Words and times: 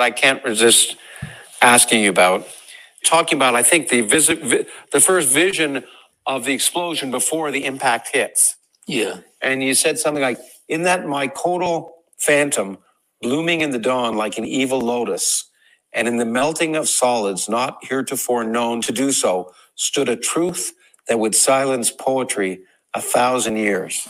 that 0.00 0.06
I 0.06 0.12
can't 0.12 0.44
resist 0.44 0.96
asking 1.62 2.02
you 2.04 2.10
about. 2.10 2.48
Talking 3.04 3.38
about, 3.38 3.54
I 3.54 3.62
think, 3.62 3.90
the 3.90 4.02
visit, 4.02 4.42
vi- 4.42 4.66
the 4.92 5.00
first 5.00 5.28
vision 5.30 5.84
of 6.26 6.44
the 6.46 6.54
explosion 6.54 7.10
before 7.10 7.50
the 7.50 7.64
impact 7.66 8.10
hits. 8.14 8.56
Yeah. 8.86 9.18
And 9.42 9.62
you 9.62 9.74
said 9.74 9.98
something 9.98 10.22
like, 10.22 10.38
in 10.68 10.84
that 10.84 11.02
mycodal 11.04 11.90
phantom, 12.18 12.78
blooming 13.22 13.62
in 13.62 13.70
the 13.72 13.78
dawn 13.78 14.16
like 14.16 14.38
an 14.38 14.46
evil 14.46 14.80
lotus, 14.80 15.50
and 15.92 16.08
in 16.08 16.18
the 16.18 16.26
melting 16.26 16.76
of 16.76 16.88
solids 16.88 17.48
not 17.48 17.78
heretofore 17.84 18.44
known 18.44 18.82
to 18.82 18.92
do 18.92 19.12
so, 19.12 19.52
stood 19.76 20.08
a 20.08 20.16
truth 20.16 20.74
that 21.08 21.18
would 21.18 21.34
silence 21.36 21.90
poetry 21.90 22.60
a 22.94 23.02
thousand 23.02 23.56
years. 23.56 24.08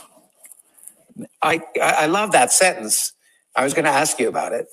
I, 1.41 1.61
I 1.81 1.91
I 2.03 2.07
love 2.07 2.31
that 2.33 2.51
sentence. 2.53 3.13
I 3.55 3.63
was 3.65 3.73
going 3.73 3.85
to 3.85 3.91
ask 3.91 4.19
you 4.19 4.29
about 4.29 4.53
it. 4.53 4.67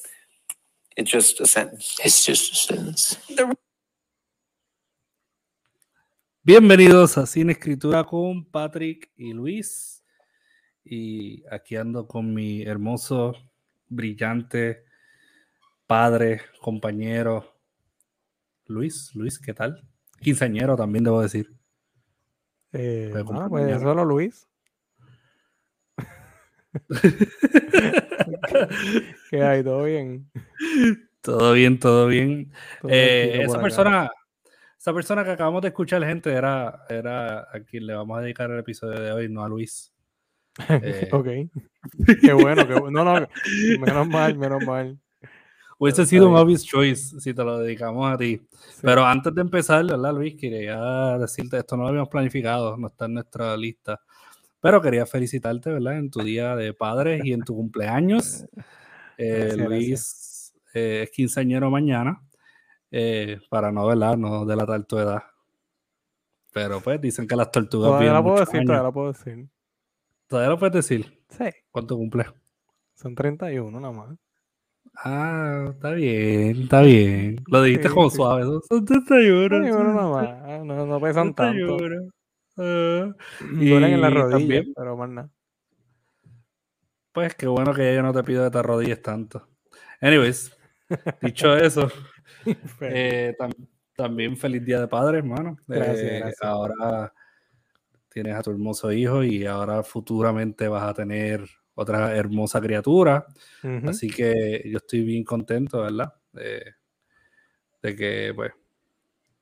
It's 0.98 1.12
just 1.12 1.40
a 1.40 1.46
sentence. 1.46 1.94
It's 2.04 2.26
just 2.26 2.52
a 2.52 2.56
sentence. 2.56 3.16
Bienvenidos 6.42 7.16
a 7.16 7.24
Sin 7.24 7.50
Escritura 7.50 8.02
con 8.02 8.44
Patrick 8.44 9.08
y 9.16 9.32
Luis. 9.32 10.04
Y 10.84 11.44
aquí 11.52 11.76
ando 11.76 12.08
con 12.08 12.34
mi 12.34 12.62
hermoso, 12.62 13.36
brillante 13.88 14.86
padre, 15.86 16.40
compañero 16.60 17.46
Luis. 18.66 19.14
Luis, 19.14 19.38
¿qué 19.38 19.54
tal? 19.54 19.88
Quinceañero 20.20 20.74
también 20.74 21.04
debo 21.04 21.22
decir. 21.22 21.54
Eh, 22.72 23.12
acompañar. 23.14 23.48
pues 23.48 23.82
solo 23.82 24.04
Luis. 24.04 24.47
¿Qué 29.30 29.42
hay? 29.42 29.62
¿Todo 29.62 29.84
bien? 29.84 30.30
todo 31.20 31.52
bien, 31.52 31.78
todo 31.78 32.06
bien. 32.06 32.52
Todo 32.80 32.90
Eh, 32.92 33.42
esa 33.42 33.54
acá. 33.54 33.62
persona, 33.62 34.10
esa 34.78 34.94
persona 34.94 35.24
que 35.24 35.30
acabamos 35.30 35.62
de 35.62 35.68
escuchar, 35.68 36.04
gente, 36.04 36.32
era, 36.32 36.84
era 36.88 37.40
a 37.40 37.60
quien 37.66 37.86
le 37.86 37.94
vamos 37.94 38.18
a 38.18 38.22
dedicar 38.22 38.50
el 38.50 38.58
episodio 38.60 39.00
de 39.00 39.12
hoy, 39.12 39.28
no 39.28 39.44
a 39.44 39.48
Luis. 39.48 39.92
Eh, 40.68 41.08
ok. 41.12 41.28
Qué 42.20 42.32
bueno, 42.32 42.66
qué 42.66 42.74
bueno. 42.74 43.04
No, 43.04 43.20
no, 43.20 43.28
menos 43.78 44.08
mal, 44.08 44.36
menos 44.36 44.64
mal. 44.64 44.98
Hubiese 45.78 46.04
sido 46.06 46.28
un 46.28 46.34
obvious 46.34 46.64
choice 46.64 47.20
si 47.20 47.32
te 47.32 47.44
lo 47.44 47.58
dedicamos 47.60 48.12
a 48.12 48.18
ti. 48.18 48.40
Sí. 48.50 48.80
Pero 48.82 49.06
antes 49.06 49.32
de 49.32 49.40
empezar, 49.42 49.84
¿verdad, 49.86 50.12
Luis? 50.12 50.34
Quería 50.34 51.16
decirte, 51.18 51.58
esto 51.58 51.76
no 51.76 51.84
lo 51.84 51.90
habíamos 51.90 52.08
planificado, 52.08 52.76
no 52.76 52.88
está 52.88 53.04
en 53.04 53.14
nuestra 53.14 53.56
lista. 53.56 54.00
Pero 54.60 54.80
quería 54.82 55.06
felicitarte, 55.06 55.70
¿verdad? 55.72 55.98
En 55.98 56.10
tu 56.10 56.20
día 56.22 56.56
de 56.56 56.72
padres 56.74 57.24
y 57.24 57.32
en 57.32 57.42
tu 57.42 57.54
cumpleaños. 57.54 58.44
Eh, 59.16 59.50
Gracias, 59.56 59.68
Luis 59.68 60.54
eh, 60.74 61.02
es 61.04 61.10
quinceañero 61.10 61.70
mañana, 61.70 62.20
eh, 62.90 63.38
para 63.50 63.70
no, 63.72 63.86
¿verdad? 63.86 64.16
No 64.16 64.44
delatar 64.44 64.84
tu 64.84 64.98
edad. 64.98 65.22
Pero 66.52 66.80
pues 66.80 67.00
dicen 67.00 67.26
que 67.28 67.36
las 67.36 67.50
tortugas 67.50 67.90
Todavía 67.90 68.12
la 68.12 68.22
puedo 68.22 68.40
decir, 68.40 68.56
años. 68.56 68.66
todavía 68.66 68.82
la 68.84 68.92
puedo 68.92 69.12
decir. 69.12 69.48
¿Todavía 70.26 70.50
lo 70.50 70.58
puedes 70.58 70.74
decir? 70.74 71.22
Sí, 71.30 71.44
¿Cuánto 71.70 71.96
cumple? 71.96 72.26
son 72.94 73.14
31 73.14 73.78
nada 73.80 73.92
más. 73.92 74.16
Ah, 74.96 75.68
está 75.70 75.92
bien, 75.92 76.62
está 76.62 76.80
bien. 76.82 77.36
Lo 77.46 77.62
dijiste 77.62 77.88
Sí, 77.88 77.94
como 77.94 78.10
sí. 78.10 78.16
suave. 78.16 78.42
Son- 78.42 78.60
Son 78.68 78.84
31. 78.84 79.48
31 79.48 79.94
nada 79.94 80.08
más. 80.10 80.64
No, 80.66 80.86
no 80.86 81.00
pesan 81.00 81.34
tanto. 81.34 81.76
31. 82.58 83.16
Ah, 83.18 83.24
Duelen 83.40 83.92
en 83.94 84.00
la 84.00 84.08
y 84.10 84.14
rodilla, 84.14 84.38
también- 84.38 84.72
pero 84.74 84.96
más 84.96 85.08
nada. 85.10 85.30
Pues 87.12 87.34
qué 87.34 87.46
bueno 87.46 87.72
que 87.74 87.94
yo 87.94 88.02
no 88.02 88.12
te 88.12 88.22
pido 88.22 88.44
que 88.44 88.50
te 88.50 88.58
arrodilles 88.58 89.02
tanto. 89.02 89.48
Anyways, 90.00 90.56
dicho 91.22 91.56
eso, 91.56 91.90
eh, 92.80 93.34
tam- 93.38 93.68
también 93.96 94.36
feliz 94.36 94.64
día 94.64 94.80
de 94.80 94.88
padre, 94.88 95.18
hermano. 95.18 95.56
Gracias, 95.66 96.00
Eh, 96.02 96.18
gracias. 96.18 96.42
Ahora 96.42 97.12
tienes 98.10 98.34
a 98.36 98.42
tu 98.42 98.50
hermoso 98.50 98.92
hijo 98.92 99.22
y 99.24 99.46
ahora 99.46 99.82
futuramente 99.82 100.68
vas 100.68 100.82
a 100.84 100.94
tener 100.94 101.44
otra 101.74 102.14
hermosa 102.16 102.60
criatura. 102.60 103.26
Así 103.86 104.08
que 104.10 104.62
yo 104.66 104.78
estoy 104.78 105.02
bien 105.02 105.24
contento, 105.24 105.82
¿verdad? 105.82 106.12
De, 106.32 106.74
de 107.82 107.96
que, 107.96 108.32
pues, 108.34 108.52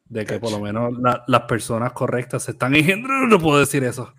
de 0.08 0.24
que 0.24 0.38
por 0.38 0.50
lo 0.52 0.60
menos 0.60 0.96
la- 0.98 1.24
las 1.26 1.42
personas 1.42 1.92
correctas 1.92 2.44
se 2.44 2.52
están 2.52 2.74
engendrando. 2.74 3.26
No 3.38 3.42
puedo 3.42 3.58
decir 3.60 3.82
eso. 3.84 4.12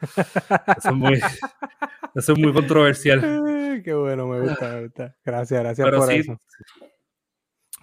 Eso 0.78 0.90
es 0.90 0.94
muy, 0.96 1.14
eso 2.16 2.34
es 2.34 2.40
muy 2.40 2.54
controversial. 2.54 3.82
Qué 3.84 3.94
bueno, 3.94 4.28
me 4.28 4.42
gusta, 4.42 4.70
me 4.74 4.84
gusta. 4.84 5.16
Gracias, 5.24 5.60
gracias 5.62 5.86
Pero 5.86 6.00
por 6.00 6.08
sí, 6.10 6.16
eso. 6.18 6.38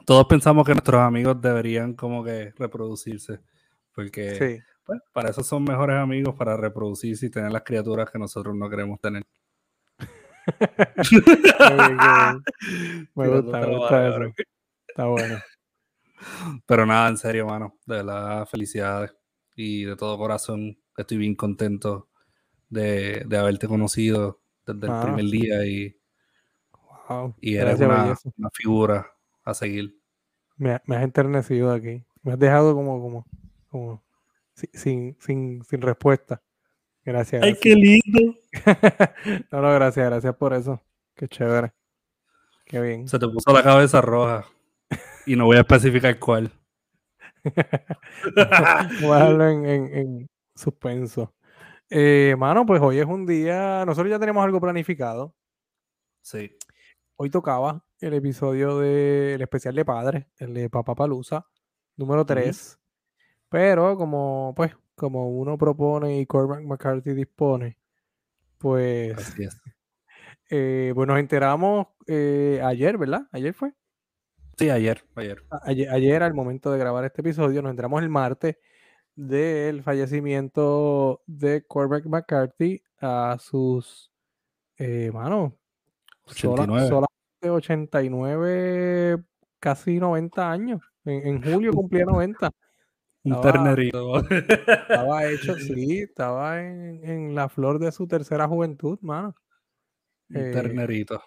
todos 0.04 0.26
pensamos 0.26 0.66
que 0.66 0.72
nuestros 0.72 1.00
amigos 1.00 1.40
deberían 1.40 1.94
como 1.94 2.22
que 2.24 2.52
reproducirse. 2.58 3.40
Porque 3.94 4.34
Sí. 4.34 4.58
pues, 4.84 5.00
para 5.12 5.30
eso 5.30 5.42
son 5.42 5.64
mejores 5.64 5.96
amigos, 5.96 6.34
para 6.34 6.56
reproducirse 6.56 7.26
y 7.26 7.30
tener 7.30 7.52
las 7.52 7.62
criaturas 7.62 8.10
que 8.10 8.18
nosotros 8.18 8.54
no 8.54 8.68
queremos 8.68 9.00
tener. 9.00 9.24
Qué 11.08 11.20
bien, 11.20 11.42
qué 11.42 11.74
bien. 11.74 13.06
Me 13.14 13.28
gusta, 13.28 13.60
me 13.60 13.66
gusta 13.78 14.08
eso. 14.08 14.32
Está 14.88 15.04
bueno. 15.06 15.38
Pero 16.66 16.86
nada, 16.86 17.08
en 17.08 17.16
serio, 17.16 17.46
mano. 17.46 17.78
De 17.86 17.96
verdad, 17.96 18.46
felicidades. 18.46 19.14
Y 19.56 19.84
de 19.84 19.96
todo 19.96 20.18
corazón, 20.18 20.78
estoy 20.96 21.16
bien 21.18 21.34
contento 21.36 22.08
de, 22.68 23.24
de 23.26 23.36
haberte 23.38 23.68
conocido 23.68 24.40
desde 24.66 24.86
el 24.86 24.92
Mano. 24.92 25.02
primer 25.16 25.24
día 25.26 25.64
y, 25.66 25.96
Wow. 27.08 27.34
y 27.40 27.56
eres 27.56 27.78
una, 27.80 28.16
una 28.38 28.50
figura 28.52 29.06
a 29.44 29.52
seguir. 29.54 29.98
Me, 30.56 30.72
ha- 30.72 30.82
me 30.86 30.96
has 30.96 31.02
enternecido 31.04 31.70
aquí. 31.72 32.02
Me 32.22 32.32
has 32.32 32.38
dejado 32.38 32.74
como, 32.74 33.00
como, 33.00 33.26
como 33.68 34.02
si- 34.54 34.70
sin, 34.72 35.16
sin, 35.20 35.62
sin 35.64 35.82
respuesta. 35.82 36.42
Gracias. 37.04 37.42
gracias. 37.42 37.76
lindo! 37.76 38.34
no, 39.52 39.60
no, 39.60 39.74
gracias, 39.74 40.06
gracias 40.06 40.34
por 40.36 40.54
eso. 40.54 40.80
Qué 41.14 41.28
chévere. 41.28 41.72
Qué 42.64 42.80
bien. 42.80 43.06
Se 43.06 43.18
te 43.18 43.28
puso 43.28 43.52
la 43.52 43.62
cabeza 43.62 44.00
roja. 44.00 44.46
Y 45.26 45.36
no 45.36 45.46
voy 45.46 45.56
a 45.56 45.60
especificar 45.60 46.18
cuál. 46.18 46.50
Voy 47.44 49.10
a 49.12 49.18
dejarlo 49.18 49.48
en, 49.48 49.66
en- 49.66 49.94
en 49.98 50.30
suspenso. 50.54 51.34
Eh, 51.90 52.34
mano, 52.38 52.64
pues 52.64 52.80
hoy 52.80 52.98
es 52.98 53.06
un 53.06 53.26
día. 53.26 53.84
Nosotros 53.84 54.10
ya 54.10 54.18
tenemos 54.18 54.42
algo 54.44 54.60
planificado. 54.60 55.34
Sí. 56.22 56.56
Hoy 57.16 57.30
tocaba 57.30 57.84
el 58.00 58.14
episodio 58.14 58.78
del 58.78 59.40
especial 59.42 59.74
de 59.74 59.84
padres, 59.84 60.26
el 60.38 60.54
de 60.54 60.70
Papá 60.70 60.94
Palusa, 60.94 61.46
número 61.96 62.24
3. 62.24 62.78
Pero 63.50 63.96
como, 63.96 64.52
pues, 64.56 64.74
como 64.94 65.28
uno 65.30 65.56
propone 65.58 66.18
y 66.20 66.26
Cormac 66.26 66.62
McCarthy 66.64 67.12
dispone, 67.14 67.78
pues, 68.58 69.16
Así 69.18 69.44
es. 69.44 69.60
eh, 70.50 70.92
pues 70.94 71.06
nos 71.06 71.18
enteramos 71.18 71.88
eh, 72.06 72.60
ayer, 72.64 72.96
¿verdad? 72.98 73.28
Ayer 73.32 73.52
fue. 73.54 73.72
Sí, 74.56 74.70
ayer, 74.70 75.04
ayer. 75.16 75.42
Ayer, 75.62 75.90
ayer, 75.90 76.22
al 76.22 76.34
momento 76.34 76.70
de 76.70 76.78
grabar 76.78 77.04
este 77.04 77.20
episodio, 77.22 77.60
nos 77.62 77.70
enteramos 77.70 78.02
el 78.02 78.08
martes 78.08 78.56
del 79.16 79.82
fallecimiento 79.82 81.22
de 81.26 81.64
Cormac 81.66 82.04
McCarthy 82.06 82.82
a 83.00 83.36
sus, 83.40 84.12
eh, 84.78 85.10
mano, 85.12 85.56
sola- 86.26 86.62
89. 86.62 86.88
solamente 86.88 87.50
89, 87.50 89.24
casi 89.60 89.98
90 89.98 90.50
años. 90.50 90.80
En, 91.04 91.26
en 91.26 91.42
julio 91.42 91.72
cumplía 91.72 92.04
90. 92.04 92.50
Un 93.24 93.40
ternerito. 93.40 94.20
Estaba 94.28 95.26
hecho, 95.26 95.54
sí, 95.58 96.00
estaba 96.00 96.62
en, 96.62 97.00
en 97.04 97.34
la 97.34 97.48
flor 97.48 97.78
de 97.78 97.90
su 97.90 98.06
tercera 98.06 98.46
juventud, 98.46 98.98
mano. 99.00 99.34
Un 100.28 100.36
eh, 100.36 100.50
ternerito. 100.52 101.22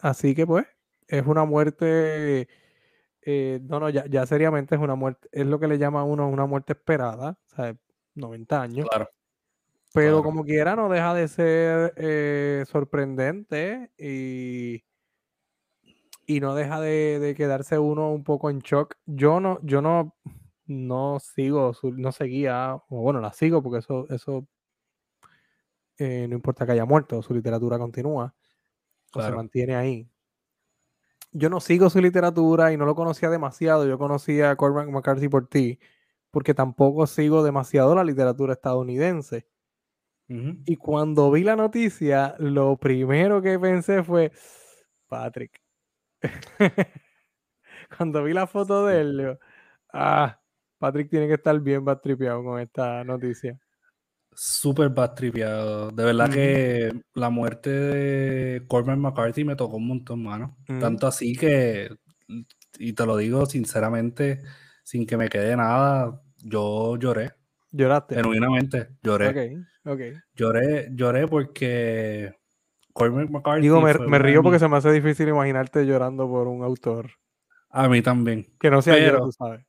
Así 0.00 0.34
que 0.34 0.44
pues, 0.46 0.66
es 1.06 1.24
una 1.24 1.44
muerte, 1.44 2.48
eh, 3.26 3.60
no, 3.64 3.80
no, 3.80 3.90
ya, 3.90 4.06
ya 4.06 4.26
seriamente 4.26 4.76
es 4.76 4.82
una 4.82 4.96
muerte, 4.96 5.28
es 5.32 5.46
lo 5.46 5.60
que 5.60 5.68
le 5.68 5.78
llama 5.78 6.00
a 6.02 6.04
uno 6.04 6.28
una 6.28 6.46
muerte 6.46 6.74
esperada, 6.74 7.38
o 7.52 7.56
sea, 7.56 7.76
90 8.14 8.62
años, 8.62 8.88
Claro. 8.88 9.10
pero 9.92 10.22
claro. 10.22 10.22
como 10.22 10.44
quiera 10.44 10.76
no 10.76 10.88
deja 10.88 11.14
de 11.14 11.28
ser 11.28 11.94
eh, 11.96 12.64
sorprendente 12.68 13.92
y, 13.98 14.84
y 16.26 16.40
no 16.40 16.54
deja 16.54 16.80
de, 16.80 17.18
de 17.20 17.34
quedarse 17.34 17.78
uno 17.78 18.12
un 18.12 18.24
poco 18.24 18.50
en 18.50 18.58
shock. 18.60 18.94
Yo 19.06 19.40
no, 19.40 19.58
yo 19.62 19.80
no, 19.82 20.16
no 20.66 21.18
sigo, 21.20 21.72
no 21.94 22.12
seguía, 22.12 22.74
o 22.88 23.00
bueno, 23.02 23.20
la 23.20 23.32
sigo 23.32 23.62
porque 23.62 23.78
eso, 23.78 24.06
eso 24.10 24.48
eh, 25.98 26.26
no 26.28 26.34
importa 26.34 26.66
que 26.66 26.72
haya 26.72 26.84
muerto, 26.84 27.22
su 27.22 27.34
literatura 27.34 27.78
continúa 27.78 28.34
o 29.14 29.22
se 29.22 29.32
mantiene 29.32 29.76
ahí. 29.76 30.10
Yo 31.38 31.50
no 31.50 31.60
sigo 31.60 31.90
su 31.90 32.00
literatura 32.00 32.72
y 32.72 32.76
no 32.78 32.86
lo 32.86 32.94
conocía 32.94 33.28
demasiado. 33.28 33.86
Yo 33.86 33.98
conocía 33.98 34.50
a 34.50 34.56
Cormac 34.56 34.88
McCarthy 34.88 35.28
por 35.28 35.46
ti, 35.48 35.78
porque 36.30 36.54
tampoco 36.54 37.06
sigo 37.06 37.42
demasiado 37.42 37.94
la 37.94 38.04
literatura 38.04 38.54
estadounidense. 38.54 39.46
Y 40.28 40.76
cuando 40.76 41.30
vi 41.30 41.44
la 41.44 41.54
noticia, 41.54 42.34
lo 42.38 42.76
primero 42.78 43.42
que 43.42 43.58
pensé 43.58 44.02
fue, 44.02 44.32
Patrick. 45.06 45.60
cuando 47.96 48.24
vi 48.24 48.32
la 48.32 48.46
foto 48.46 48.86
de 48.86 49.00
él, 49.00 49.18
digo, 49.18 49.38
ah, 49.92 50.40
Patrick 50.78 51.10
tiene 51.10 51.28
que 51.28 51.34
estar 51.34 51.58
bien 51.60 51.84
batripeado 51.84 52.42
con 52.42 52.60
esta 52.60 53.04
noticia. 53.04 53.58
Súper 54.38 54.90
batripeado. 54.90 55.90
De 55.90 56.04
verdad 56.04 56.28
que 56.30 56.92
la 57.14 57.30
muerte 57.30 57.70
de 57.70 58.66
Corbin 58.66 59.00
McCarthy 59.00 59.44
me 59.44 59.56
tocó 59.56 59.76
un 59.76 59.88
montón, 59.88 60.22
mano. 60.22 60.58
Tanto 60.78 61.06
así 61.06 61.34
que, 61.34 61.88
y 62.78 62.92
te 62.92 63.06
lo 63.06 63.16
digo 63.16 63.46
sinceramente, 63.46 64.42
sin 64.84 65.06
que 65.06 65.16
me 65.16 65.30
quede 65.30 65.56
nada, 65.56 66.20
yo 66.36 66.98
lloré. 66.98 67.32
¿Lloraste? 67.70 68.16
Genuinamente, 68.16 68.90
lloré. 69.02 69.28
Ok, 69.28 69.92
ok. 69.92 70.00
Lloré, 70.34 70.90
lloré 70.92 71.26
porque 71.26 72.34
Corbin 72.92 73.32
McCarthy. 73.32 73.62
Digo, 73.62 73.80
me, 73.80 73.94
me 73.94 74.18
río 74.18 74.42
porque 74.42 74.58
se 74.58 74.68
me 74.68 74.76
hace 74.76 74.92
difícil 74.92 75.28
imaginarte 75.28 75.86
llorando 75.86 76.28
por 76.28 76.46
un 76.46 76.62
autor. 76.62 77.10
A 77.70 77.88
mí 77.88 78.02
también. 78.02 78.46
Que 78.60 78.70
no 78.70 78.80
sea 78.80 78.94
Pero, 78.94 79.18
yo, 79.18 79.24
tú 79.24 79.32
sabes. 79.32 79.65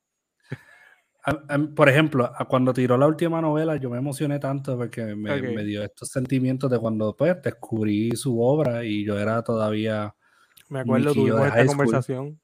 Por 1.76 1.90
ejemplo, 1.90 2.32
cuando 2.48 2.74
tiró 2.74 2.98
la 2.98 3.08
última 3.08 3.42
novela, 3.42 3.76
yo 3.76 3.90
me 3.90 3.98
emocioné 3.98 4.40
tanto 4.40 4.78
porque 4.78 5.16
me, 5.16 5.42
me, 5.42 5.64
dio 5.64 5.84
estos 5.84 6.10
sentimientos 6.10 6.72
de 6.72 6.80
cuando 6.80 7.16
pues, 7.16 7.42
descubrí 7.42 8.12
su 8.16 8.42
obra 8.42 8.86
y 8.86 9.06
yo 9.06 9.20
era 9.20 9.42
todavía. 9.44 10.16
Me 10.70 10.80
acuerdo, 10.80 11.14
tuvimos 11.14 11.48
esta 11.48 11.66
conversación. 11.66 12.40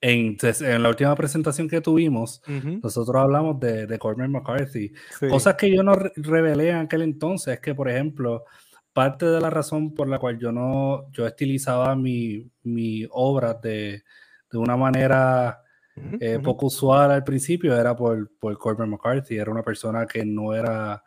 En, 0.00 0.36
en, 0.40 0.82
la 0.82 0.88
última 0.88 1.14
presentación 1.14 1.68
que 1.68 1.80
tuvimos, 1.80 2.40
nosotros 2.82 3.16
hablamos 3.16 3.60
de, 3.60 3.86
de 3.86 3.98
Cormac 3.98 4.30
McCarthy. 4.30 4.92
Cosas 5.28 5.56
que 5.56 5.74
yo 5.74 5.82
no 5.82 5.94
revelé 5.94 6.70
en 6.70 6.76
aquel 6.76 7.02
entonces 7.02 7.54
es 7.54 7.60
que, 7.60 7.74
por 7.74 7.88
ejemplo, 7.88 8.44
parte 8.92 9.26
de 9.26 9.40
la 9.40 9.50
razón 9.50 9.94
por 9.94 10.08
la 10.08 10.18
cual 10.18 10.38
yo 10.38 10.52
no, 10.52 11.10
yo 11.10 11.26
estilizaba 11.26 11.94
mi, 11.96 12.50
mi 12.62 13.06
obra 13.10 13.54
de, 13.54 14.04
de 14.50 14.58
una 14.58 14.76
manera 14.76 15.62
eh, 16.20 16.38
poco 16.42 16.66
usual 16.66 17.10
al 17.10 17.24
principio 17.24 17.76
era 17.76 17.94
por, 17.94 18.30
por 18.38 18.56
Corbin 18.58 18.90
McCarthy. 18.90 19.36
Era 19.36 19.50
una 19.50 19.62
persona 19.62 20.06
que 20.06 20.24
no 20.24 20.54
era, 20.54 21.02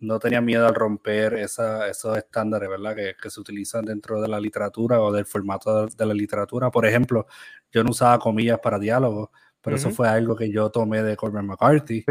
no 0.00 0.18
tenía 0.18 0.40
miedo 0.40 0.66
al 0.66 0.74
romper 0.74 1.34
esa, 1.34 1.88
esos 1.88 2.16
estándares, 2.16 2.68
¿verdad? 2.68 2.94
Que, 2.94 3.14
que, 3.20 3.30
se 3.30 3.40
utilizan 3.40 3.84
dentro 3.84 4.20
de 4.20 4.28
la 4.28 4.40
literatura 4.40 5.00
o 5.00 5.12
del 5.12 5.26
formato 5.26 5.86
de, 5.86 6.06
la 6.06 6.14
literatura. 6.14 6.70
Por 6.70 6.86
ejemplo, 6.86 7.26
yo 7.72 7.84
no 7.84 7.90
usaba 7.90 8.18
comillas 8.18 8.58
para 8.60 8.78
diálogos, 8.78 9.30
pero 9.60 9.76
eso 9.76 9.90
fue 9.90 10.08
algo 10.08 10.36
que 10.36 10.50
yo 10.50 10.70
tomé 10.70 11.02
de 11.02 11.16
Corbin 11.16 11.46
McCarthy. 11.46 12.04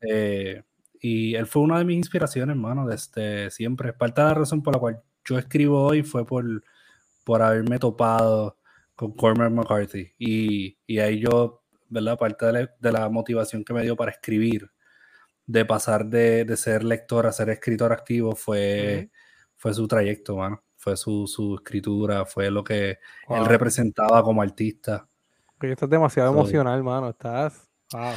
Eh, 0.00 0.62
y 1.00 1.34
él 1.34 1.46
fue 1.46 1.62
una 1.62 1.78
de 1.78 1.84
mis 1.84 1.96
inspiraciones, 1.96 2.54
hermano, 2.54 2.86
desde 2.86 3.50
siempre. 3.50 3.92
Parte 3.92 4.20
de 4.20 4.28
la 4.28 4.34
razón 4.34 4.62
por 4.62 4.74
la 4.74 4.80
cual 4.80 5.02
yo 5.24 5.38
escribo 5.38 5.82
hoy 5.82 6.02
fue 6.02 6.26
por, 6.26 6.44
por 7.24 7.42
haberme 7.42 7.78
topado 7.78 8.59
con 9.00 9.12
Cormac 9.12 9.50
McCarthy. 9.50 10.12
Y, 10.18 10.76
y, 10.86 10.98
ahí 10.98 11.20
yo, 11.20 11.62
¿verdad? 11.88 12.18
Parte 12.18 12.68
de 12.78 12.92
la, 12.92 13.08
motivación 13.08 13.64
que 13.64 13.72
me 13.72 13.80
dio 13.80 13.96
para 13.96 14.10
escribir, 14.10 14.70
de 15.46 15.64
pasar 15.64 16.04
de, 16.04 16.44
de 16.44 16.54
ser 16.58 16.84
lector 16.84 17.26
a 17.26 17.32
ser 17.32 17.48
escritor 17.48 17.94
activo, 17.94 18.36
fue, 18.36 19.10
fue 19.56 19.72
su 19.72 19.88
trayecto, 19.88 20.36
mano. 20.36 20.62
Fue 20.76 20.98
su, 20.98 21.26
su 21.26 21.54
escritura, 21.54 22.26
fue 22.26 22.50
lo 22.50 22.62
que 22.62 22.98
él 23.30 23.46
representaba 23.46 24.22
como 24.22 24.42
artista. 24.42 25.08
Porque 25.56 25.72
estás 25.72 25.88
demasiado 25.88 26.30
emocional, 26.32 26.82
mano. 26.82 27.08
Estás. 27.08 27.70
Wow. 27.94 28.12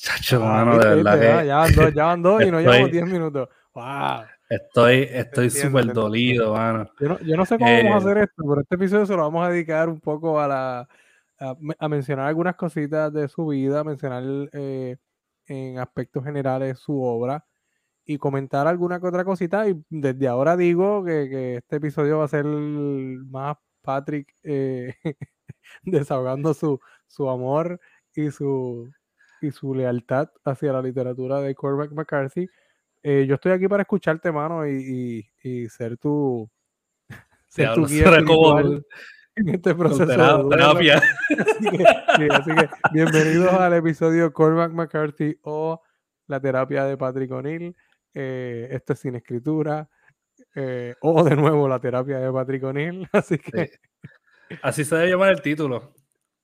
Chacho, 0.00 0.40
mano, 0.40 0.78
de 0.78 0.96
verdad 0.96 1.18
que. 1.18 1.46
Ya 1.46 1.56
van 1.56 1.74
dos, 1.74 1.94
ya 1.94 2.04
van 2.04 2.22
dos 2.22 2.42
y 2.42 2.50
no 2.50 2.60
llevamos 2.60 2.90
10 2.90 3.06
minutos. 3.06 3.48
Wow. 3.72 4.24
Estoy 4.50 5.06
estoy 5.08 5.48
súper 5.48 5.92
dolido, 5.92 6.54
mano. 6.54 6.90
Yo 6.98 7.08
no, 7.10 7.20
yo 7.20 7.36
no 7.36 7.46
sé 7.46 7.56
cómo 7.56 7.70
vamos 7.70 7.92
a 7.92 7.96
hacer 7.98 8.18
eh, 8.18 8.22
esto, 8.24 8.42
pero 8.48 8.60
este 8.60 8.74
episodio 8.74 9.06
se 9.06 9.16
lo 9.16 9.22
vamos 9.22 9.46
a 9.46 9.50
dedicar 9.50 9.88
un 9.88 10.00
poco 10.00 10.40
a 10.40 10.48
la 10.48 10.88
a, 11.38 11.88
mencionar 11.88 12.26
algunas 12.26 12.56
cositas 12.56 13.12
de 13.12 13.28
su 13.28 13.46
vida, 13.46 13.84
mencionar 13.84 14.24
eh, 14.52 14.96
en 15.46 15.78
aspectos 15.78 16.24
generales 16.24 16.80
su 16.80 17.00
obra 17.00 17.46
y 18.04 18.18
comentar 18.18 18.66
alguna 18.66 19.00
que 19.00 19.06
otra 19.06 19.24
cosita. 19.24 19.68
Y 19.68 19.84
desde 19.88 20.26
ahora 20.26 20.56
digo 20.56 21.04
que, 21.04 21.28
que 21.30 21.56
este 21.58 21.76
episodio 21.76 22.18
va 22.18 22.24
a 22.24 22.28
ser 22.28 22.44
más 22.44 23.56
Patrick 23.82 24.34
eh, 24.42 24.94
desahogando 25.82 26.54
su, 26.54 26.80
su 27.06 27.28
amor 27.30 27.80
y 28.14 28.30
su, 28.32 28.90
y 29.40 29.52
su 29.52 29.74
lealtad 29.74 30.30
hacia 30.44 30.72
la 30.72 30.82
literatura 30.82 31.40
de 31.40 31.54
Cormac 31.54 31.92
McCarthy 31.92 32.48
eh, 33.02 33.26
yo 33.26 33.34
estoy 33.34 33.52
aquí 33.52 33.68
para 33.68 33.82
escucharte, 33.82 34.30
mano, 34.30 34.66
y, 34.66 35.26
y, 35.42 35.68
ser 35.68 35.96
tu, 35.96 36.50
ser 37.48 37.74
tu 37.74 37.86
guía 37.86 38.10
en 39.36 39.48
este 39.48 39.74
proceso 39.74 40.06
de 40.06 40.50
terapia. 40.50 41.02
Así 42.30 42.50
que, 42.54 42.68
bienvenidos 42.92 43.52
al 43.52 43.74
episodio 43.74 44.32
Cormac 44.32 44.72
McCarthy 44.72 45.38
o 45.42 45.80
la 46.26 46.40
terapia 46.40 46.84
de 46.84 46.96
Patrick 46.96 47.30
O'Neill. 47.30 47.74
Eh, 48.12 48.68
esto 48.70 48.92
es 48.92 48.98
sin 48.98 49.14
escritura. 49.14 49.88
Eh, 50.54 50.94
o 51.00 51.22
de 51.22 51.36
nuevo 51.36 51.68
la 51.68 51.78
terapia 51.78 52.18
de 52.18 52.32
Patrick 52.32 52.64
O'Neill. 52.64 53.08
Así 53.12 53.38
que. 53.38 53.70
Así 54.62 54.84
se 54.84 54.96
debe 54.96 55.10
llamar 55.10 55.30
el 55.30 55.42
título. 55.42 55.94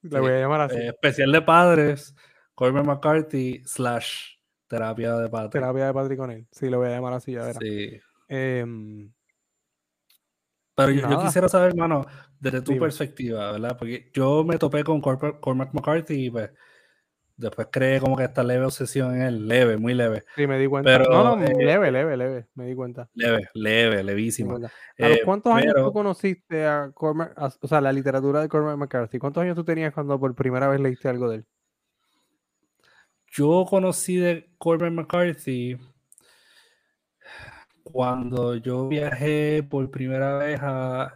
Le 0.03 0.21
voy 0.21 0.33
a 0.33 0.39
llamar 0.39 0.61
así. 0.61 0.79
especial 0.79 1.33
de 1.33 1.43
padres, 1.43 2.15
Cormac 2.55 2.85
McCarthy 2.85 3.63
slash 3.65 4.36
Terapia 4.69 5.15
de 5.17 5.29
Patrick. 5.29 5.53
Terapia 5.53 5.87
de 5.87 5.95
Patrick 5.95 6.19
con 6.19 6.31
él. 6.31 6.47
Sí, 6.51 6.69
lo 6.69 6.79
voy 6.79 6.89
a 6.89 6.93
llamar 6.93 7.15
así, 7.15 7.33
ya 7.33 7.43
verás. 7.43 7.59
Sí. 7.61 8.01
Em, 8.29 9.13
pero 10.77 10.93
yo, 10.93 11.23
quisiera 11.23 11.49
saber, 11.49 11.71
hermano, 11.71 12.07
desde 12.39 12.61
tu 12.61 12.79
perspectiva, 12.79 13.53
¿verdad? 13.53 13.77
Porque 13.79 14.11
yo 14.13 14.45
me 14.45 14.59
topé 14.59 14.85
con 14.85 15.01
Cormac 15.01 15.73
McCarthy 15.73 16.27
y 16.27 16.31
pues 16.31 16.51
después 17.35 17.69
creé 17.73 17.99
como 17.99 18.15
que 18.15 18.25
esta 18.25 18.43
leve 18.43 18.67
obsesión 18.67 19.15
en 19.15 19.23
él, 19.23 19.49
leve, 19.49 19.79
muy 19.79 19.95
leve. 19.95 20.25
Sí, 20.37 20.47
me 20.47 20.59
di 20.59 20.67
cuenta. 20.67 20.91
Pero, 20.91 21.11
no, 21.11 21.37
no, 21.37 21.43
eh, 21.43 21.55
leve, 21.57 21.91
leve, 21.91 22.17
leve, 22.19 22.47
me 22.55 22.67
di 22.67 22.75
cuenta. 22.75 23.09
Leve, 23.15 23.49
leve, 23.55 24.05
levísimo. 24.05 24.59
¿A 24.99 25.09
los 25.09 25.19
cuántos 25.25 25.55
años 25.55 25.75
tú 25.75 25.93
conociste 25.95 26.67
a 26.67 26.91
Cormac, 26.93 27.33
o 27.39 27.69
sea, 27.69 27.81
la 27.81 27.93
literatura 27.93 28.43
de 28.43 28.49
Cormac 28.49 28.77
McCarthy? 28.77 29.19
¿Cuántos 29.19 29.43
años 29.43 29.57
tú 29.57 29.65
tenías 29.65 29.95
cuando 29.95 30.21
por 30.21 30.35
primera 30.35 30.69
vez 30.69 30.79
leíste 30.79 31.09
algo 31.09 31.31
de 31.31 31.37
él? 31.37 31.47
Yo 33.37 33.67
conocí 33.69 34.17
de 34.17 34.49
Corbin 34.57 34.95
McCarthy 34.95 35.77
cuando 37.83 38.57
yo 38.57 38.89
viajé 38.89 39.63
por 39.63 39.91
primera 39.91 40.39
vez 40.39 40.59
a 40.63 41.13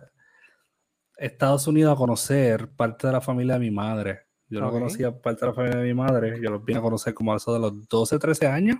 Estados 1.17 1.67
Unidos 1.67 1.95
a 1.95 1.97
conocer 1.97 2.69
parte 2.77 3.07
de 3.07 3.15
la 3.15 3.23
familia 3.23 3.55
de 3.55 3.61
mi 3.61 3.71
madre. 3.71 4.27
Yo 4.51 4.61
no 4.61 4.71
conocía 4.71 5.19
parte 5.19 5.41
de 5.41 5.47
la 5.47 5.55
familia 5.55 5.79
de 5.79 5.87
mi 5.87 5.95
madre, 5.95 6.39
yo 6.43 6.51
los 6.51 6.63
vine 6.63 6.81
a 6.81 6.83
conocer 6.83 7.15
como 7.15 7.33
a 7.33 7.39
eso 7.39 7.55
de 7.55 7.61
los 7.61 7.89
12, 7.89 8.19
13 8.19 8.47
años. 8.49 8.77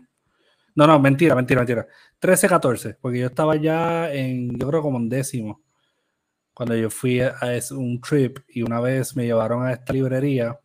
No, 0.75 0.87
no, 0.87 1.01
mentira, 1.01 1.35
mentira, 1.35 1.63
mentira. 1.63 1.87
13, 2.19 2.47
14, 2.47 2.99
porque 3.01 3.21
yo 3.21 3.27
estaba 3.29 3.57
ya 3.57 4.13
en, 4.13 4.59
yo 4.59 4.69
creo 4.69 4.83
como 4.83 4.99
en 4.99 5.09
décimo, 5.09 5.63
cuando 6.53 6.77
yo 6.77 6.91
fui 6.91 7.23
a, 7.23 7.39
a 7.41 7.75
un 7.75 8.03
trip 8.03 8.41
y 8.49 8.61
una 8.61 8.83
vez 8.83 9.17
me 9.17 9.25
llevaron 9.25 9.65
a 9.65 9.73
esta 9.73 9.95
librería. 9.95 10.61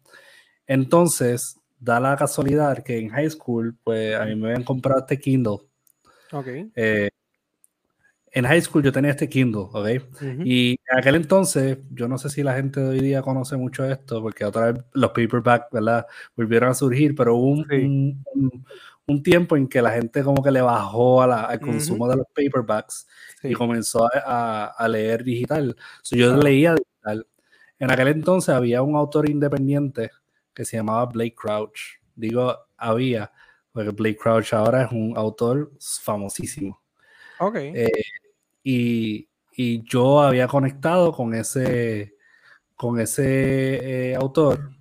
Entonces, 0.67 1.61
da 1.79 1.99
la 1.99 2.15
casualidad 2.15 2.83
que 2.83 2.97
en 2.97 3.09
high 3.09 3.29
school, 3.29 3.77
pues 3.83 4.15
a 4.15 4.25
mí 4.25 4.35
me 4.35 4.47
habían 4.47 4.63
comprado 4.63 5.01
este 5.01 5.19
Kindle. 5.19 5.59
Ok. 6.31 6.47
Eh, 6.75 7.09
en 8.35 8.45
high 8.45 8.61
school 8.61 8.83
yo 8.83 8.91
tenía 8.91 9.11
este 9.11 9.29
Kindle, 9.29 9.67
¿ok? 9.71 9.87
Y 10.43 10.71
en 10.71 10.97
aquel 10.97 11.15
entonces, 11.15 11.77
yo 11.91 12.09
no 12.09 12.17
sé 12.17 12.29
si 12.29 12.43
la 12.43 12.53
gente 12.53 12.81
de 12.81 12.89
hoy 12.89 12.99
día 12.99 13.21
conoce 13.21 13.55
mucho 13.55 13.85
esto, 13.85 14.21
porque 14.21 14.43
otra 14.43 14.73
vez 14.73 14.83
los 14.91 15.11
paperbacks, 15.11 15.67
¿verdad? 15.71 16.05
Volvieron 16.35 16.69
a 16.69 16.73
surgir, 16.73 17.15
pero 17.15 17.35
hubo 17.35 17.47
un, 17.47 18.25
un, 19.07 19.23
tiempo 19.23 19.55
en 19.55 19.69
que 19.69 19.81
la 19.81 19.91
gente 19.91 20.21
como 20.21 20.43
que 20.43 20.51
le 20.51 20.59
bajó 20.59 21.21
al 21.21 21.59
consumo 21.61 22.09
de 22.09 22.17
los 22.17 22.25
paperbacks 22.27 23.07
y 23.41 23.53
comenzó 23.53 24.09
a, 24.13 24.65
a, 24.65 24.87
leer 24.89 25.23
digital. 25.23 25.77
yo 26.11 26.35
leía 26.35 26.75
digital. 26.75 27.25
En 27.79 27.89
aquel 27.89 28.09
entonces 28.09 28.53
había 28.53 28.81
un 28.81 28.97
autor 28.97 29.29
independiente 29.29 30.11
que 30.55 30.65
se 30.65 30.77
llamaba 30.77 31.05
Blake 31.05 31.35
Crouch. 31.35 31.99
Digo 32.15 32.57
había, 32.77 33.31
porque 33.71 33.91
Blake 33.91 34.17
Crouch 34.17 34.53
ahora 34.53 34.83
es 34.83 34.91
un 34.91 35.13
autor 35.15 35.71
famosísimo. 36.01 36.81
Ok. 37.39 37.55
Eh, 37.57 37.91
y, 38.63 39.29
y, 39.55 39.83
yo 39.83 40.21
había 40.21 40.47
conectado 40.47 41.11
con 41.11 41.35
ese, 41.35 42.15
con 42.75 42.99
ese 42.99 44.11
eh, 44.11 44.15
autor. 44.15 44.71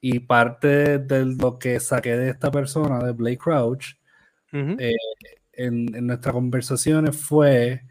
Y 0.00 0.20
parte 0.20 0.98
de 0.98 1.24
lo 1.24 1.58
que 1.58 1.80
saqué 1.80 2.16
de 2.16 2.30
esta 2.30 2.50
persona, 2.50 3.02
de 3.04 3.12
Blake 3.12 3.38
Crouch, 3.38 3.96
eh, 4.52 4.94
en, 5.52 5.94
en, 5.94 6.06
nuestras 6.06 6.32
conversaciones 6.34 7.16
fue 7.16 7.82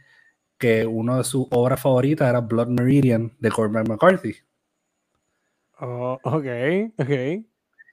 que 0.57 0.85
una 0.85 1.17
de 1.17 1.23
sus 1.23 1.47
obras 1.51 1.79
favoritas 1.81 2.29
era 2.29 2.39
Blood 2.39 2.69
Meridian 2.69 3.35
de 3.39 3.51
Cormac 3.51 3.87
McCarthy. 3.87 4.35
Oh, 5.79 6.17
ok, 6.23 6.45
ok. 6.97 7.09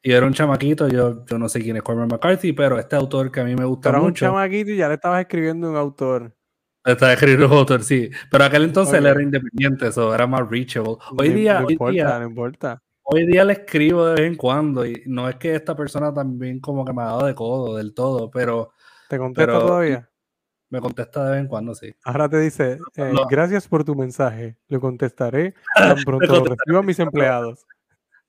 Y 0.07 0.12
era 0.12 0.26
un 0.26 0.35
chamaquito, 0.35 0.87
yo, 0.88 1.25
yo 1.25 1.38
no 1.38 1.49
sé 1.49 1.61
quién 1.62 1.76
es 1.76 1.83
Cormac 1.83 2.11
McCarthy, 2.12 2.53
pero 2.53 2.79
este 2.79 2.95
autor 2.97 3.31
que 3.31 3.41
a 3.41 3.45
mí 3.45 3.55
me 3.57 3.64
gusta 3.64 3.91
pero 3.91 4.03
mucho. 4.03 4.26
un 4.26 4.33
chamaquito 4.33 4.71
y 4.71 4.76
ya 4.76 4.88
le 4.88 4.95
estabas 4.95 5.21
escribiendo 5.21 5.71
un 5.71 5.76
autor. 5.76 6.35
Estaba 6.85 7.14
escribiendo 7.14 7.47
un 7.47 7.53
autor, 7.55 7.83
sí. 7.83 8.11
Pero 8.31 8.45
aquel 8.45 8.64
entonces 8.64 8.95
él 8.95 9.07
era 9.07 9.23
independiente, 9.23 9.87
eso 9.88 10.14
era 10.14 10.26
más 10.26 10.47
reachable. 10.49 10.97
Hoy 11.19 11.31
día. 11.31 11.61
No 11.61 11.67
hoy 11.67 11.73
importa, 11.73 11.93
día, 11.93 12.19
no 12.19 12.26
importa. 12.26 12.83
hoy 13.05 13.26
día 13.26 13.45
le 13.47 13.55
escribo 13.55 14.05
de 14.07 14.14
vez 14.21 14.31
en 14.31 14.37
cuando 14.37 14.85
y 14.85 15.03
no 15.07 15.26
es 15.29 15.37
que 15.37 15.55
esta 15.55 15.75
persona 15.75 16.12
también 16.12 16.61
como 16.61 16.85
que 16.85 16.93
me 16.93 17.00
ha 17.03 17.07
dado 17.07 17.25
de 17.26 17.35
codo 17.35 17.76
del 17.76 17.95
todo, 17.95 18.31
pero 18.31 18.73
¿Te 19.09 19.19
contesta 19.19 19.53
Pero- 19.53 19.67
todavía? 19.67 20.11
me 20.71 20.81
contesta 20.81 21.25
de 21.26 21.31
vez 21.33 21.41
en 21.41 21.47
cuando, 21.47 21.75
sí. 21.75 21.95
Ahora 22.05 22.29
te 22.29 22.41
dice, 22.41 22.79
eh, 22.97 23.11
No. 23.14 23.26
gracias 23.31 23.69
por 23.69 23.85
tu 23.85 23.95
mensaje. 23.95 24.57
Lo 24.69 24.81
contestaré 24.81 25.55
tan 25.97 25.97
pronto 26.05 26.26
lo 26.26 26.33
contestaré. 26.41 26.57
reciban 26.67 26.85
mis 26.87 26.99
empleados. 26.99 27.64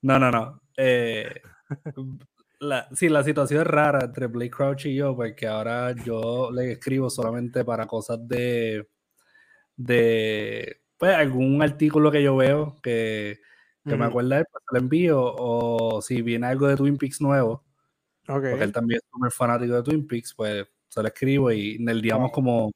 No, 0.01 0.19
no, 0.19 0.31
no. 0.31 0.61
Eh, 0.77 1.41
la, 2.59 2.87
sí, 2.93 3.09
la 3.09 3.23
situación 3.23 3.61
es 3.61 3.67
rara 3.67 4.05
entre 4.05 4.27
Blake 4.27 4.51
Crouch 4.51 4.85
y 4.85 4.95
yo, 4.95 5.15
porque 5.15 5.47
ahora 5.47 5.93
yo 6.03 6.49
le 6.51 6.73
escribo 6.73 7.09
solamente 7.09 7.63
para 7.65 7.85
cosas 7.87 8.19
de, 8.27 8.87
de 9.75 10.81
pues, 10.97 11.15
algún 11.15 11.61
artículo 11.61 12.11
que 12.11 12.23
yo 12.23 12.35
veo 12.35 12.79
que, 12.81 13.39
que 13.85 13.95
me 13.95 14.05
acuerda 14.05 14.35
de 14.35 14.41
él, 14.41 14.47
pues 14.51 14.63
se 14.67 14.73
lo 14.75 14.79
envío, 14.79 15.21
o 15.23 16.01
si 16.01 16.21
viene 16.21 16.47
algo 16.47 16.67
de 16.67 16.75
Twin 16.75 16.97
Peaks 16.97 17.21
nuevo, 17.21 17.63
Ok. 18.27 18.43
porque 18.49 18.63
él 18.63 18.71
también 18.71 18.99
es 19.03 19.09
súper 19.11 19.31
fanático 19.31 19.73
de 19.75 19.83
Twin 19.83 20.07
Peaks, 20.07 20.33
pues 20.33 20.65
se 20.87 21.01
lo 21.01 21.07
escribo 21.07 21.51
y 21.51 21.75
en 21.75 21.89
el 21.89 22.01
digamos 22.01 22.31
como 22.31 22.71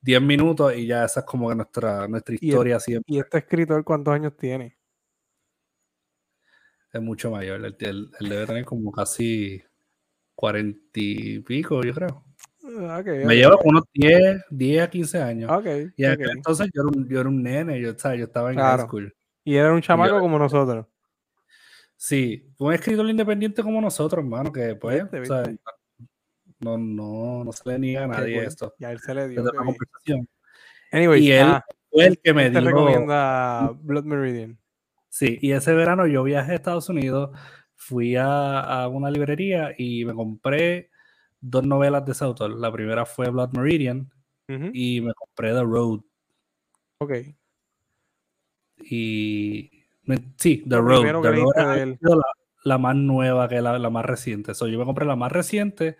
10 0.00 0.22
minutos 0.22 0.74
y 0.76 0.86
ya 0.86 1.04
esa 1.04 1.20
es 1.20 1.26
como 1.26 1.48
que 1.48 1.56
nuestra, 1.56 2.06
nuestra 2.06 2.34
Y 2.34 2.38
el- 2.38 2.44
historia 2.48 2.80
siempre 2.80 3.14
¿Y 3.14 3.18
este 3.18 3.38
escritor 3.38 3.82
cuántos 3.84 4.14
años 4.14 4.36
tiene? 4.36 4.75
Es 6.96 7.02
mucho 7.02 7.30
mayor. 7.30 7.64
Él, 7.64 7.76
él- 7.80 8.10
él 8.20 8.28
debe 8.28 8.46
tener 8.46 8.64
como 8.64 8.90
casi 8.92 9.62
40 10.34 10.78
y 10.94 11.40
pico, 11.40 11.82
yo 11.82 11.94
creo. 11.94 12.24
Ah, 12.88 13.02
Me 13.04 13.36
lleva 13.36 13.56
unos 13.64 13.84
10, 13.94 14.42
10 14.50 14.82
a 14.82 14.90
15 14.90 15.20
años. 15.22 15.50
Ok, 15.50 15.66
y 15.96 16.04
aquel 16.04 16.30
entonces 16.30 16.68
yo 16.74 16.82
era, 16.82 16.88
un, 16.98 17.08
yo 17.08 17.20
era 17.20 17.28
un 17.28 17.42
nene, 17.42 17.80
yo, 17.80 17.96
¿sabes? 17.96 18.18
yo 18.18 18.24
estaba 18.24 18.50
en 18.50 18.56
Claro. 18.56 18.78
high 18.78 18.86
school. 18.88 19.14
Y 19.44 19.54
era 19.56 19.72
un 19.72 19.80
chamaco 19.80 20.16
yo- 20.16 20.20
como 20.20 20.38
nosotros. 20.38 20.86
Sí, 21.96 22.52
un 22.58 22.72
escritor 22.74 23.08
independiente 23.08 23.62
como 23.62 23.80
nosotros, 23.80 24.22
hermano, 24.24 24.52
que 24.52 24.74
pues, 24.74 25.02
¿sabes? 25.28 25.48
viste. 25.48 25.60
No, 26.60 26.76
no, 26.76 27.44
no 27.44 27.52
se 27.52 27.68
le 27.70 27.78
niega 27.78 28.04
a 28.04 28.08
nadie 28.08 28.34
cool. 28.34 28.44
esto. 28.46 28.74
Y 28.78 28.84
a 28.84 28.90
él 28.90 28.98
se 29.00 29.14
le 29.14 29.28
dio. 29.28 29.44
Anyways, 30.90 31.22
Y 31.22 31.32
él 31.32 31.46
ah, 31.46 31.64
Fue 31.90 32.06
el 32.06 32.18
que 32.18 32.34
me 32.34 32.50
te 32.50 32.60
recomienda 32.60 33.70
Blood 33.80 34.04
Meridian. 34.04 34.58
Sí, 35.16 35.38
y 35.40 35.52
ese 35.52 35.72
verano 35.72 36.06
yo 36.06 36.22
viajé 36.24 36.52
a 36.52 36.54
Estados 36.56 36.90
Unidos, 36.90 37.30
fui 37.74 38.16
a, 38.16 38.60
a 38.60 38.86
una 38.88 39.10
librería 39.10 39.74
y 39.78 40.04
me 40.04 40.12
compré 40.12 40.90
dos 41.40 41.64
novelas 41.64 42.04
de 42.04 42.12
ese 42.12 42.22
autor. 42.22 42.50
La 42.50 42.70
primera 42.70 43.06
fue 43.06 43.30
Blood 43.30 43.56
Meridian 43.56 44.10
y 44.74 45.00
me 45.00 45.14
compré 45.14 45.54
The 45.54 45.62
Road. 45.62 46.00
Ok. 46.98 47.12
Y 48.76 49.70
sí, 50.36 50.62
The 50.68 50.76
Road. 50.76 51.22
The 51.22 51.30
Road 51.30 52.22
la 52.64 52.76
más 52.76 52.96
nueva 52.96 53.48
que 53.48 53.62
la, 53.62 53.78
la 53.78 53.88
más 53.88 54.04
reciente. 54.04 54.52
So, 54.52 54.68
yo 54.68 54.78
me 54.78 54.84
compré 54.84 55.06
la 55.06 55.16
más 55.16 55.32
reciente 55.32 55.96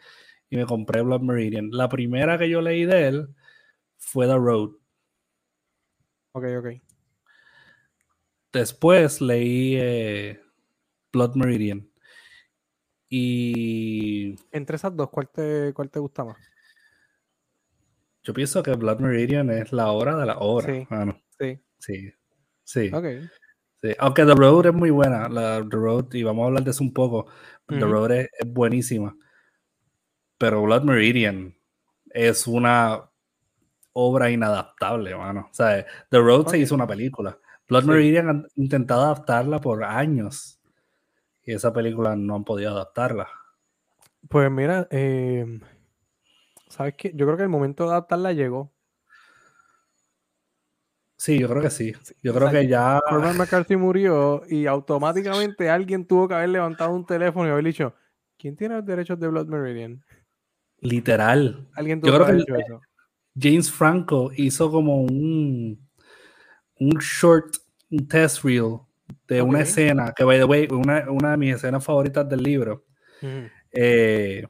y 0.51 0.57
me 0.57 0.67
compré 0.67 1.01
Blood 1.01 1.23
Meridian. 1.23 1.71
La 1.71 1.89
primera 1.89 2.37
que 2.37 2.51
yo 2.51 2.61
leí 2.61 2.85
de 2.85 3.09
él 3.09 3.35
fue 3.97 4.27
The 4.27 4.35
Road. 4.35 4.73
Ok, 6.33 6.45
ok. 6.59 6.86
Después 8.57 9.21
leí 9.21 9.77
eh, 9.77 10.41
Blood 11.13 11.35
Meridian. 11.35 11.89
Y 13.09 14.35
Entre 14.51 14.77
esas 14.77 14.97
dos, 14.97 15.11
¿cuál 15.11 15.29
te, 15.29 15.73
cuál 15.75 15.91
te 15.91 15.99
gusta 15.99 16.25
más? 16.25 16.39
yo 18.27 18.35
pienso 18.35 18.61
que 18.61 18.73
Blood 18.73 18.99
Meridian 18.99 19.51
es 19.51 19.73
la 19.73 19.93
hora 19.93 20.17
de 20.17 20.27
la 20.27 20.39
hora. 20.39 20.67
Sí. 20.67 20.87
mano. 20.91 21.21
Sí. 21.39 21.61
Sí. 21.79 22.13
Sí. 22.65 22.91
Ok. 22.93 23.05
sí. 23.83 23.95
Aunque 23.99 24.25
The 24.25 24.35
Road 24.35 24.67
es 24.67 24.75
muy 24.75 24.91
buena. 24.91 25.29
La, 25.29 25.59
The 25.59 25.77
Road, 25.77 26.13
y 26.15 26.25
vamos 26.25 26.43
a 26.43 26.47
hablar 26.47 26.65
de 26.65 26.71
eso 26.73 26.83
un 26.83 26.93
poco. 26.93 27.27
The. 27.69 27.79
Road 27.79 28.11
es, 28.13 28.31
es 28.37 28.53
buenísima. 28.53 29.17
Pero 30.39 30.63
Blood 30.63 30.83
Meridian 30.83 31.57
es 32.11 32.49
una 32.49 33.09
obra 33.93 34.31
inadaptable, 34.31 35.15
mano. 35.15 35.49
O 35.49 35.55
sea, 35.55 35.87
The 36.11 36.19
Road 36.19 36.49
se 36.49 36.59
hizo 36.59 36.75
una 36.75 36.87
película. 36.87 37.39
Blood 37.69 37.83
Sí. 37.83 37.89
Meridian 37.89 38.29
han 38.29 38.47
intentado 38.55 39.03
adaptarla 39.03 39.61
por 39.61 39.85
años. 39.85 40.61
Y 41.43 41.53
esa 41.53 41.73
película 41.73 42.17
no 42.17 42.35
han 42.37 42.45
podido 42.45 42.73
adaptarla. 42.73 43.29
Pues 44.29 44.51
mira, 44.51 44.89
eh, 44.91 45.61
¿sabes 46.69 46.95
qué? 46.97 47.13
Yo 47.15 47.27
creo 47.27 47.37
que 47.37 47.45
el 47.45 47.49
momento 47.49 47.85
de 47.85 47.91
adaptarla 47.91 48.33
llegó. 48.33 48.73
Sí, 51.17 51.39
yo 51.39 51.49
creo 51.49 51.63
que 51.63 51.71
sí. 51.71 51.95
Yo 52.23 52.33
o 52.33 52.35
creo 52.35 52.51
sea, 52.51 52.61
que 52.61 52.69
ya. 52.69 53.01
Cormac 53.09 53.37
McCarthy 53.37 53.77
murió 53.77 54.43
y 54.49 54.67
automáticamente 54.67 55.71
alguien 55.71 56.07
tuvo 56.07 56.29
que 56.29 56.35
haber 56.35 56.51
levantado 56.51 56.91
un 56.93 57.07
teléfono 57.07 57.49
y 57.49 57.53
haber 57.53 57.65
dicho, 57.65 57.95
¿quién 58.39 58.55
tiene 58.57 58.77
los 58.77 58.85
derechos 58.85 59.19
de 59.19 59.29
Blood 59.29 59.47
Meridian? 59.47 60.05
Literal. 60.81 61.69
Alguien 61.75 62.01
Yo 62.01 62.09
tuvo 62.09 62.19
que 62.19 62.25
creo 62.25 62.27
haber 62.27 62.45
que 62.45 62.53
hecho 62.53 62.75
eso. 62.75 62.81
James 63.39 63.71
Franco 63.71 64.31
hizo 64.37 64.71
como 64.71 65.03
un, 65.03 65.86
un 66.79 66.99
short, 67.01 67.57
un 67.91 68.07
test 68.09 68.45
reel 68.45 68.81
de 69.29 69.43
una 69.43 69.59
Ok. 69.61 69.65
escena, 69.67 70.13
que 70.17 70.25
by 70.25 70.39
the 70.39 70.45
way, 70.45 70.69
una, 70.71 71.11
una 71.11 71.31
de 71.33 71.37
mis 71.37 71.55
escenas 71.57 71.85
favoritas 71.85 72.29
del 72.29 72.43
libro, 72.43 72.85
Ujú. 73.23 73.49
eh, 73.73 74.47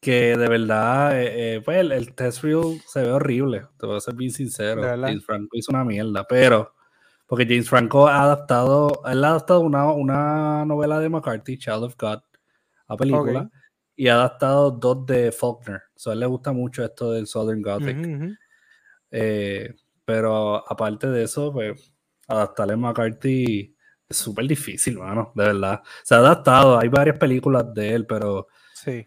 que 0.00 0.36
de 0.36 0.48
verdad, 0.48 1.20
eh, 1.20 1.56
eh, 1.56 1.60
pues 1.62 1.78
el, 1.78 1.92
el 1.92 2.14
test 2.14 2.42
reel 2.42 2.78
se 2.86 3.02
ve 3.02 3.10
horrible, 3.12 3.66
te 3.78 3.86
voy 3.86 3.96
a 3.96 4.00
ser 4.00 4.14
bien 4.14 4.30
sincero. 4.30 4.80
James 4.82 5.24
Franco 5.24 5.48
hizo 5.56 5.72
una 5.72 5.84
mierda, 5.84 6.26
pero 6.26 6.74
porque 7.26 7.44
James 7.46 7.68
Franco 7.68 8.08
ha 8.08 8.22
adaptado, 8.22 9.02
él 9.06 9.22
ha 9.24 9.28
adaptado 9.28 9.60
una, 9.60 9.92
una 9.92 10.64
novela 10.64 10.98
de 11.00 11.08
McCarthy, 11.08 11.58
Child 11.58 11.84
of 11.84 11.96
God, 11.98 12.20
a 12.88 12.96
película, 12.96 13.40
Ok. 13.42 13.52
y 13.94 14.08
ha 14.08 14.14
adaptado 14.14 14.70
dos 14.70 15.04
de 15.06 15.30
Faulkner. 15.30 15.82
So, 15.94 16.10
a 16.10 16.14
él 16.14 16.20
le 16.20 16.26
gusta 16.26 16.52
mucho 16.52 16.82
esto 16.82 17.12
del 17.12 17.26
Southern 17.26 17.60
Gothic. 17.60 17.98
Eh, 19.10 19.74
pero 20.10 20.68
aparte 20.68 21.06
de 21.06 21.22
eso, 21.22 21.52
pues 21.52 21.94
adaptarle 22.26 22.72
a 22.74 22.76
McCarthy 22.76 23.76
es 24.08 24.16
súper 24.16 24.48
difícil, 24.48 24.98
mano, 24.98 25.30
de 25.36 25.44
verdad. 25.44 25.82
Se 26.02 26.16
ha 26.16 26.18
adaptado, 26.18 26.80
hay 26.80 26.88
varias 26.88 27.16
películas 27.16 27.72
de 27.72 27.94
él, 27.94 28.06
pero 28.06 28.48
Sí. 28.74 28.90
es 28.90 29.06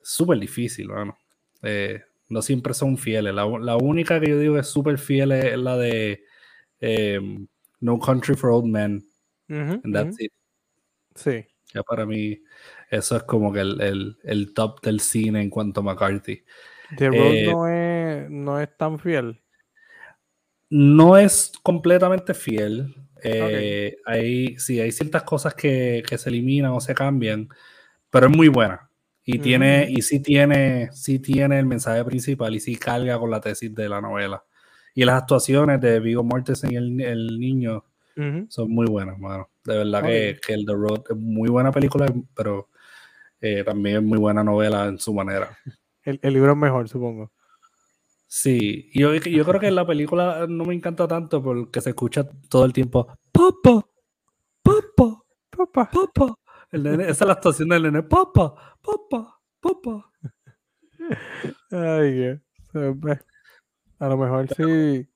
súper 0.00 0.38
difícil, 0.38 0.88
mano. 0.88 1.18
Eh, 1.62 2.00
no 2.30 2.40
siempre 2.40 2.72
son 2.72 2.96
fieles. 2.96 3.34
La, 3.34 3.44
la 3.46 3.76
única 3.76 4.18
que 4.18 4.30
yo 4.30 4.38
digo 4.38 4.54
que 4.54 4.60
es 4.60 4.66
súper 4.68 4.96
fiel 4.96 5.32
es 5.32 5.58
la 5.58 5.76
de 5.76 6.24
em, 6.80 7.46
No 7.80 7.98
Country 7.98 8.34
for 8.34 8.50
Old 8.50 8.64
Men. 8.66 9.04
Ujú, 9.50 9.80
and 9.84 9.94
that's 9.94 10.16
ujú. 10.16 10.24
it. 10.24 10.32
Sí. 11.16 11.44
Ya 11.74 11.82
para 11.82 12.06
mí, 12.06 12.40
eso 12.90 13.14
es 13.16 13.24
como 13.24 13.52
que 13.52 13.60
el, 13.60 13.78
el- 13.82 14.18
el 14.24 14.54
top 14.54 14.80
del 14.80 15.00
cine 15.00 15.42
en 15.42 15.50
cuanto 15.50 15.80
a 15.80 15.82
McCarthy. 15.82 16.42
The 16.96 17.08
Road 17.10 17.34
Eh, 17.34 17.52
no, 17.52 17.68
es, 17.68 18.30
no 18.30 18.58
es 18.60 18.76
tan 18.78 18.98
fiel. 18.98 19.38
No 20.70 21.16
es 21.16 21.52
completamente 21.62 22.32
fiel. 22.32 22.94
eh, 23.22 23.96
hay, 24.06 24.56
sí, 24.58 24.80
hay 24.80 24.92
ciertas 24.92 25.24
cosas 25.24 25.54
que, 25.54 26.02
que 26.08 26.16
se 26.16 26.30
eliminan 26.30 26.70
o 26.72 26.80
se 26.80 26.94
cambian, 26.94 27.48
pero 28.08 28.28
es 28.28 28.36
muy 28.36 28.48
buena. 28.48 28.88
Y 29.24 29.34
Ujú. 29.34 29.42
tiene, 29.42 29.86
y 29.90 30.00
sí 30.02 30.20
tiene, 30.20 30.90
sí 30.92 31.18
tiene 31.18 31.58
el 31.58 31.66
mensaje 31.66 32.02
principal 32.04 32.54
y 32.54 32.60
sí 32.60 32.76
carga 32.76 33.18
con 33.18 33.30
la 33.30 33.40
tesis 33.40 33.74
de 33.74 33.88
la 33.88 34.00
novela. 34.00 34.42
Y 34.94 35.04
las 35.04 35.20
actuaciones 35.22 35.80
de 35.80 36.00
Vigo 36.00 36.22
Mortensen 36.24 36.72
y 36.72 36.76
el, 36.76 37.00
el 37.00 37.38
niño 37.38 37.84
Ujú. 38.16 38.46
son 38.48 38.70
muy 38.70 38.86
buenas, 38.86 39.18
mano. 39.18 39.50
De 39.64 39.76
verdad 39.76 40.02
que, 40.02 40.30
Ok. 40.36 40.46
que 40.46 40.54
el 40.54 40.64
The 40.64 40.72
Road 40.72 41.02
es 41.10 41.16
muy 41.16 41.48
buena 41.50 41.70
película, 41.72 42.06
pero 42.34 42.70
eh, 43.40 43.62
también 43.64 43.96
es 43.96 44.02
muy 44.02 44.18
buena 44.18 44.42
novela 44.42 44.86
en 44.86 44.98
su 44.98 45.12
manera. 45.12 45.56
El, 46.04 46.18
el 46.22 46.32
libro 46.32 46.52
es 46.52 46.58
mejor, 46.58 46.88
supongo. 46.88 47.30
Sí, 48.32 48.88
yo, 48.94 49.12
yo 49.16 49.44
creo 49.44 49.58
que 49.60 49.72
la 49.72 49.84
película 49.84 50.46
no 50.48 50.64
me 50.64 50.72
encanta 50.72 51.08
tanto 51.08 51.42
porque 51.42 51.80
se 51.80 51.90
escucha 51.90 52.22
todo 52.48 52.64
el 52.64 52.72
tiempo 52.72 53.08
Papa, 53.32 53.84
Papa, 54.62 55.20
Papá. 55.50 55.90
Papa. 55.92 56.34
El 56.70 56.84
nene, 56.84 57.02
esa 57.08 57.24
es 57.24 57.26
la 57.26 57.32
actuación 57.32 57.70
del 57.70 57.82
nene, 57.82 58.04
Papa, 58.04 58.76
Papa, 58.80 59.40
Papa. 59.58 60.12
Ay. 61.72 62.40
A 63.98 64.08
lo 64.08 64.16
mejor 64.16 64.46
sí. 64.54 65.08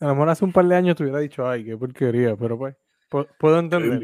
A 0.00 0.06
lo 0.06 0.14
mejor 0.14 0.30
hace 0.30 0.44
un 0.46 0.52
par 0.52 0.64
de 0.66 0.74
años 0.74 0.96
te 0.96 1.02
hubiera 1.02 1.18
dicho, 1.18 1.46
ay, 1.46 1.64
qué 1.66 1.76
porquería, 1.76 2.34
pero 2.34 2.56
pues, 2.56 2.76
pu- 3.10 3.28
puedo 3.38 3.58
entenderlo. 3.58 4.00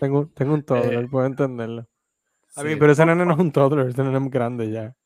Tengo, 0.00 0.26
tengo 0.34 0.54
un 0.54 0.62
toddler, 0.64 1.04
Eh, 1.04 1.08
puedo 1.08 1.24
entenderlo. 1.26 1.86
A 2.56 2.64
mí, 2.64 2.70
Sí, 2.70 2.76
pero 2.80 2.90
ese 2.92 3.06
nene 3.06 3.24
no 3.24 3.34
es 3.34 3.38
un 3.38 3.52
toddler, 3.52 3.86
ese 3.86 4.02
nene 4.02 4.18
es 4.18 4.30
grande 4.30 4.72
ya. 4.72 4.96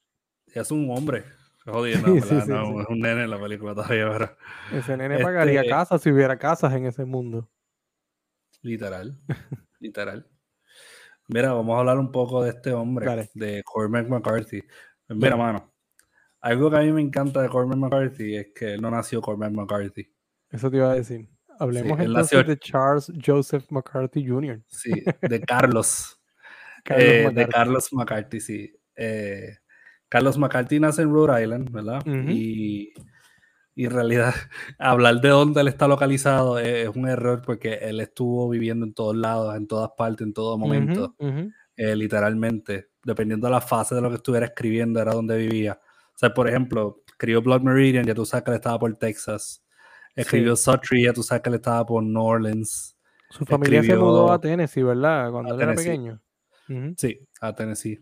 Es 0.55 0.71
un 0.71 0.89
hombre. 0.91 1.25
Jodiendo, 1.67 2.07
Sí, 2.15 2.21
¿verdad? 2.21 2.29
sí, 2.29 2.41
sí, 2.47 2.49
no, 2.51 2.67
sí. 2.67 2.79
es 2.81 2.87
un 2.89 3.01
nene 3.01 3.25
en 3.25 3.31
la 3.31 3.41
película 3.41 3.75
todavía, 3.75 4.11
pero 4.11 4.37
Ese 4.73 4.97
nene 4.97 5.19
pagaría 5.21 5.61
Este- 5.61 5.71
casas 5.71 6.03
si 6.03 6.11
hubiera 6.11 6.39
casas 6.39 6.73
en 6.75 6.87
ese 6.87 7.05
mundo. 7.05 7.49
literal, 8.63 9.19
literal. 9.81 10.29
Mira, 11.29 11.53
vamos 11.55 11.75
a 11.75 11.79
hablar 11.81 11.99
un 11.99 12.13
poco 12.13 12.43
de 12.43 12.51
este 12.51 12.73
hombre, 12.73 13.07
Dale. 13.07 13.31
de 13.35 13.63
Cormac 13.65 14.09
McCarthy. 14.09 14.61
Pues 15.07 15.19
Mira, 15.19 15.37
mano, 15.37 15.73
algo 16.41 16.71
que 16.71 16.77
a 16.77 16.81
mí 16.81 16.93
me 16.93 17.01
encanta 17.01 17.41
de 17.41 17.49
Cormac 17.49 17.79
McCarthy 17.79 18.37
es 18.37 18.47
que 18.55 18.75
él 18.75 18.83
no 18.83 18.91
nació 18.91 19.23
Cormac 19.23 19.51
McCarthy. 19.53 20.15
Eso 20.51 20.71
te 20.71 20.77
iba 20.77 20.93
a 20.93 20.95
decir. 20.95 21.29
Hablemos 21.59 21.99
él 22.01 22.07
entonces 22.09 22.39
nació- 22.39 22.45
de 22.45 22.59
Charles 22.59 23.13
Joseph 23.25 23.65
McCarthy 23.71 24.27
Jr. 24.29 24.63
Sí, 24.69 24.93
de 25.23 25.41
Carlos. 25.47 26.21
Carlos 26.85 27.05
eh, 27.07 27.31
de. 27.33 27.49
Carlos 27.49 27.89
McCarthy, 27.93 28.41
sí. 28.41 28.77
Eh, 28.97 29.57
Carlos 30.15 30.39
McCarthy 30.39 30.79
nace 30.79 31.03
en 31.03 31.13
Rhode 31.13 31.43
Island, 31.43 31.73
¿verdad? 31.73 32.01
Ujú. 32.07 32.31
y, 32.31 32.95
y 33.75 33.85
en 33.85 33.91
realidad, 33.91 34.33
hablar 34.79 35.21
de 35.21 35.31
dónde 35.31 35.61
él 35.61 35.67
está 35.67 35.89
localizado 35.89 36.61
es, 36.61 36.89
es 36.89 36.95
un 36.95 37.09
error 37.09 37.43
porque 37.45 37.81
él 37.83 37.99
estuvo 37.99 38.49
viviendo 38.49 38.87
en 38.87 38.95
todos 38.95 39.17
lados, 39.17 39.57
en 39.57 39.67
todas 39.67 39.91
partes, 39.99 40.25
en 40.25 40.33
todo 40.33 40.57
momento, 40.57 41.17
eh, 41.77 41.97
literalmente. 41.97 42.91
Dependiendo 43.03 43.49
de 43.49 43.55
la 43.55 43.61
fase 43.61 43.97
de 43.97 44.03
lo 44.03 44.09
que 44.09 44.15
estuviera 44.15 44.47
escribiendo, 44.47 45.01
era 45.01 45.13
donde 45.13 45.37
vivía. 45.37 45.81
O 45.83 46.17
sea, 46.17 46.33
por 46.33 46.49
ejemplo, 46.49 47.03
escribió 47.09 47.43
Blood 47.43 47.63
Meridian, 47.63 48.07
ya 48.07 48.15
tú 48.15 48.25
sabes 48.25 48.45
que 48.45 48.53
él 48.53 48.57
estaba 48.59 48.79
por 48.79 48.95
Texas. 48.95 49.65
Escribió 50.15 50.55
Suttree, 50.55 51.07
ya 51.07 51.13
tú 51.13 51.25
sabes 51.25 51.43
que 51.43 51.49
él 51.49 51.57
estaba 51.57 51.85
por 51.85 52.05
New 52.05 52.23
Orleans. 52.23 52.97
Su 53.31 53.45
familia 53.45 53.83
se 53.83 53.97
mudó 53.97 54.31
a 54.31 54.41
Tennessee, 54.41 54.85
¿verdad? 54.85 55.33
Cuando 55.33 55.57
él 55.57 55.61
era 55.61 55.75
pequeño. 55.75 56.23
Sí, 56.97 57.19
a 57.41 57.53
Tennessee. 57.53 57.99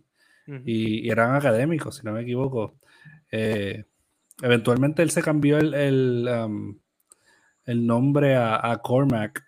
Y, 0.47 1.07
y 1.07 1.11
eran 1.11 1.35
académicos, 1.35 1.97
si 1.97 2.05
no 2.07 2.13
me 2.13 2.23
equivoco. 2.23 2.75
Eh, 3.31 3.85
eventualmente 4.43 5.03
él 5.03 5.11
se 5.11 5.23
cambió 5.23 5.59
el, 5.59 5.75
el, 5.75 6.29
um, 6.29 6.79
el 7.65 7.87
nombre 7.87 8.35
a, 8.37 8.71
a 8.71 8.79
Cormac 8.83 9.43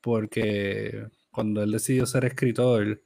porque 0.00 1.06
cuando 1.30 1.62
él 1.62 1.72
decidió 1.72 2.06
ser 2.06 2.24
escritor 2.24 3.00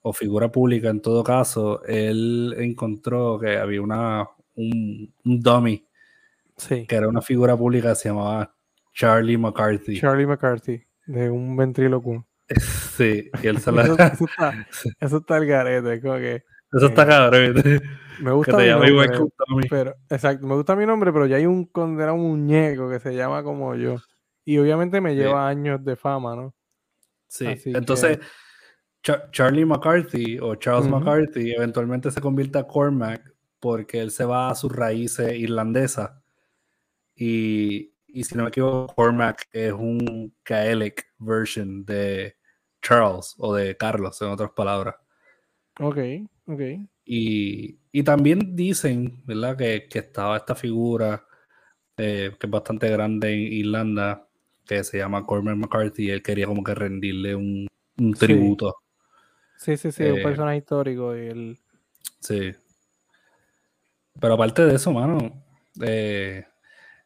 o 0.00 0.12
figura 0.14 0.50
pública 0.50 0.88
en 0.88 1.02
todo 1.02 1.22
caso, 1.22 1.84
él 1.84 2.54
encontró 2.58 3.38
que 3.38 3.58
había 3.58 3.82
una, 3.82 4.26
un, 4.54 5.12
un 5.24 5.40
dummy 5.40 5.84
Sí. 6.56 6.86
que 6.86 6.94
era 6.94 7.08
una 7.08 7.22
figura 7.22 7.56
pública 7.56 7.90
que 7.90 7.94
se 7.94 8.08
llamaba 8.10 8.54
Charlie 8.92 9.38
McCarthy. 9.38 9.98
Charlie 9.98 10.26
McCarthy, 10.26 10.82
de 11.06 11.30
un 11.30 11.56
ventrílocuo. 11.56 12.26
sí, 12.96 13.30
y 13.42 13.46
él 13.46 13.58
se 13.58 13.72
la... 13.72 13.82
Eso, 13.84 13.96
eso 13.98 14.24
está, 14.26 14.68
eso 15.00 15.16
está 15.18 15.36
el 15.38 15.46
garete, 15.46 16.00
como 16.02 16.16
que 16.16 16.44
Eso 16.72 16.86
está 16.86 17.06
cabrón. 17.06 17.54
¿viste? 17.54 17.80
me 18.20 18.24
que 18.26 18.30
gusta 18.30 18.56
te 18.56 18.62
mi 18.62 18.68
igual 18.68 19.10
nombre, 19.10 19.18
que 19.62 19.68
pero 19.68 19.94
exacto, 20.08 20.46
me 20.46 20.54
gusta 20.54 20.76
mi 20.76 20.86
nombre, 20.86 21.12
pero 21.12 21.26
ya 21.26 21.36
hay 21.36 21.46
un 21.46 21.64
condenado 21.66 22.16
muñeco 22.16 22.88
que 22.90 23.00
se 23.00 23.14
llama 23.14 23.42
como 23.42 23.74
yo. 23.74 23.96
Y 24.44 24.58
obviamente 24.58 25.00
me 25.00 25.10
Sí. 25.10 25.16
lleva 25.16 25.48
años 25.48 25.84
de 25.84 25.96
fama, 25.96 26.36
¿no? 26.36 26.54
Sí, 27.28 27.46
Así 27.46 27.72
entonces 27.74 28.18
Cha- 29.02 29.30
Charlie 29.30 29.64
McCarthy 29.64 30.38
o 30.40 30.56
Charles. 30.56 30.88
McCarthy 30.88 31.52
eventualmente 31.52 32.10
se 32.10 32.20
convierte 32.20 32.58
a 32.58 32.66
Cormac 32.66 33.22
porque 33.58 34.00
él 34.00 34.10
se 34.10 34.24
va 34.24 34.50
a 34.50 34.54
sus 34.54 34.74
raíces 34.74 35.32
irlandesas 35.34 36.10
y, 37.14 37.92
y 38.06 38.24
si 38.24 38.34
no 38.34 38.44
me 38.44 38.48
equivoco 38.48 38.94
Cormac 38.94 39.48
es 39.52 39.72
un 39.72 40.34
Gaelic 40.44 41.06
version 41.18 41.84
de 41.84 42.36
Charles 42.82 43.34
o 43.38 43.54
de 43.54 43.76
Carlos 43.76 44.20
en 44.22 44.28
otras 44.28 44.50
palabras 44.50 44.96
Ok, 45.78 45.96
y, 47.04 47.78
y 47.92 48.02
también 48.02 48.54
dicen 48.54 49.22
¿verdad? 49.26 49.56
Que, 49.56 49.88
que 49.88 49.98
estaba 50.00 50.36
esta 50.36 50.54
figura 50.54 51.24
eh, 51.96 52.32
que 52.38 52.46
es 52.46 52.50
bastante 52.50 52.88
grande 52.88 53.32
en 53.32 53.52
Irlanda 53.52 54.28
que 54.66 54.84
se 54.84 54.98
llama 54.98 55.24
Cormac 55.26 55.56
McCarthy 55.56 56.04
y 56.06 56.10
él 56.10 56.22
quería 56.22 56.46
como 56.46 56.62
que 56.62 56.74
rendirle 56.74 57.34
un, 57.34 57.66
un 57.98 58.14
tributo 58.14 58.76
Sí, 59.56 59.76
sí, 59.76 59.92
sí, 59.92 60.04
un 60.04 60.18
Eh, 60.18 60.22
personaje 60.22 60.56
histórico 60.56 61.14
y 61.14 61.26
el... 61.26 61.58
Sí. 62.20 62.52
Pero 64.18 64.34
aparte 64.34 64.64
de 64.64 64.74
eso, 64.74 64.90
mano, 64.90 65.44
eh, 65.82 66.46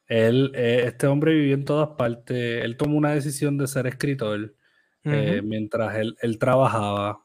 él, 0.07 0.53
este 0.55 1.09
hombre 1.09 1.35
vivió 1.35 1.55
en 1.55 1.65
todas 1.65 1.89
partes. 1.97 2.65
Él 2.65 2.77
tomó 2.77 2.97
una 2.97 3.13
decisión 3.13 3.59
de 3.59 3.67
ser 3.67 3.89
escritor 3.89 4.55
mientras 5.03 5.97
él, 5.97 6.17
él 6.23 6.39
trabajaba. 6.39 7.24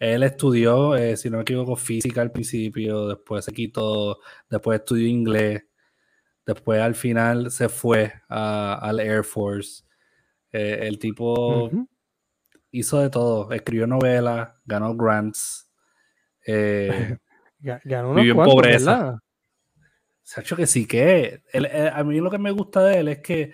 Él 0.00 0.22
estudió, 0.22 0.96
eh, 0.96 1.16
si 1.16 1.28
no 1.30 1.36
me 1.36 1.42
equivoco, 1.42 1.76
física 1.76 2.22
al 2.22 2.32
principio, 2.32 3.06
después 3.06 3.44
se 3.44 3.52
quitó, 3.52 4.18
después 4.48 4.80
estudió 4.80 5.06
inglés, 5.06 5.62
después 6.46 6.80
al 6.80 6.94
final 6.94 7.50
se 7.50 7.68
fue 7.68 8.12
a- 8.28 8.74
al 8.80 8.98
Air 8.98 9.22
Force. 9.24 9.84
Eh, 10.52 10.78
el 10.88 10.98
tipo 10.98 11.68
hizo 12.70 12.98
de 12.98 13.10
todo, 13.10 13.52
escribió 13.52 13.86
novelas, 13.86 14.48
ganó 14.64 14.96
grants. 14.96 15.70
eh, 16.46 16.88
Ga- 17.60 17.80
Ganó 17.84 18.14
Vivió 18.14 18.32
en 18.32 18.36
cuantos, 18.36 18.54
pobreza. 18.54 18.96
¿verdad? 18.96 19.14
Sacho 20.22 20.56
que 20.56 20.66
sí 20.66 20.86
que 20.86 21.42
él- 21.52 21.66
él- 21.66 21.90
a 21.92 22.02
mí 22.04 22.18
lo 22.20 22.30
que 22.30 22.38
me 22.38 22.52
gusta 22.52 22.82
de 22.84 23.00
él 23.00 23.08
es 23.08 23.18
que 23.18 23.52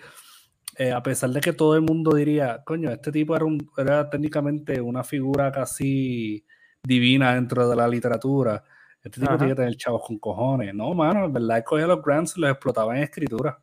eh, 0.77 0.91
a 0.91 1.01
pesar 1.01 1.29
de 1.31 1.41
que 1.41 1.53
todo 1.53 1.75
el 1.75 1.81
mundo 1.81 2.15
diría, 2.15 2.63
coño, 2.65 2.91
este 2.91 3.11
tipo 3.11 3.35
era, 3.35 3.45
un, 3.45 3.69
era 3.77 4.09
técnicamente 4.09 4.79
una 4.81 5.03
figura 5.03 5.51
casi 5.51 6.45
divina 6.83 7.33
dentro 7.35 7.67
de 7.67 7.75
la 7.75 7.87
literatura. 7.87 8.63
Este 9.03 9.21
tipo 9.21 9.31
Ajá. 9.31 9.37
tiene 9.37 9.53
que 9.53 9.57
tener 9.61 9.75
chavos 9.77 10.03
con 10.05 10.19
cojones. 10.19 10.73
No, 10.73 10.93
mano, 10.93 11.25
en 11.25 11.33
verdad, 11.33 11.57
él 11.57 11.63
cogía 11.63 11.87
los 11.87 12.03
grants 12.03 12.37
y 12.37 12.41
los 12.41 12.51
explotaba 12.51 12.95
en 12.97 13.03
escritura. 13.03 13.59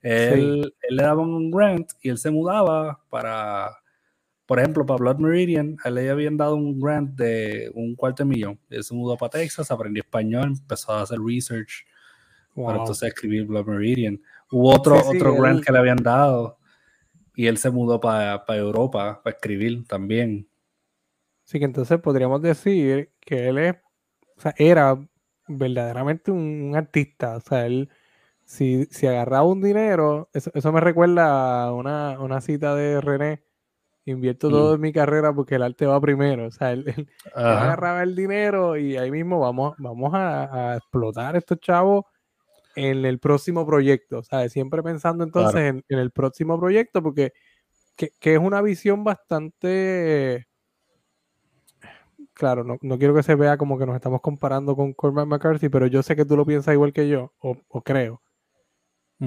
Él, 0.00 0.74
él 0.82 0.96
le 0.96 1.02
daba 1.02 1.22
un 1.22 1.50
grant 1.50 1.90
y 2.02 2.10
él 2.10 2.18
se 2.18 2.30
mudaba 2.30 3.00
para, 3.08 3.70
por 4.46 4.58
ejemplo, 4.58 4.84
para 4.84 4.98
Blood 4.98 5.18
Meridian, 5.18 5.76
a 5.84 5.88
él 5.88 5.94
le 5.96 6.10
habían 6.10 6.36
dado 6.36 6.56
un 6.56 6.78
grant 6.78 7.10
de 7.16 7.70
un 7.74 7.94
cuarto 7.94 8.22
de 8.22 8.28
millón. 8.28 8.60
Él 8.70 8.84
se 8.84 8.94
mudó 8.94 9.16
para 9.16 9.30
Texas, 9.30 9.70
aprendió 9.70 10.02
español, 10.02 10.54
empezó 10.60 10.92
a 10.92 11.02
hacer 11.02 11.18
research 11.20 11.86
para 12.54 12.76
Wow. 12.76 12.80
entonces 12.82 13.08
escribir 13.08 13.46
Blood 13.46 13.66
Meridian. 13.66 14.20
Hubo 14.54 14.70
otro, 14.72 14.96
Sí, 14.98 15.02
sí, 15.10 15.16
otro 15.16 15.34
grant 15.34 15.58
él- 15.58 15.64
que 15.64 15.72
le 15.72 15.78
habían 15.78 15.96
dado 15.96 16.58
y 17.34 17.48
él 17.48 17.56
se 17.58 17.70
mudó 17.72 17.98
para 18.00 18.44
Europa 18.48 19.20
para 19.24 19.34
escribir 19.34 19.84
también. 19.88 20.48
Así 21.44 21.58
que 21.58 21.64
entonces 21.64 21.98
podríamos 22.00 22.40
decir 22.40 23.10
que 23.20 23.48
él 23.48 23.58
es, 23.58 23.74
o 24.36 24.40
sea, 24.40 24.54
era 24.56 24.96
verdaderamente 25.48 26.30
un, 26.30 26.68
un 26.70 26.76
artista. 26.76 27.36
O 27.36 27.40
sea, 27.40 27.66
él, 27.66 27.90
si, 28.44 28.84
si 28.86 29.08
agarraba 29.08 29.44
un 29.44 29.60
dinero, 29.60 30.30
eso, 30.32 30.52
eso 30.54 30.72
me 30.72 30.80
recuerda 30.80 31.64
a 31.64 31.72
una, 31.72 32.20
una 32.20 32.40
cita 32.40 32.76
de 32.76 33.00
René. 33.00 33.42
Invierto 34.06 34.48
Mm. 34.48 34.52
todo 34.52 34.74
en 34.76 34.80
mi 34.82 34.92
carrera 34.92 35.34
porque 35.34 35.56
el 35.56 35.64
arte 35.64 35.84
va 35.86 36.00
primero. 36.00 36.46
O 36.46 36.50
sea, 36.52 36.70
él, 36.70 36.84
él- 36.86 36.94
él 36.96 37.08
Ajá. 37.34 37.64
agarraba 37.64 38.02
el 38.04 38.14
dinero 38.14 38.76
y 38.76 38.96
ahí 38.96 39.10
mismo 39.10 39.40
vamos, 39.40 39.74
vamos 39.78 40.14
a, 40.14 40.72
a 40.74 40.76
explotar 40.76 41.34
a 41.34 41.38
estos 41.38 41.58
chavos 41.58 42.04
en 42.76 43.04
el 43.04 43.18
próximo 43.18 43.66
proyecto. 43.66 44.22
Sea, 44.22 44.48
siempre 44.48 44.82
pensando 44.82 45.24
entonces 45.24 45.52
Claro. 45.52 45.66
en, 45.78 45.84
en 45.88 45.98
el 45.98 46.10
próximo 46.10 46.58
proyecto 46.58 47.02
porque 47.02 47.32
que, 47.96 48.10
que 48.18 48.34
es 48.34 48.40
una 48.40 48.60
visión 48.62 49.04
bastante 49.04 50.46
claro, 52.32 52.64
no, 52.64 52.78
no 52.82 52.98
quiero 52.98 53.14
que 53.14 53.22
se 53.22 53.34
vea 53.36 53.56
como 53.56 53.78
que 53.78 53.86
nos 53.86 53.94
estamos 53.94 54.20
comparando 54.20 54.74
con 54.74 54.92
Cormac 54.92 55.26
McCarthy, 55.26 55.68
pero 55.68 55.86
yo 55.86 56.02
sé 56.02 56.16
que 56.16 56.24
tú 56.24 56.36
lo 56.36 56.44
piensas 56.44 56.74
igual 56.74 56.92
que 56.92 57.08
yo, 57.08 57.32
o, 57.38 57.56
o 57.68 57.82
creo, 57.82 58.20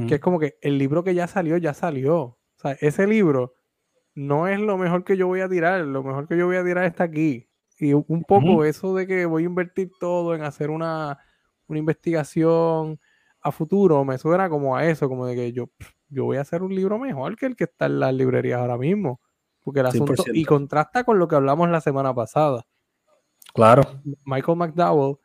que 0.08 0.16
es 0.16 0.20
como 0.22 0.38
que 0.38 0.58
el 0.62 0.78
libro 0.78 1.04
que 1.04 1.16
ya 1.16 1.26
salió, 1.28 1.58
ya 1.58 1.74
salió. 1.74 2.20
O 2.22 2.38
sea, 2.58 2.74
ese 2.82 3.08
libro 3.08 3.54
no 4.14 4.48
es 4.48 4.60
lo 4.60 4.78
mejor 4.78 5.04
que 5.04 5.18
yo 5.18 5.26
voy 5.28 5.40
a 5.42 5.50
tirar, 5.50 5.82
lo 5.82 6.04
mejor 6.04 6.28
que 6.28 6.38
yo 6.38 6.46
voy 6.46 6.58
a 6.58 6.64
tirar 6.64 6.84
está 6.86 7.06
aquí. 7.06 7.48
Y 7.80 7.94
un- 7.94 8.24
poco 8.28 8.64
eso 8.66 8.94
de 8.94 9.08
que 9.08 9.26
voy 9.26 9.44
a 9.44 9.46
invertir 9.48 9.90
todo 10.00 10.36
en 10.36 10.42
hacer 10.44 10.70
una, 10.70 11.18
una 11.68 11.80
investigación 11.80 13.00
a 13.42 13.52
futuro, 13.52 14.04
me 14.04 14.18
suena 14.18 14.50
como 14.50 14.76
a 14.76 14.86
eso, 14.86 15.08
como 15.08 15.26
de 15.26 15.36
que 15.36 15.54
yo, 15.54 15.70
yo 16.10 16.26
voy 16.26 16.38
a 16.38 16.42
hacer 16.42 16.64
un 16.64 16.74
libro 16.76 16.98
mejor 17.00 17.36
que 17.36 17.46
el 17.46 17.56
que 17.56 17.66
está 17.66 17.86
en 17.86 18.00
las 18.00 18.14
librerías 18.14 18.60
ahora 18.60 18.78
mismo. 18.78 19.22
Porque 19.62 19.82
el 19.82 19.86
asunto, 19.88 20.14
y 20.34 20.44
100%. 20.44 20.48
contrasta 20.48 21.04
con 21.04 21.20
lo 21.20 21.28
que 21.28 21.36
hablamos 21.36 21.70
la 21.70 21.82
semana 21.82 22.14
pasada. 22.14 22.66
Claro. 23.54 23.84
Michael 24.26 24.58
McDowell 24.58 25.18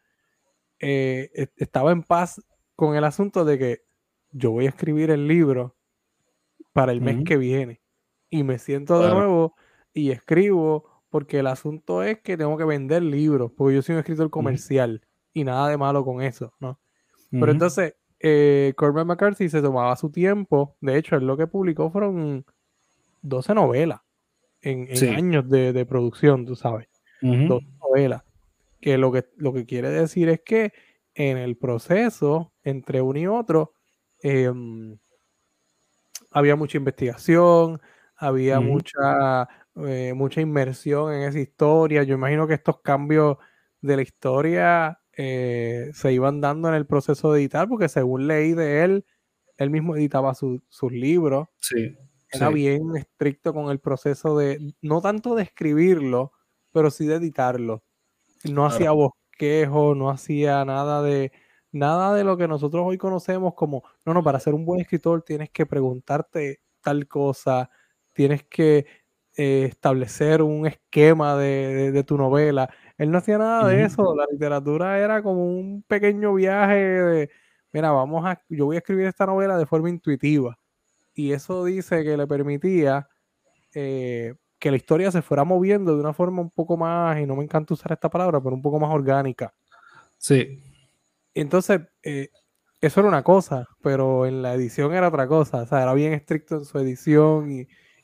eh, 0.80 1.30
e- 1.34 1.48
estaba 1.56 1.92
en 1.92 2.02
paz 2.02 2.40
con 2.74 2.96
el 2.96 3.04
asunto 3.04 3.44
de 3.44 3.58
que 3.58 3.82
yo 4.32 4.50
voy 4.50 4.66
a 4.66 4.70
escribir 4.70 5.10
el 5.10 5.28
libro 5.28 5.76
para 6.72 6.92
el 6.92 7.00
mes 7.00 7.22
que 7.24 7.36
viene. 7.36 7.82
Y 8.30 8.42
me 8.44 8.58
siento 8.58 8.94
de 8.94 9.00
Claro. 9.10 9.14
nuevo 9.18 9.54
y 9.92 10.10
escribo 10.10 11.02
porque 11.10 11.40
el 11.40 11.46
asunto 11.46 12.02
es 12.02 12.20
que 12.20 12.36
tengo 12.38 12.56
que 12.56 12.64
vender 12.64 13.02
libros, 13.02 13.52
porque 13.56 13.74
yo 13.74 13.82
soy 13.82 13.94
un 13.94 13.98
escritor 14.00 14.30
comercial 14.30 15.06
y 15.34 15.44
nada 15.44 15.68
de 15.68 15.76
malo 15.76 16.04
con 16.04 16.22
eso, 16.22 16.54
¿no? 16.58 16.80
Pero 17.30 17.52
entonces, 17.52 17.94
eh, 18.22 18.72
Cormac 18.76 19.06
McCarthy 19.06 19.48
se 19.48 19.60
tomaba 19.62 19.96
su 19.96 20.10
tiempo, 20.10 20.76
de 20.80 20.96
hecho, 20.96 21.16
él 21.16 21.26
lo 21.26 21.36
que 21.36 21.46
publicó 21.46 21.90
fueron 21.90 22.44
12 23.22 23.54
novelas 23.54 24.00
en, 24.60 24.86
en 24.88 24.96
Sí. 24.96 25.08
años 25.08 25.48
de, 25.48 25.72
de 25.72 25.86
producción, 25.86 26.46
tú 26.46 26.56
sabes 26.56 26.88
Ujú. 27.20 27.46
dos 27.46 27.62
novelas. 27.80 28.22
Que 28.80 28.98
lo, 28.98 29.12
que 29.12 29.28
lo 29.36 29.52
que 29.52 29.66
quiere 29.66 29.90
decir 29.90 30.28
es 30.28 30.40
que 30.44 30.72
en 31.14 31.36
el 31.38 31.56
proceso, 31.56 32.52
entre 32.64 33.00
uno 33.00 33.18
y 33.18 33.26
otro, 33.26 33.74
em, 34.20 34.98
había 36.30 36.56
mucha 36.56 36.78
investigación, 36.78 37.80
había 38.16 38.60
mucha, 38.60 39.48
eh, 39.86 40.12
mucha 40.14 40.40
inmersión 40.40 41.12
en 41.12 41.22
esa 41.22 41.38
historia. 41.38 42.02
Yo 42.02 42.14
imagino 42.14 42.46
que 42.46 42.54
estos 42.54 42.80
cambios 42.80 43.36
de 43.80 43.96
la 43.96 44.02
historia 44.02 45.00
eh, 45.16 45.90
se 45.94 46.12
iban 46.12 46.40
dando 46.40 46.68
en 46.68 46.74
el 46.74 46.86
proceso 46.86 47.32
de 47.32 47.40
editar, 47.40 47.68
porque 47.68 47.88
según 47.88 48.26
leí 48.26 48.52
de 48.54 48.84
él, 48.84 49.04
él 49.58 49.70
mismo 49.70 49.94
editaba 49.96 50.34
su- 50.34 50.62
sus 50.68 50.92
libros. 50.92 51.48
Sí. 51.60 51.96
era 52.34 52.48
Sí. 52.48 52.54
bien 52.54 52.96
estricto 52.96 53.52
con 53.52 53.70
el 53.70 53.78
proceso 53.78 54.38
de, 54.38 54.58
no 54.80 55.02
tanto 55.02 55.34
de 55.34 55.42
escribirlo, 55.42 56.32
pero 56.72 56.90
sí 56.90 57.04
de 57.06 57.16
editarlo. 57.16 57.82
No 58.44 58.64
hacía 58.66 58.90
bosquejo, 58.92 59.94
no 59.94 60.08
hacía 60.10 60.64
nada 60.64 61.02
de, 61.02 61.30
nada 61.72 62.14
de 62.14 62.24
lo 62.24 62.38
que 62.38 62.48
nosotros 62.48 62.84
hoy 62.86 62.96
conocemos 62.98 63.52
como, 63.54 63.82
no, 64.06 64.14
no, 64.14 64.22
para 64.22 64.40
ser 64.40 64.54
un 64.54 64.64
buen 64.64 64.80
escritor 64.80 65.22
tienes 65.22 65.50
que 65.50 65.66
preguntarte 65.66 66.60
tal 66.80 67.06
cosa, 67.06 67.68
tienes 68.14 68.44
que 68.44 68.86
eh, 69.36 69.64
establecer 69.68 70.40
un 70.42 70.66
esquema 70.66 71.36
de, 71.36 71.74
de- 71.74 71.92
de 71.92 72.04
tu 72.04 72.16
novela. 72.16 72.70
Él 72.98 73.10
no 73.10 73.18
hacía 73.18 73.38
nada 73.38 73.68
de 73.68 73.84
eso, 73.84 74.14
la 74.14 74.26
literatura 74.30 74.98
era 74.98 75.22
como 75.22 75.44
un 75.46 75.82
pequeño 75.82 76.34
viaje 76.34 76.74
de, 76.74 77.30
mira, 77.72 77.90
vamos 77.90 78.24
a, 78.26 78.42
yo 78.48 78.66
voy 78.66 78.76
a 78.76 78.78
escribir 78.80 79.06
esta 79.06 79.26
novela 79.26 79.56
de 79.56 79.66
forma 79.66 79.90
intuitiva. 79.90 80.58
Y 81.14 81.32
eso 81.32 81.64
dice 81.64 82.04
que 82.04 82.16
le 82.16 82.26
permitía 82.26 83.08
eh, 83.74 84.34
que 84.58 84.70
la 84.70 84.76
historia 84.76 85.10
se 85.10 85.22
fuera 85.22 85.44
moviendo 85.44 85.94
de 85.94 86.00
una 86.00 86.12
forma 86.12 86.40
un 86.40 86.50
poco 86.50 86.76
más, 86.76 87.18
y 87.20 87.26
no 87.26 87.36
me 87.36 87.44
encanta 87.44 87.74
usar 87.74 87.92
esta 87.92 88.08
palabra, 88.08 88.40
pero 88.40 88.54
un 88.54 88.62
poco 88.62 88.78
más 88.78 88.90
orgánica. 88.90 89.52
Sí, 90.18 90.62
Entonces, 91.34 91.80
eh, 92.02 92.28
eso 92.80 93.00
era 93.00 93.08
una 93.08 93.22
cosa, 93.22 93.66
pero 93.82 94.26
en 94.26 94.42
la 94.42 94.54
edición 94.54 94.94
era 94.94 95.08
otra 95.08 95.26
cosa. 95.26 95.62
O 95.62 95.66
sea, 95.66 95.82
era 95.82 95.94
bien 95.94 96.12
estricto 96.12 96.56
en 96.56 96.64
su 96.64 96.78
edición 96.78 97.50
y, 97.50 97.60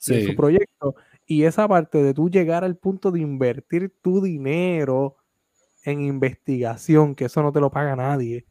y 0.06 0.14
en 0.14 0.26
su 0.26 0.34
proyecto. 0.34 0.96
Y 1.30 1.44
esa 1.44 1.68
parte 1.68 2.02
de 2.02 2.14
tú 2.14 2.30
llegar 2.30 2.64
al 2.64 2.76
punto 2.76 3.10
de 3.10 3.20
invertir 3.20 3.94
tu 4.02 4.22
dinero 4.22 5.16
en 5.84 6.00
investigación, 6.00 7.14
que 7.14 7.26
eso 7.26 7.42
no 7.42 7.52
te 7.52 7.60
lo 7.60 7.70
paga 7.70 7.94
nadie. 7.94 8.46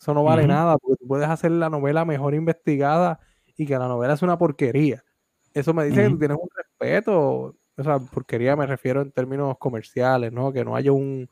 Eso 0.00 0.14
no 0.14 0.24
vale 0.24 0.46
nada, 0.46 0.78
porque 0.78 0.96
tú 1.00 1.06
puedes 1.06 1.28
hacer 1.28 1.50
la 1.50 1.68
novela 1.68 2.04
mejor 2.06 2.34
investigada 2.34 3.20
y 3.56 3.66
que 3.66 3.78
la 3.78 3.88
novela 3.88 4.14
es 4.14 4.22
una 4.22 4.38
porquería. 4.38 5.04
Eso 5.52 5.72
me 5.74 5.84
dice 5.84 6.02
que 6.02 6.08
tú 6.10 6.18
tienes 6.18 6.38
un 6.40 6.48
respeto. 6.56 7.54
O 7.76 7.82
sea, 7.82 7.98
porquería 7.98 8.56
me 8.56 8.66
refiero 8.66 9.02
en 9.02 9.12
términos 9.12 9.56
comerciales, 9.58 10.32
¿no? 10.32 10.50
Que 10.52 10.64
no 10.64 10.76
haya 10.76 10.92
un, 10.92 11.28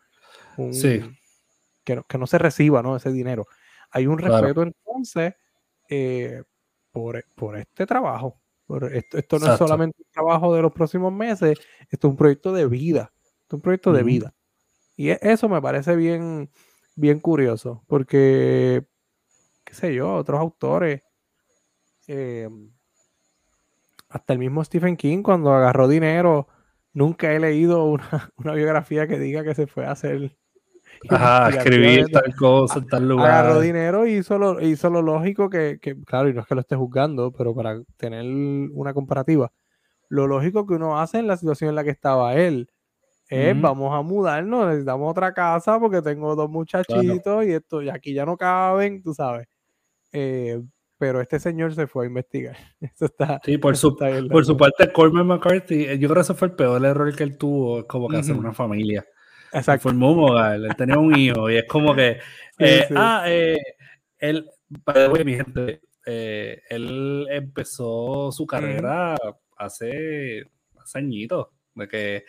un- 0.58 0.74
Sí. 0.74 1.00
que, 1.84 1.96
no, 1.96 2.02
que 2.04 2.18
no 2.18 2.26
se 2.26 2.36
reciba, 2.38 2.82
¿no? 2.82 2.96
Ese 2.96 3.10
dinero. 3.12 3.46
Hay 3.90 4.06
un 4.06 4.16
Claro. 4.16 4.40
respeto 4.42 4.62
entonces 4.62 5.34
eh, 5.88 6.42
por, 6.90 7.24
por 7.34 7.56
este 7.56 7.86
trabajo. 7.86 8.41
Esto, 8.92 9.18
esto 9.18 9.38
no 9.38 9.46
es 9.48 9.58
solamente 9.58 9.96
un 9.98 10.10
trabajo 10.12 10.54
de 10.54 10.62
los 10.62 10.72
próximos 10.72 11.12
meses, 11.12 11.58
esto 11.90 12.08
es 12.08 12.10
un 12.10 12.16
proyecto 12.16 12.52
de 12.52 12.66
vida. 12.66 13.12
Esto 13.42 13.56
es 13.56 13.58
un 13.58 13.60
proyecto 13.62 13.92
de 13.92 14.02
vida. 14.02 14.34
Y 14.96 15.10
e- 15.10 15.18
eso 15.22 15.48
me 15.48 15.62
parece 15.62 15.96
bien, 15.96 16.50
bien 16.96 17.20
curioso, 17.20 17.84
porque, 17.88 18.86
qué 19.64 19.74
sé 19.74 19.94
yo, 19.94 20.14
otros 20.14 20.40
autores, 20.40 21.02
eh, 22.08 22.48
hasta 24.08 24.32
el 24.34 24.38
mismo 24.38 24.62
Stephen 24.62 24.96
King, 24.96 25.22
cuando 25.22 25.52
agarró 25.52 25.88
dinero, 25.88 26.46
nunca 26.92 27.32
he 27.32 27.40
leído 27.40 27.84
una, 27.84 28.32
una 28.36 28.54
biografía 28.54 29.06
que 29.06 29.18
diga 29.18 29.44
que 29.44 29.54
se 29.54 29.66
fue 29.66 29.86
a 29.86 29.92
hacer. 29.92 30.36
Ajá, 31.08 31.48
escribir 31.50 32.10
tal 32.10 32.34
cosa 32.36 32.78
en 32.78 32.88
tal 32.88 33.08
lugar. 33.08 33.30
Agarró 33.30 33.60
dinero 33.60 34.06
y 34.06 34.14
hizo 34.14 34.38
lo, 34.38 34.60
hizo 34.60 34.90
lo 34.90 35.02
lógico 35.02 35.50
que, 35.50 35.78
que, 35.80 35.96
claro, 36.02 36.28
y 36.28 36.34
no 36.34 36.40
es 36.40 36.46
que 36.46 36.54
lo 36.54 36.60
esté 36.60 36.76
juzgando, 36.76 37.32
pero 37.32 37.54
para 37.54 37.80
tener 37.96 38.24
una 38.72 38.94
comparativa, 38.94 39.52
lo 40.08 40.26
lógico 40.26 40.66
que 40.66 40.74
uno 40.74 41.00
hace 41.00 41.18
en 41.18 41.26
la 41.26 41.36
situación 41.36 41.70
en 41.70 41.76
la 41.76 41.84
que 41.84 41.90
estaba 41.90 42.34
él 42.34 42.68
es 43.28 43.54
Ujú. 43.54 43.62
vamos 43.62 43.94
a 43.94 44.02
mudarnos, 44.02 44.66
necesitamos 44.66 45.10
otra 45.10 45.32
casa 45.32 45.80
porque 45.80 46.02
tengo 46.02 46.36
dos 46.36 46.50
muchachitos 46.50 47.46
y 47.46 47.52
esto, 47.52 47.82
y 47.82 47.88
aquí 47.88 48.12
ya 48.12 48.26
no 48.26 48.36
caben, 48.36 49.02
tú 49.02 49.14
sabes. 49.14 49.48
Eh, 50.12 50.60
pero 50.98 51.20
este 51.20 51.40
señor 51.40 51.74
se 51.74 51.86
fue 51.86 52.04
a 52.04 52.08
investigar. 52.08 52.56
Eso 52.80 53.06
está, 53.06 53.40
Sí, 53.42 53.56
por 53.56 53.76
su, 53.76 53.96
por 54.30 54.44
su 54.44 54.56
parte, 54.56 54.92
Cormac 54.92 55.24
McCarthy, 55.24 55.86
eh, 55.86 55.98
yo 55.98 56.08
creo 56.08 56.16
que 56.16 56.20
ese 56.20 56.34
fue 56.34 56.48
el 56.48 56.54
peor 56.54 56.84
error 56.84 57.16
que 57.16 57.22
él 57.22 57.38
tuvo, 57.38 57.86
como 57.86 58.08
que 58.08 58.18
hacer 58.18 58.32
Ujú. 58.34 58.40
una 58.40 58.52
familia. 58.52 59.04
Exacto. 59.52 59.88
formó 59.88 60.12
un 60.12 60.30
hogar, 60.30 60.54
él 60.56 60.68
tenía 60.76 60.98
un 60.98 61.16
hijo 61.16 61.50
y 61.50 61.56
es 61.56 61.64
como 61.68 61.94
que, 61.94 62.18
eh, 62.58 62.84
sí. 62.88 62.94
ah, 62.96 63.24
eh, 63.26 63.58
él, 64.18 64.46
way, 64.86 65.24
mi 65.24 65.34
gente, 65.34 65.80
eh, 66.06 66.60
él 66.70 67.26
empezó 67.30 68.30
su 68.32 68.46
carrera 68.46 69.16
hace, 69.56 70.44
hace 70.80 70.98
añitos, 70.98 71.48
de 71.74 71.88
que 71.88 72.24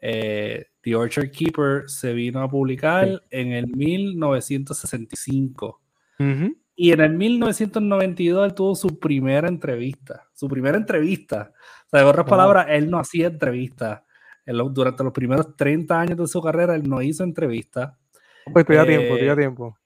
eh, 0.00 0.66
The 0.82 0.94
Orchard 0.94 1.30
Keeper 1.30 1.84
se 1.88 2.12
vino 2.12 2.40
a 2.42 2.48
publicar 2.48 3.08
Sí. 3.08 3.18
en 3.30 3.52
el 3.52 3.66
1965. 3.66 5.80
Ujú. 6.20 6.56
Y 6.76 6.92
en 6.92 7.00
el 7.00 7.14
1992 7.14 8.46
él 8.46 8.54
tuvo 8.54 8.76
su 8.76 9.00
primera 9.00 9.48
entrevista. 9.48 10.28
Su 10.32 10.46
primera 10.48 10.76
entrevista. 10.78 11.52
O 11.86 11.88
sea, 11.90 12.02
en 12.02 12.06
otras 12.06 12.26
palabras, 12.28 12.66
él 12.70 12.88
no 12.88 13.00
hacía 13.00 13.26
entrevistas. 13.26 14.02
Él 14.48 14.62
durante 14.70 15.04
los 15.04 15.12
primeros 15.12 15.54
30 15.56 16.00
años 16.00 16.16
de 16.16 16.26
su 16.26 16.40
carrera, 16.40 16.74
él 16.74 16.88
no 16.88 17.02
hizo 17.02 17.22
entrevistas. 17.22 17.92
Pues 18.50 18.64
te 18.64 18.74
da 18.76 18.86
tiempo, 18.86 19.16
te 19.16 19.26
da 19.26 19.32
Eh, 19.34 19.36
tiempo. 19.36 19.78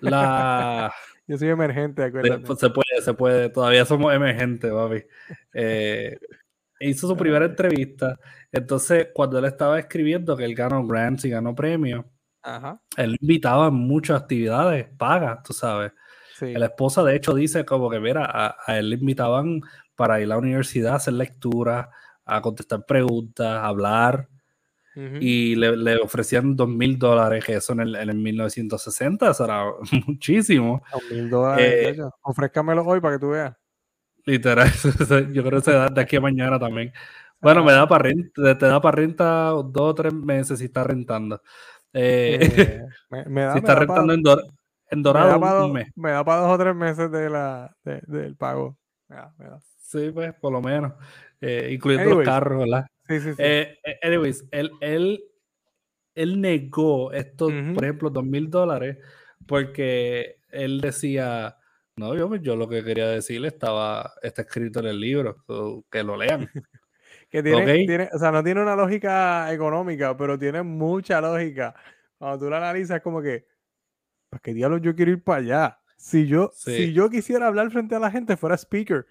La... 0.00 0.92
Yo 1.26 1.38
soy 1.38 1.48
emergente, 1.48 2.04
acuérdate. 2.04 2.44
pues 2.44 2.58
se 2.58 2.68
puede, 2.68 3.02
se 3.02 3.14
puede. 3.14 3.48
Todavía 3.48 3.86
somos 3.86 4.14
emergentes, 4.14 4.70
papi. 4.70 5.04
Eh, 5.54 6.18
hizo 6.80 7.08
su 7.08 7.16
primera 7.16 7.46
entrevista. 7.46 8.18
Entonces, 8.52 9.08
cuando 9.14 9.38
él 9.38 9.46
estaba 9.46 9.78
escribiendo 9.78 10.36
que 10.36 10.44
él 10.44 10.54
ganó 10.54 10.86
grants 10.86 11.24
y 11.24 11.30
ganó 11.30 11.54
premios, 11.54 12.04
él 12.96 13.16
invitaba 13.20 13.66
a 13.66 13.70
muchas 13.70 14.20
actividades 14.22 14.86
pagas, 14.98 15.42
tú 15.42 15.54
sabes. 15.54 15.92
Sí. 16.38 16.52
La 16.52 16.66
esposa, 16.66 17.02
de 17.02 17.16
hecho, 17.16 17.34
dice 17.34 17.64
como 17.64 17.88
que, 17.90 18.00
mira, 18.00 18.24
a, 18.26 18.56
a 18.66 18.78
él 18.78 18.90
le 18.90 18.96
invitaban 18.96 19.62
para 19.96 20.20
ir 20.20 20.26
a 20.26 20.28
la 20.28 20.38
universidad 20.38 20.92
a 20.92 20.96
hacer 20.96 21.14
lectura, 21.14 21.90
a 22.28 22.40
contestar 22.42 22.84
preguntas, 22.86 23.46
a 23.46 23.66
hablar, 23.66 24.28
y 25.20 25.54
le, 25.54 25.76
le 25.76 25.96
ofrecían 25.98 26.56
dos 26.56 26.68
mil 26.68 26.98
dólares, 26.98 27.44
que 27.44 27.54
eso 27.54 27.72
en 27.72 27.80
el, 27.80 27.94
en 27.94 28.10
el 28.10 28.16
1960, 28.16 29.30
eso 29.30 29.44
era 29.44 29.62
muchísimo, 30.08 30.82
Dos 30.92 31.02
mil 31.12 31.30
dólares, 31.30 31.96
Eh. 31.98 32.02
Ofrézcamelo 32.22 32.82
hoy 32.84 33.00
para 33.00 33.14
que 33.14 33.20
tú 33.20 33.28
veas. 33.30 33.54
literal. 34.26 34.68
Yo 35.32 35.44
creo 35.44 35.60
que 35.60 35.64
se 35.64 35.72
da 35.72 35.88
de 35.88 36.00
aquí 36.00 36.16
a 36.16 36.20
mañana 36.20 36.58
también. 36.58 36.92
Bueno, 37.40 37.62
me 37.62 37.70
da 37.70 37.86
para 37.86 38.02
renta, 38.02 38.58
te 38.58 38.66
da 38.66 38.80
para 38.80 38.96
renta 38.96 39.50
dos 39.50 39.70
o 39.76 39.94
tres 39.94 40.12
meses 40.12 40.58
si 40.58 40.64
estás 40.64 40.84
rentando. 40.84 41.40
Eh, 41.92 42.36
Eh, 42.40 42.80
me, 43.10 43.24
me 43.26 43.40
da, 43.42 43.52
si 43.52 43.58
estás 43.58 43.78
rentando 43.78 44.12
en, 44.12 44.22
dor- 44.24 44.42
en 44.90 44.98
me 44.98 45.02
dorado 45.04 45.28
da 45.28 45.36
un, 45.36 45.40
dos- 45.42 45.66
un 45.66 45.72
mes. 45.74 45.86
me 45.94 46.10
da 46.10 46.24
para 46.24 46.40
dos 46.40 46.50
o 46.50 46.58
tres 46.58 46.74
meses 46.74 47.08
de 47.12 47.30
la, 47.30 47.72
de- 47.84 48.02
del 48.08 48.34
pago. 48.36 48.76
Me 49.08 49.14
da, 49.14 49.32
me 49.38 49.44
da. 49.46 49.60
Sí, 49.78 50.10
pues, 50.12 50.34
por 50.34 50.50
lo 50.52 50.60
menos. 50.60 50.92
Eh, 51.40 51.70
incluyendo 51.72 52.10
Anyways. 52.10 52.26
los 52.26 52.34
carros, 52.34 52.58
¿verdad? 52.58 52.86
Sí, 53.08 53.20
sí, 53.20 53.34
sí. 53.34 53.42
Eh, 53.42 53.78
eh, 53.84 53.98
anyways, 54.02 54.46
él, 54.50 54.70
él, 54.80 55.24
él 56.14 56.40
negó 56.40 57.12
estos, 57.12 57.52
Ujú. 57.52 57.74
por 57.74 57.84
ejemplo, 57.84 58.10
dos 58.10 58.24
mil 58.24 58.50
dólares 58.50 58.98
porque 59.46 60.40
él 60.50 60.80
decía, 60.80 61.56
no, 61.96 62.14
yo, 62.14 62.34
yo 62.36 62.54
lo 62.56 62.68
que 62.68 62.84
quería 62.84 63.08
decirle 63.08 63.48
estaba, 63.48 64.12
está 64.22 64.42
escrito 64.42 64.80
en 64.80 64.86
el 64.86 65.00
libro, 65.00 65.36
so, 65.46 65.84
que 65.90 66.02
lo 66.02 66.16
lean. 66.16 66.40
que 67.30 67.42
tiene, 67.42 67.62
ok. 67.62 67.86
tiene, 67.86 68.08
o 68.12 68.18
sea, 68.18 68.30
no 68.30 68.42
tiene 68.44 68.62
una 68.62 68.76
lógica 68.76 69.52
económica, 69.52 70.16
pero 70.16 70.38
tiene 70.38 70.62
mucha 70.62 71.20
lógica. 71.20 71.74
Cuando 72.18 72.38
tú 72.44 72.50
la 72.50 72.58
analizas, 72.58 73.00
como 73.00 73.22
que, 73.22 73.46
¿para 74.28 74.40
qué 74.40 74.54
diablos 74.54 74.82
yo 74.82 74.94
quiero 74.94 75.12
ir 75.12 75.22
para 75.22 75.38
allá? 75.40 75.78
Si 75.96 76.26
yo, 76.26 76.50
Sí. 76.52 76.76
si 76.76 76.92
yo 76.92 77.10
quisiera 77.10 77.46
hablar 77.46 77.70
frente 77.70 77.94
a 77.94 77.98
la 77.98 78.10
gente, 78.10 78.36
fuera 78.36 78.56
speaker. 78.56 79.06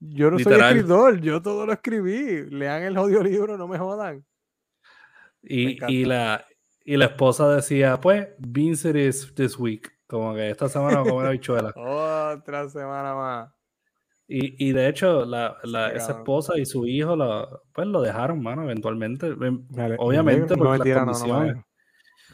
Yo 0.00 0.30
no 0.30 0.36
soy 0.44 0.52
escritor, 0.76 1.20
yo 1.20 1.42
todo 1.42 1.66
lo 1.66 1.72
escribí. 1.72 2.48
Lean 2.50 2.82
el 2.82 2.96
jodido 2.96 3.22
libro, 3.22 3.58
no 3.58 3.66
me 3.66 3.78
jodan. 3.78 4.24
Y, 5.42 5.78
y, 5.88 6.04
la, 6.04 6.44
y 6.84 6.96
la 6.96 7.06
esposa 7.06 7.54
decía, 7.54 7.98
pues, 8.00 8.28
Vincent 8.38 8.96
is 8.96 9.32
this 9.34 9.58
week, 9.58 9.90
como 10.06 10.34
que 10.34 10.50
esta 10.50 10.68
semana 10.68 10.96
va 10.96 11.02
a 11.02 11.10
comer 11.10 11.26
habichuela. 11.26 11.72
Otra 11.76 12.68
semana 12.68 13.14
más. 13.14 13.50
Y, 14.30 14.68
y 14.68 14.72
de 14.72 14.88
hecho, 14.88 15.24
la, 15.24 15.56
la- 15.64 15.90
esa 15.92 16.12
esposa 16.18 16.58
y 16.58 16.66
su 16.66 16.86
hijo, 16.86 17.16
la- 17.16 17.48
pues 17.72 17.86
lo 17.86 18.02
dejaron, 18.02 18.42
mano, 18.42 18.62
eventualmente. 18.64 19.34
Obviamente, 19.98 20.54
no 20.56 20.64
las 20.76 20.78
no, 20.78 20.84
no 20.84 21.04
me 21.04 21.04
condiciones. 21.12 21.64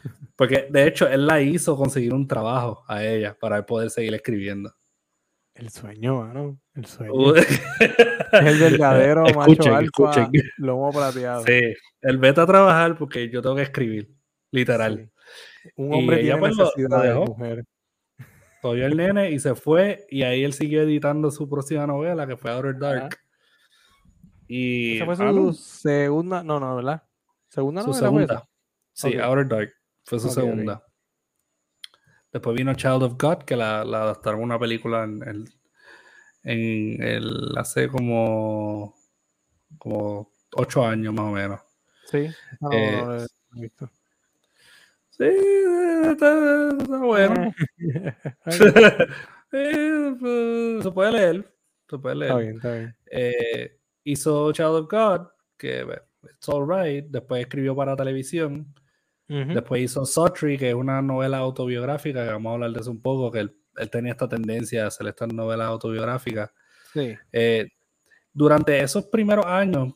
Porque 0.35 0.67
de 0.69 0.87
hecho, 0.87 1.07
él 1.07 1.25
la 1.25 1.41
hizo 1.41 1.77
conseguir 1.77 2.13
un 2.13 2.27
trabajo 2.27 2.83
a 2.87 3.03
ella 3.03 3.37
para 3.39 3.65
poder 3.65 3.89
seguir 3.89 4.13
escribiendo. 4.13 4.73
El 5.55 5.69
sueño, 5.69 6.21
mano. 6.21 6.59
El 6.73 6.85
sueño. 6.85 7.35
Es 7.35 7.47
el 8.31 8.59
verdadero 8.59 9.23
macho 9.35 9.51
Escuchen, 9.51 9.73
alfa, 9.73 9.83
escuchen. 10.21 10.31
lomo 10.57 10.91
plateado. 10.91 11.43
Sí, 11.45 11.73
él 12.01 12.17
vete 12.17 12.41
a 12.41 12.45
trabajar 12.45 12.97
porque 12.97 13.29
yo 13.29 13.41
tengo 13.41 13.55
que 13.55 13.61
escribir, 13.63 14.11
literal. 14.51 15.09
Sí. 15.63 15.69
Un 15.77 15.93
Y 15.93 15.97
hombre 15.99 16.15
ella, 16.17 16.23
tiene 16.33 16.39
pues, 16.39 16.57
lo- 16.57 16.63
lo 16.65 16.69
necesidad 16.75 17.03
de 17.03 17.13
mujer. 17.25 17.65
Cogió 18.61 18.85
el 18.85 18.97
nene 18.97 19.31
y 19.31 19.39
se 19.39 19.55
fue, 19.55 20.05
y 20.09 20.23
ahí 20.23 20.43
él 20.43 20.51
siguió 20.53 20.81
editando 20.81 21.31
su 21.31 21.47
próxima 21.47 21.85
novela, 21.87 22.27
que 22.27 22.35
fue 22.35 22.51
Outer 22.51 22.77
Dark. 22.77 23.17
Y 24.47 24.97
Esa 24.97 25.05
fue 25.05 25.15
su 25.15 25.23
mano, 25.23 25.53
segunda, 25.53 26.43
no, 26.43 26.59
no, 26.59 26.75
¿verdad? 26.75 27.03
Segunda 27.47 27.81
su 27.81 27.91
novela 27.91 28.09
fue 28.11 28.23
esa? 28.23 28.27
segunda. 28.27 28.49
Sí, 28.93 29.07
Ok. 29.17 29.23
Outer 29.23 29.47
Dark 29.47 29.73
fue 30.03 30.19
su 30.19 30.29
segunda. 30.29 30.83
Después 32.35 32.53
vino 32.57 32.73
Child 32.73 33.03
of 33.03 33.13
God, 33.17 33.43
que 33.43 33.55
la, 33.55 33.85
la 33.85 34.01
adaptaron 34.01 34.41
a 34.41 34.43
una 34.43 34.59
película 34.59 35.05
en, 35.05 35.23
en- 35.25 35.45
en 36.43 37.01
el, 37.01 37.57
hace 37.57 37.87
como, 37.87 38.93
como 39.77 40.33
ocho 40.57 40.85
años 40.85 41.13
más 41.13 41.27
o 41.27 41.31
menos. 41.31 41.61
Sí, 42.11 42.27
no, 42.59 42.69
Eh, 42.73 42.91
no 42.91 43.05
lo 43.05 43.23
he 43.23 43.61
visto. 43.61 43.89
Sí, 45.11 45.23
está, 45.23 46.69
está 46.77 46.97
bueno. 46.97 47.53
Eh, 49.53 50.15
pues, 50.19 50.83
se 50.83 50.91
puede 50.91 51.11
leer. 51.13 51.55
Se 51.89 51.97
puede 51.97 52.15
leer. 52.15 52.31
Está 52.31 52.41
bien, 52.41 52.55
está 52.57 52.73
bien. 52.73 52.95
Eh, 53.11 53.79
hizo 54.03 54.51
Child 54.51 54.75
of 54.75 54.89
God, 54.91 55.27
que 55.57 55.85
it's 56.33 56.49
alright. 56.49 57.05
Después 57.05 57.43
escribió 57.43 57.73
para 57.77 57.95
televisión. 57.95 58.75
Después 59.27 59.81
hizo 59.81 60.05
Sotri, 60.05 60.57
que 60.57 60.69
es 60.69 60.75
una 60.75 61.01
novela 61.01 61.39
autobiográfica, 61.39 62.23
que 62.23 62.31
vamos 62.31 62.51
a 62.51 62.53
hablar 62.53 62.71
de 62.71 62.79
eso 62.79 62.91
un 62.91 63.01
poco, 63.01 63.31
que 63.31 63.39
él, 63.39 63.57
él 63.77 63.89
tenía 63.89 64.11
esta 64.11 64.29
tendencia 64.29 64.83
a 64.83 64.87
hacer 64.87 65.07
estas 65.07 65.33
novelas 65.33 65.67
autobiográficas. 65.67 66.51
Sí. 66.93 67.15
Eh, 67.31 67.67
durante 68.31 68.79
esos 68.79 69.05
primeros 69.05 69.45
años, 69.45 69.93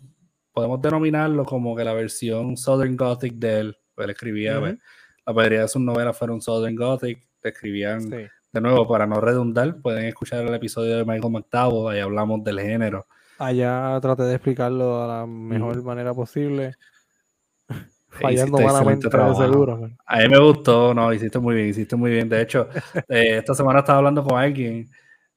podemos 0.52 0.82
denominarlo 0.82 1.46
como 1.46 1.76
que 1.76 1.84
la 1.84 1.94
versión 1.94 2.58
Southern 2.58 2.98
Gothic 2.98 3.34
de 3.36 3.60
él. 3.60 3.78
Él 3.98 4.10
escribía, 4.10 4.60
pues, 4.60 4.78
la 5.26 5.34
mayoría 5.34 5.62
de 5.62 5.68
sus 5.68 5.82
novelas 5.82 6.18
fueron 6.18 6.42
Southern 6.42 6.76
Gothic, 6.76 7.28
escribían, 7.44 8.02
Sí. 8.02 8.28
de 8.52 8.62
nuevo, 8.62 8.88
para 8.88 9.06
no 9.06 9.22
redundar, 9.22 9.80
pueden 9.82 10.06
escuchar 10.06 10.46
el 10.46 10.54
episodio 10.56 10.98
de 10.98 11.06
Michael 11.06 11.32
McDowell, 11.34 11.94
ahí 11.96 12.02
hablamos 12.02 12.44
del 12.44 12.60
género. 12.60 13.06
Allá 13.38 13.98
traté 14.02 14.24
de 14.24 14.34
explicarlo 14.36 15.04
a 15.04 15.20
la 15.20 15.26
mejor 15.26 15.82
manera 15.84 16.14
posible. 16.14 16.74
Fallando 18.10 18.58
Hiciste 18.58 18.64
malamente, 18.66 19.10
trabajo. 19.10 19.42
seguro. 19.44 19.78
man. 19.78 19.98
A 20.06 20.18
mí 20.20 20.30
me 20.30 20.40
gustó, 20.40 20.94
no, 20.94 21.14
hiciste 21.14 21.40
muy 21.40 21.56
bien, 21.56 21.68
hiciste 21.70 21.96
muy 21.96 22.12
bien. 22.12 22.28
De 22.28 22.42
hecho, 22.42 22.68
eh, 23.08 23.38
esta 23.38 23.54
semana 23.54 23.80
estaba 23.80 24.00
hablando 24.00 24.24
con 24.24 24.38
alguien 24.38 24.88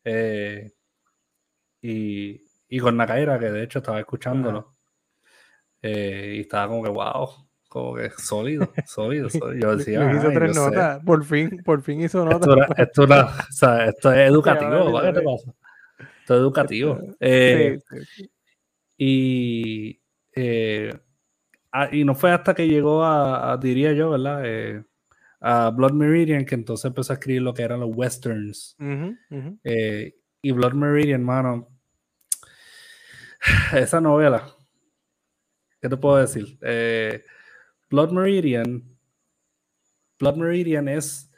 eh, 0.05 0.73
y, 1.81 2.43
y 2.69 2.79
con 2.79 2.97
Nakaira, 2.97 3.39
que 3.39 3.51
de 3.51 3.63
hecho 3.65 3.79
estaba 3.81 4.01
escuchándolo. 4.01 4.75
eh, 5.83 6.35
y 6.37 6.41
estaba 6.41 6.69
como 6.69 6.83
que, 6.83 6.91
wow, 6.91 7.29
como 7.69 7.95
que 7.97 8.11
sólido, 8.11 8.73
sólido, 8.87 9.29
sólido. 9.31 9.61
Yo 9.61 9.71
Le- 9.73 9.77
decía, 9.79 10.01
le 10.05 10.17
hizo 10.17 10.29
"Ay, 10.29 10.35
tres 10.35 10.55
sé". 10.57 10.61
notas. 10.61 11.05
Por 11.05 11.25
fin, 11.25 11.63
por 11.65 11.83
fin 11.83 12.01
hizo 12.03 12.25
notas. 12.25 12.41
Esto, 12.41 12.53
era- 12.57 12.69
esto, 12.83 13.03
era- 13.05 13.25
o 13.27 13.53
sea, 13.53 13.85
esto 13.87 14.13
es 14.13 14.19
educativo. 14.31 15.01
¿qué 15.03 15.13
te 15.13 15.23
pasa? 15.23 15.55
Esto 16.21 16.35
es 16.35 16.41
educativo. 16.41 16.99
Eh, 17.21 17.79
Sí, 17.91 17.97
sí, 17.99 18.07
sí. 18.17 18.31
y, 18.97 20.01
eh, 20.35 20.91
ah, 21.73 21.89
y 21.93 22.05
no 22.05 22.15
fue 22.15 22.33
hasta 22.33 22.55
que 22.55 22.69
llegó 22.69 23.05
a, 23.05 23.53
a, 23.53 23.57
diría 23.57 23.93
yo, 23.93 24.11
¿verdad? 24.11 24.43
Eh, 24.45 24.85
a 25.41 25.71
Blood 25.71 25.93
Meridian 25.93 26.45
que 26.47 26.55
entonces 26.55 26.87
empezó 26.87 27.13
a 27.13 27.17
escribir 27.17 27.43
lo 27.43 27.55
que 27.55 27.63
eran 27.63 27.81
los 27.81 27.91
westerns. 27.95 28.79
Ujú, 28.79 29.17
ujú. 29.31 29.59
Eh, 29.65 30.15
y 30.43 30.53
Blood 30.53 30.75
Meridian, 30.75 31.25
mano, 31.25 31.69
esa 33.73 34.01
novela, 34.01 34.45
¿qué 35.81 35.89
te 35.89 35.97
puedo 35.97 36.17
decir? 36.17 36.59
Eh, 36.63 37.25
Blood 37.91 38.13
Meridian, 38.13 38.83
Blood 40.19 40.37
Meridian 40.37 40.89
es 40.89 41.31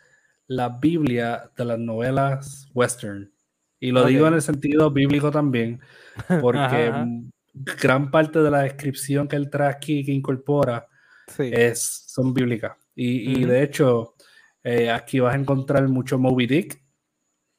la 0.46 0.68
Biblia 0.68 1.50
de 1.56 1.64
las 1.64 1.78
novelas 1.78 2.68
western. 2.74 3.32
Y 3.80 3.90
lo 3.92 4.02
Ok. 4.02 4.08
digo 4.08 4.26
en 4.28 4.34
el 4.34 4.42
sentido 4.42 4.90
bíblico 4.90 5.30
también, 5.30 5.80
porque 6.42 6.56
Ajá, 6.58 6.86
ajá. 6.88 7.08
Mm, 7.54 7.64
gran 7.80 8.10
parte 8.10 8.40
de 8.40 8.50
la 8.50 8.62
descripción 8.62 9.26
que 9.28 9.36
él 9.36 9.48
trae 9.50 9.70
aquí, 9.70 10.04
que 10.04 10.12
incorpora, 10.12 10.86
Sí. 11.26 11.50
es, 11.52 12.04
son 12.08 12.34
bíblicas. 12.34 12.76
Y, 12.94 13.40
y 13.40 13.44
de 13.44 13.62
hecho, 13.62 14.14
eh, 14.62 14.90
aquí 14.90 15.20
vas 15.20 15.34
a 15.34 15.38
encontrar 15.38 15.88
mucho 15.88 16.18
Moby 16.18 16.46
Dick, 16.46 16.82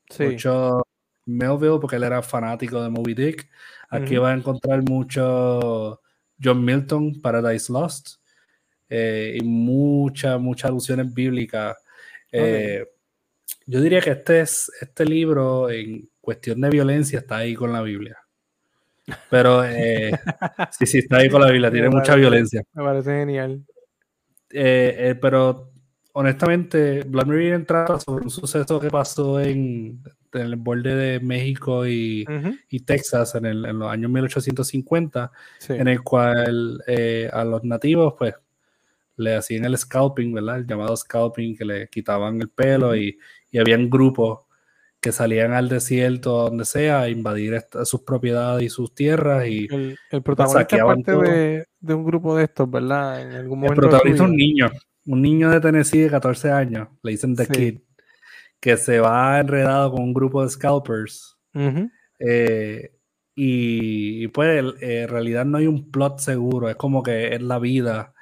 sí. 0.10 0.24
mucho 0.24 0.84
Melville, 1.26 1.80
porque 1.82 1.96
él 1.96 2.04
era 2.04 2.22
fanático 2.22 2.82
de 2.84 2.90
Moby 2.90 3.14
Dick. 3.16 3.50
Aquí 3.90 4.14
Ujú. 4.16 4.22
vas 4.24 4.34
a 4.34 4.38
encontrar 4.38 4.84
mucho 4.84 6.02
John 6.42 6.64
Milton, 6.64 7.22
Paradise 7.22 7.72
Lost, 7.74 8.18
eh, 8.90 9.38
y 9.40 9.44
muchas, 9.44 10.40
muchas 10.40 10.70
alusiones 10.70 11.12
bíblicas. 11.14 11.76
Eh, 12.32 12.86
Yo 13.66 13.82
diría 13.82 14.00
que 14.02 14.12
este, 14.12 14.42
es, 14.42 14.72
este 14.80 15.06
libro, 15.06 15.70
en 15.72 16.08
cuestión 16.22 16.62
de 16.62 16.70
violencia, 16.70 17.20
está 17.20 17.38
ahí 17.38 17.56
con 17.56 17.74
la 17.74 17.82
Biblia. 17.82 18.18
Pero 19.30 19.64
eh, 19.64 20.12
sí, 20.72 20.86
sí, 20.86 20.98
está 21.00 21.18
ahí 21.18 21.30
con 21.30 21.42
la 21.42 21.52
Biblia, 21.52 21.70
tiene 21.72 21.90
Me 21.90 21.96
mucha 21.96 22.14
parece- 22.14 22.20
violencia. 22.22 22.64
Me 22.74 22.84
parece 22.84 23.12
genial. 23.20 23.64
Eh, 24.52 24.96
eh, 24.98 25.16
pero 25.16 25.72
honestamente, 26.14 27.04
Meridian 27.06 27.66
trata 27.66 28.00
sobre 28.00 28.24
un 28.24 28.30
suceso 28.30 28.80
que 28.80 28.90
pasó 28.90 29.40
en, 29.42 30.02
en 30.34 30.42
el 30.42 30.56
borde 30.56 30.96
de 30.96 31.20
México 31.20 31.86
y, 31.86 32.26
Ujú. 32.28 32.56
y 32.70 32.80
Texas 32.82 33.36
en, 33.36 33.46
el- 33.46 33.66
en 33.66 33.80
los 33.80 33.92
años 33.92 34.10
1850, 34.12 35.32
Sí. 35.60 35.74
en 35.74 35.88
el 35.88 36.02
cual 36.02 36.82
eh, 36.88 37.30
a 37.32 37.44
los 37.44 37.64
nativos, 37.64 38.16
pues, 38.18 38.34
le 39.18 39.36
hacían 39.36 39.66
el 39.66 39.78
scalping, 39.78 40.34
¿verdad? 40.34 40.58
El 40.58 40.68
llamado 40.68 40.96
scalping, 40.96 41.56
que 41.56 41.64
le 41.66 41.88
quitaban 41.90 42.42
el 42.42 42.50
pelo 42.50 42.96
y, 42.96 43.18
y 43.52 43.58
habían 43.60 43.90
grupos 43.90 44.40
que 45.06 45.12
salían 45.12 45.54
al 45.54 45.70
desierto, 45.70 46.42
a 46.42 46.50
donde 46.50 46.66
sea, 46.66 47.02
a 47.02 47.10
invadir 47.10 47.54
esta- 47.54 47.86
sus 47.86 48.02
propiedades 48.02 48.64
y 48.64 48.70
sus 48.70 48.96
tierras 48.96 49.46
y 49.48 49.68
El, 49.72 49.96
el 50.10 50.22
protagonista 50.24 50.76
es 50.76 50.84
parte 50.84 51.16
de, 51.16 51.66
de 51.80 51.94
un 51.94 52.04
grupo 52.04 52.36
de 52.36 52.46
estos, 52.46 52.68
¿verdad? 52.72 53.22
En 53.22 53.34
algún 53.34 53.60
El 53.60 53.66
momento. 53.70 53.76
su 53.76 53.82
protagonista 53.82 54.24
es 54.24 54.30
un 54.32 54.36
niño, 54.36 54.72
un 55.06 55.22
niño 55.22 55.52
de 55.52 55.62
Tennessee 55.62 56.00
de 56.00 56.10
14 56.10 56.50
años, 56.52 56.88
le 57.04 57.12
dicen 57.12 57.36
The 57.36 57.46
Sí. 57.46 57.52
Kid, 57.54 57.80
que 58.60 58.78
se 58.78 59.00
va 59.00 59.40
enredado 59.40 59.92
con 59.92 60.02
un 60.02 60.14
grupo 60.16 60.42
de 60.42 60.50
scalpers. 60.50 61.38
Eh, 62.20 62.92
y, 63.36 64.24
y, 64.24 64.28
pues 64.30 64.58
el- 64.58 64.76
en 64.82 65.08
realidad 65.08 65.46
no 65.46 65.60
hay 65.60 65.68
un 65.68 65.92
plot 65.92 66.18
seguro, 66.18 66.68
es 66.68 66.78
como 66.78 67.04
que 67.04 67.36
es 67.36 67.44
la 67.44 67.60
vida 67.60 68.15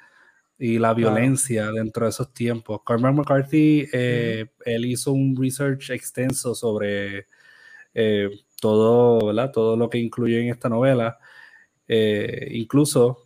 y 0.58 0.78
la 0.78 0.94
violencia 0.94 1.70
dentro 1.72 2.06
de 2.06 2.10
esos 2.10 2.32
tiempos. 2.32 2.80
Cormac 2.84 3.14
McCarthy, 3.14 3.88
eh, 3.92 4.46
él 4.64 4.84
hizo 4.86 5.12
un 5.12 5.36
research 5.36 5.90
extenso 5.90 6.54
sobre 6.54 7.26
eh, 7.92 8.30
todo, 8.60 9.26
¿verdad? 9.26 9.50
todo 9.52 9.76
lo 9.76 9.90
que 9.90 9.98
incluye 9.98 10.40
en 10.40 10.50
esta 10.50 10.68
novela. 10.68 11.18
Eh, 11.88 12.48
incluso 12.52 13.20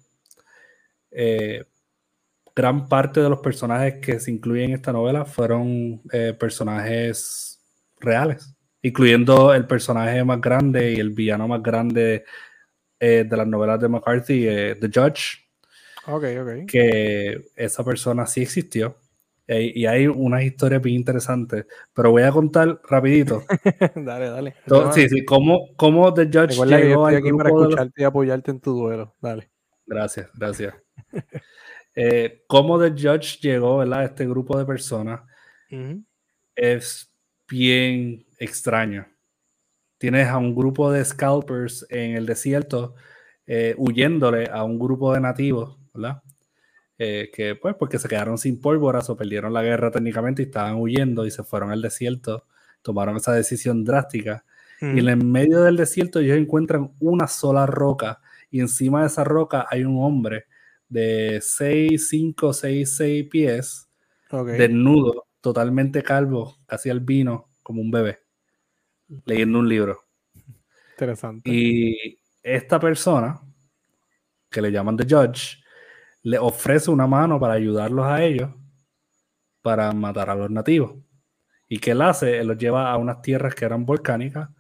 gran 2.55 2.89
parte 2.89 3.21
de 3.21 3.29
los 3.29 3.41
personajes 3.41 3.95
que 4.01 4.21
se 4.21 4.31
incluyen 4.31 4.71
en 4.71 4.77
esta 4.77 4.93
novela 4.93 5.25
fueron 5.25 6.01
personajes 6.39 7.61
reales, 7.99 8.55
incluyendo 8.83 9.55
el 9.55 9.67
personaje 9.67 10.23
más 10.25 10.41
grande 10.41 10.93
y 10.93 10.97
el 10.97 11.11
villano 11.11 11.49
más 11.49 11.63
grande 11.63 12.25
de 13.01 13.37
las 13.37 13.47
novelas 13.47 13.81
de 13.81 13.89
McCarthy, 13.89 14.45
The 14.81 14.91
Judge, 14.93 15.48
Ok, 16.09 16.25
ok. 16.41 16.67
que 16.67 17.45
esa 17.57 17.85
persona 17.85 18.27
sí 18.27 18.43
existió. 18.43 18.97
Y 19.51 19.87
hay 19.87 20.07
unas 20.07 20.43
historias 20.43 20.83
bien 20.83 20.97
interesantes, 20.97 21.65
pero 21.95 22.11
voy 22.11 22.23
a 22.23 22.31
contar 22.31 22.83
rapidito. 22.85 23.45
dale, 23.97 24.29
dale. 24.29 24.55
Sí, 24.93 25.09
sí, 25.09 25.25
cómo, 25.25 25.75
cómo 25.77 26.13
The 26.13 26.27
Judge 26.27 26.49
Recuerda 26.51 26.77
que 26.77 26.83
yo 26.83 26.89
llegó 26.89 27.09
estoy 27.09 27.17
al 27.17 27.23
aquí 27.29 27.37
para 27.39 27.49
los- 27.51 27.63
escucharte 27.63 28.03
y 28.03 28.05
apoyarte 28.05 28.51
en 28.51 28.61
tu 28.61 28.73
duelo. 28.79 29.17
Dale. 29.23 29.51
Gracias, 29.87 30.29
gracias. 30.35 30.75
Eh, 32.01 32.45
cómo 32.47 32.79
The 32.79 32.91
Judge 32.91 33.41
llegó 33.41 33.79
¿verdad? 33.79 34.01
a 34.01 34.05
este 34.05 34.25
grupo 34.25 34.57
de 34.57 34.65
personas 34.65 35.23
es 36.55 37.13
bien 37.49 38.25
extraño. 38.39 39.07
Tienes 39.99 40.29
a 40.29 40.39
un 40.39 40.55
grupo 40.55 40.93
de 40.93 41.05
scalpers 41.05 41.85
en 41.91 42.15
el 42.15 42.25
desierto 42.27 42.95
eh, 43.47 43.75
huyéndole 43.79 44.49
a 44.49 44.63
un 44.63 44.79
grupo 44.79 45.13
de 45.13 45.21
nativos, 45.21 45.78
¿verdad? 45.99 46.23
Eh, 46.99 47.31
que 47.33 47.55
pues 47.55 47.77
porque 47.77 47.99
se 47.99 48.09
quedaron 48.09 48.39
sin 48.39 48.61
pólvoras 48.61 49.09
o 49.09 49.17
perdieron 49.17 49.53
la 49.53 49.63
guerra 49.63 49.91
técnicamente 49.91 50.43
y 50.43 50.47
estaban 50.47 50.77
huyendo 50.77 51.27
y 51.27 51.31
se 51.31 51.45
fueron 51.45 51.71
al 51.71 51.83
desierto, 51.83 52.47
tomaron 52.83 53.17
esa 53.17 53.33
decisión 53.33 53.85
drástica 53.85 54.45
y 54.81 55.01
en 55.01 55.09
el 55.09 55.17
medio 55.25 55.63
del 55.63 55.77
desierto 55.77 56.21
ellos 56.21 56.37
encuentran 56.37 56.93
una 57.01 57.27
sola 57.27 57.67
roca 57.67 58.21
y 58.51 58.61
encima 58.61 59.01
de 59.01 59.09
esa 59.09 59.25
roca 59.25 59.67
hay 59.69 59.85
un 59.85 60.03
hombre 60.03 60.47
de 60.89 61.41
6, 61.43 62.09
5, 62.09 62.53
6, 62.53 62.97
6 62.97 63.29
pies, 63.29 63.89
desnudo, 64.31 65.27
totalmente 65.41 66.03
calvo, 66.03 66.57
casi 66.67 66.91
albino, 66.91 67.49
como 67.63 67.83
un 67.83 67.91
bebé, 67.91 68.21
leyendo 69.25 69.59
un 69.59 69.69
libro. 69.69 70.05
Interesante. 70.93 71.51
Y 71.51 72.19
esta 72.43 72.81
persona, 72.81 73.41
que 74.51 74.63
le 74.63 74.73
llaman 74.73 74.97
The 74.97 75.05
Judge, 75.05 75.59
le 76.23 76.39
ofrece 76.39 76.91
una 76.91 77.07
mano 77.07 77.39
para 77.41 77.55
ayudarlos 77.55 78.07
a 78.07 78.23
ellos 78.23 78.51
para 79.63 79.93
matar 79.93 80.31
a 80.31 80.35
los 80.35 80.51
nativos. 80.51 80.97
¿Y 81.69 81.79
qué 81.79 81.91
él 81.91 82.03
hace? 82.03 82.39
Él 82.39 82.49
los 82.49 82.59
lleva 82.59 82.91
a 82.91 82.97
unas 82.97 83.21
tierras 83.21 83.55
que 83.55 83.65
eran 83.65 83.85
volcánicas 83.85 84.51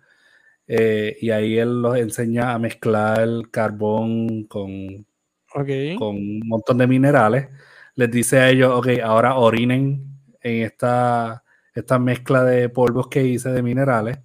eh, 0.66 1.16
y 1.20 1.30
ahí 1.30 1.56
él 1.56 1.80
los 1.80 1.96
enseña 1.96 2.52
a 2.52 2.58
mezclar 2.58 3.20
el 3.20 3.50
carbón 3.50 4.44
con, 4.44 5.06
ok. 5.54 5.98
con 5.98 6.16
un 6.16 6.42
montón 6.44 6.78
de 6.78 6.86
minerales. 6.86 7.48
Les 7.94 8.10
dice 8.10 8.38
a 8.38 8.50
ellos, 8.50 8.72
ok, 8.74 8.88
ahora 9.02 9.36
orinen 9.36 10.20
en 10.42 10.62
esta, 10.62 11.42
esta 11.74 11.98
mezcla 11.98 12.44
de 12.44 12.68
polvos 12.68 13.08
que 13.08 13.24
hice 13.24 13.50
de 13.50 13.62
minerales 13.62 14.18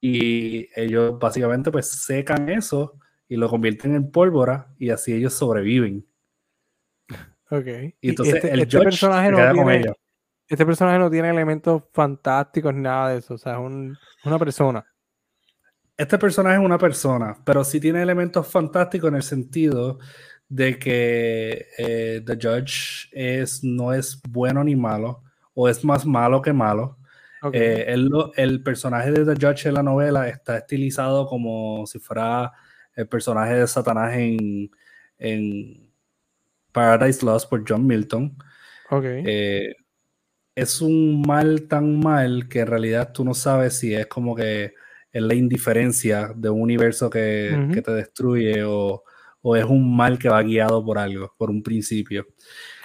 y 0.00 0.68
ellos 0.80 1.18
básicamente 1.18 1.70
pues 1.70 1.88
secan 1.88 2.48
eso 2.48 2.98
y 3.28 3.36
lo 3.36 3.48
convierten 3.48 3.94
en 3.94 4.10
pólvora 4.10 4.72
y 4.78 4.90
así 4.90 5.12
ellos 5.12 5.34
sobreviven. 5.34 6.07
Ok. 7.50 7.66
Y 8.00 8.10
entonces 8.10 8.36
este, 8.36 8.52
el 8.52 8.60
este 8.60 8.76
Judge 8.76 8.84
personaje 8.84 9.30
no 9.30 9.36
tiene, 9.52 9.92
este 10.48 10.66
personaje 10.66 10.98
no 10.98 11.10
tiene 11.10 11.30
elementos 11.30 11.82
fantásticos, 11.92 12.74
nada 12.74 13.10
de 13.10 13.18
eso. 13.18 13.34
O 13.34 13.38
sea, 13.38 13.54
es 13.54 13.58
un- 13.58 13.96
una 14.24 14.38
persona. 14.38 14.84
Este 15.96 16.16
personaje 16.18 16.56
es 16.56 16.64
una 16.64 16.78
persona, 16.78 17.36
pero 17.44 17.64
sí 17.64 17.80
tiene 17.80 18.02
elementos 18.02 18.46
fantásticos 18.46 19.08
en 19.08 19.16
el 19.16 19.22
sentido 19.22 19.98
de 20.48 20.78
que 20.78 21.66
eh, 21.76 22.22
The 22.24 22.34
Judge 22.40 23.08
es, 23.12 23.64
no 23.64 23.92
es 23.92 24.20
bueno 24.28 24.62
ni 24.62 24.76
malo, 24.76 25.22
o 25.54 25.68
es 25.68 25.84
más 25.84 26.06
malo 26.06 26.40
que 26.40 26.52
malo. 26.52 26.98
Ok. 27.42 27.54
Eh, 27.54 27.84
él 27.88 28.10
el 28.36 28.62
personaje 28.62 29.10
de 29.10 29.34
The 29.34 29.46
Judge 29.46 29.66
en 29.68 29.74
la 29.74 29.82
novela 29.82 30.28
está 30.28 30.58
estilizado 30.58 31.26
como 31.26 31.84
si 31.86 31.98
fuera 31.98 32.52
el 32.94 33.08
personaje 33.08 33.54
de 33.54 33.66
Satanás 33.66 34.14
en, 34.14 34.70
en 35.18 35.87
Paradise 36.78 37.24
Lost 37.24 37.50
por 37.50 37.64
John 37.68 37.86
Milton. 37.86 38.36
ok. 38.90 39.04
Eh, 39.04 39.74
es 40.54 40.80
un 40.80 41.22
mal 41.22 41.68
tan 41.68 42.00
mal 42.00 42.48
que 42.48 42.60
en 42.60 42.66
realidad 42.66 43.12
tú 43.12 43.24
no 43.24 43.34
sabes 43.34 43.78
si 43.78 43.94
es 43.94 44.06
como 44.06 44.34
que 44.34 44.74
es 45.12 45.22
la 45.22 45.34
indiferencia 45.34 46.32
de 46.34 46.50
un 46.50 46.62
universo 46.62 47.08
que, 47.08 47.80
te 47.84 47.92
destruye 47.92 48.64
o, 48.64 49.04
o 49.40 49.56
es 49.56 49.64
un 49.64 49.96
mal 49.96 50.18
que 50.18 50.28
va 50.28 50.42
guiado 50.42 50.84
por 50.84 50.98
algo, 50.98 51.34
por 51.36 51.50
un 51.50 51.62
principio. 51.62 52.26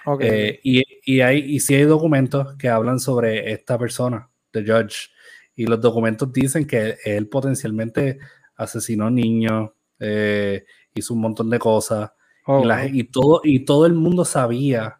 ok. 0.05 0.21
Eh, 0.23 0.59
y, 0.63 0.83
y, 1.03 1.21
hay, 1.21 1.39
y 1.39 1.59
sí 1.59 1.75
hay 1.75 1.83
documentos 1.83 2.55
que 2.57 2.69
hablan 2.69 2.99
sobre 2.99 3.51
esta 3.51 3.77
persona, 3.77 4.29
The 4.51 4.61
Judge, 4.61 5.09
y 5.55 5.65
los 5.65 5.81
documentos 5.81 6.31
dicen 6.31 6.65
que 6.65 6.97
él 7.05 7.27
potencialmente 7.27 8.19
asesinó 8.55 9.09
niños, 9.09 9.71
eh, 9.99 10.65
hizo 10.93 11.13
un 11.13 11.21
montón 11.21 11.49
de 11.49 11.59
cosas, 11.59 12.11
Oh, 12.45 12.61
y, 12.63 12.65
la- 12.65 12.81
wow. 12.83 12.89
y 12.93 13.03
todo, 13.05 13.41
y 13.43 13.65
todo 13.65 13.85
el 13.85 13.93
mundo 13.93 14.25
sabía 14.25 14.99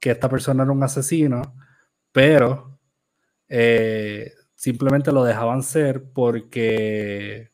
que 0.00 0.10
esta 0.10 0.28
persona 0.28 0.62
era 0.62 0.72
un 0.72 0.82
asesino, 0.82 1.42
pero 2.12 2.78
eh, 3.48 4.32
simplemente 4.54 5.12
lo 5.12 5.24
dejaban 5.24 5.62
ser 5.62 6.04
porque 6.12 7.50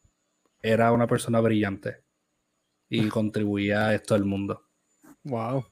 era 0.61 0.93
una 0.93 1.07
persona 1.07 1.41
brillante 1.41 2.03
y 2.89 3.09
contribuía 3.09 3.89
a 3.89 3.95
esto 3.95 4.15
del 4.15 4.25
mundo. 4.25 4.65
Wow. 5.25 5.65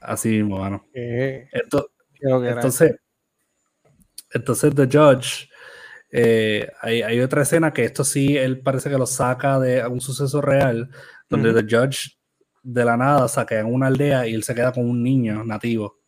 Así 0.00 0.28
mismo, 0.30 0.64
Esto- 0.92 1.90
que 2.14 2.28
era. 2.28 2.50
entonces, 2.52 2.96
entonces 4.32 4.74
The 4.74 4.86
Judge, 4.86 5.48
eh, 6.10 6.68
hay, 6.80 7.02
hay 7.02 7.20
otra 7.20 7.42
escena 7.42 7.72
que 7.72 7.84
esto 7.84 8.04
sí, 8.04 8.36
él 8.36 8.60
parece 8.60 8.90
que 8.90 8.98
lo 8.98 9.06
saca 9.06 9.58
de 9.60 9.86
un 9.86 10.00
suceso 10.00 10.40
real, 10.40 10.90
donde 11.32 11.50
Ujú. 11.50 11.66
The 11.66 11.76
Judge 11.76 12.16
de 12.62 12.84
la 12.84 12.96
nada 12.96 13.26
saca 13.28 13.58
en 13.58 13.66
una 13.66 13.88
aldea 13.88 14.28
y 14.28 14.34
él 14.34 14.42
se 14.44 14.54
queda 14.54 14.72
con 14.72 14.88
un 14.88 15.02
niño 15.02 15.42
nativo. 15.44 15.98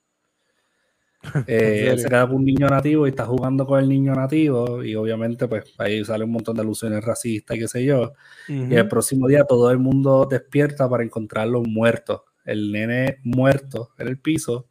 Eh, 1.46 1.88
él 1.90 1.98
se 1.98 2.08
queda 2.08 2.26
con 2.26 2.37
un 2.37 2.44
niño 2.44 2.68
nativo 2.68 3.06
y 3.06 3.10
está 3.10 3.24
jugando 3.24 3.66
con 3.66 3.80
el 3.80 3.88
niño 3.88 4.14
nativo 4.14 4.84
y 4.84 4.94
obviamente 4.94 5.48
pues 5.48 5.64
ahí 5.78 6.04
sale 6.04 6.22
un 6.24 6.32
montón 6.32 6.54
de 6.54 6.60
alusiones 6.62 7.02
racistas 7.02 7.56
y 7.56 7.60
qué 7.60 7.68
sé 7.68 7.84
yo. 7.84 8.12
Y 8.46 8.74
el 8.74 8.88
próximo 8.88 9.26
día 9.26 9.44
todo 9.44 9.70
el 9.70 9.78
mundo 9.78 10.26
despierta 10.30 10.88
para 10.88 11.02
encontrarlo 11.02 11.62
muerto. 11.62 12.26
El 12.44 12.70
nene 12.70 13.20
muerto 13.24 13.92
en 13.98 14.08
el 14.08 14.20
piso, 14.20 14.68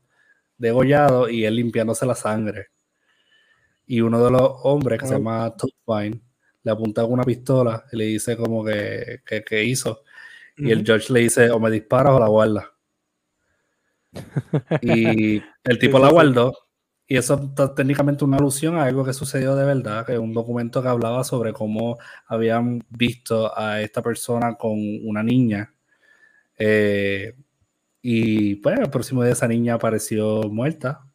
degollado 0.58 1.28
y 1.28 1.44
él 1.44 1.56
limpiándose 1.56 2.06
la 2.06 2.14
sangre. 2.14 2.68
Y 3.88 4.02
uno 4.02 4.24
de 4.24 4.30
los 4.30 4.52
hombres 4.64 5.00
que 5.00 5.08
se 5.08 5.16
Wow. 5.16 5.24
llama 5.24 5.56
Tupine 5.58 6.22
le 6.62 6.72
apunta 6.72 7.02
con 7.02 7.14
una 7.14 7.24
pistola 7.24 7.84
y 7.92 7.98
le 7.98 8.06
dice 8.06 8.38
como 8.38 8.64
que, 8.64 9.22
que, 9.26 9.44
que 9.44 9.64
hizo. 9.64 10.04
Y 10.58 10.72
el. 10.72 10.86
George 10.86 11.12
le 11.12 11.22
dice 11.22 11.50
o 11.52 11.60
me 11.60 11.72
disparas 11.72 12.14
o 12.14 12.20
la 12.20 12.28
guardas. 12.28 12.66
Y 14.82 15.42
el 15.64 15.80
tipo 15.80 16.00
la 16.00 16.12
guardó. 16.12 16.54
Y 17.08 17.18
eso 17.18 17.36
está 17.36 17.76
técnicamente 17.76 18.24
una 18.24 18.38
alusión 18.38 18.78
a 18.78 18.86
algo 18.86 19.04
que 19.04 19.14
sucedió 19.14 19.56
de 19.56 19.66
verdad, 19.66 20.06
que 20.06 20.14
es 20.14 20.20
un 20.20 20.34
documento 20.34 20.82
que 20.82 20.88
hablaba 20.88 21.24
sobre 21.24 21.52
cómo 21.52 21.98
habían 22.28 22.84
visto 22.90 23.56
a 23.58 23.82
esta 23.82 24.02
persona 24.02 24.56
con 24.56 24.78
una 25.04 25.22
niña. 25.22 25.74
Eh, 26.58 27.36
y 28.02 28.56
pues 28.56 28.80
el 28.80 28.90
próximo 28.90 29.24
día 29.24 29.34
esa 29.34 29.48
niña 29.48 29.76
apareció 29.76 30.44
muerta, 30.44 31.06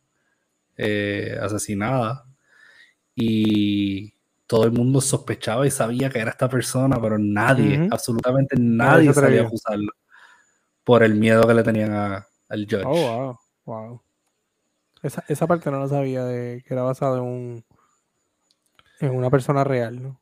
eh, 0.77 1.39
asesinada. 1.41 2.27
Y 3.15 4.15
todo 4.49 4.65
el 4.65 4.73
mundo 4.73 5.01
sospechaba 5.01 5.65
y 5.67 5.71
sabía 5.71 6.11
que 6.11 6.19
era 6.19 6.31
esta 6.31 6.49
persona, 6.49 7.01
pero 7.01 7.17
nadie, 7.19 7.87
absolutamente 7.91 8.57
Nadie 8.59 9.07
nadie 9.07 9.15
sabía 9.15 9.43
acusarlo 9.43 9.93
por 10.83 11.03
el 11.05 11.15
miedo 11.15 11.47
que 11.47 11.55
le 11.55 11.63
tenían 11.63 11.93
a- 11.93 12.27
al 12.49 12.65
judge. 12.65 12.83
Oh, 12.87 12.95
wow. 12.95 13.39
Wow. 13.67 14.03
Esa, 15.03 15.23
esa 15.29 15.47
parte 15.47 15.71
no 15.71 15.79
la 15.79 15.87
sabía 15.89 16.25
de 16.25 16.65
que 16.67 16.75
era 16.75 16.83
basado 16.83 17.19
en 17.19 17.23
un 17.23 17.65
en 19.01 19.15
una 19.15 19.31
persona 19.31 19.63
real, 19.63 20.03
¿no? 20.03 20.21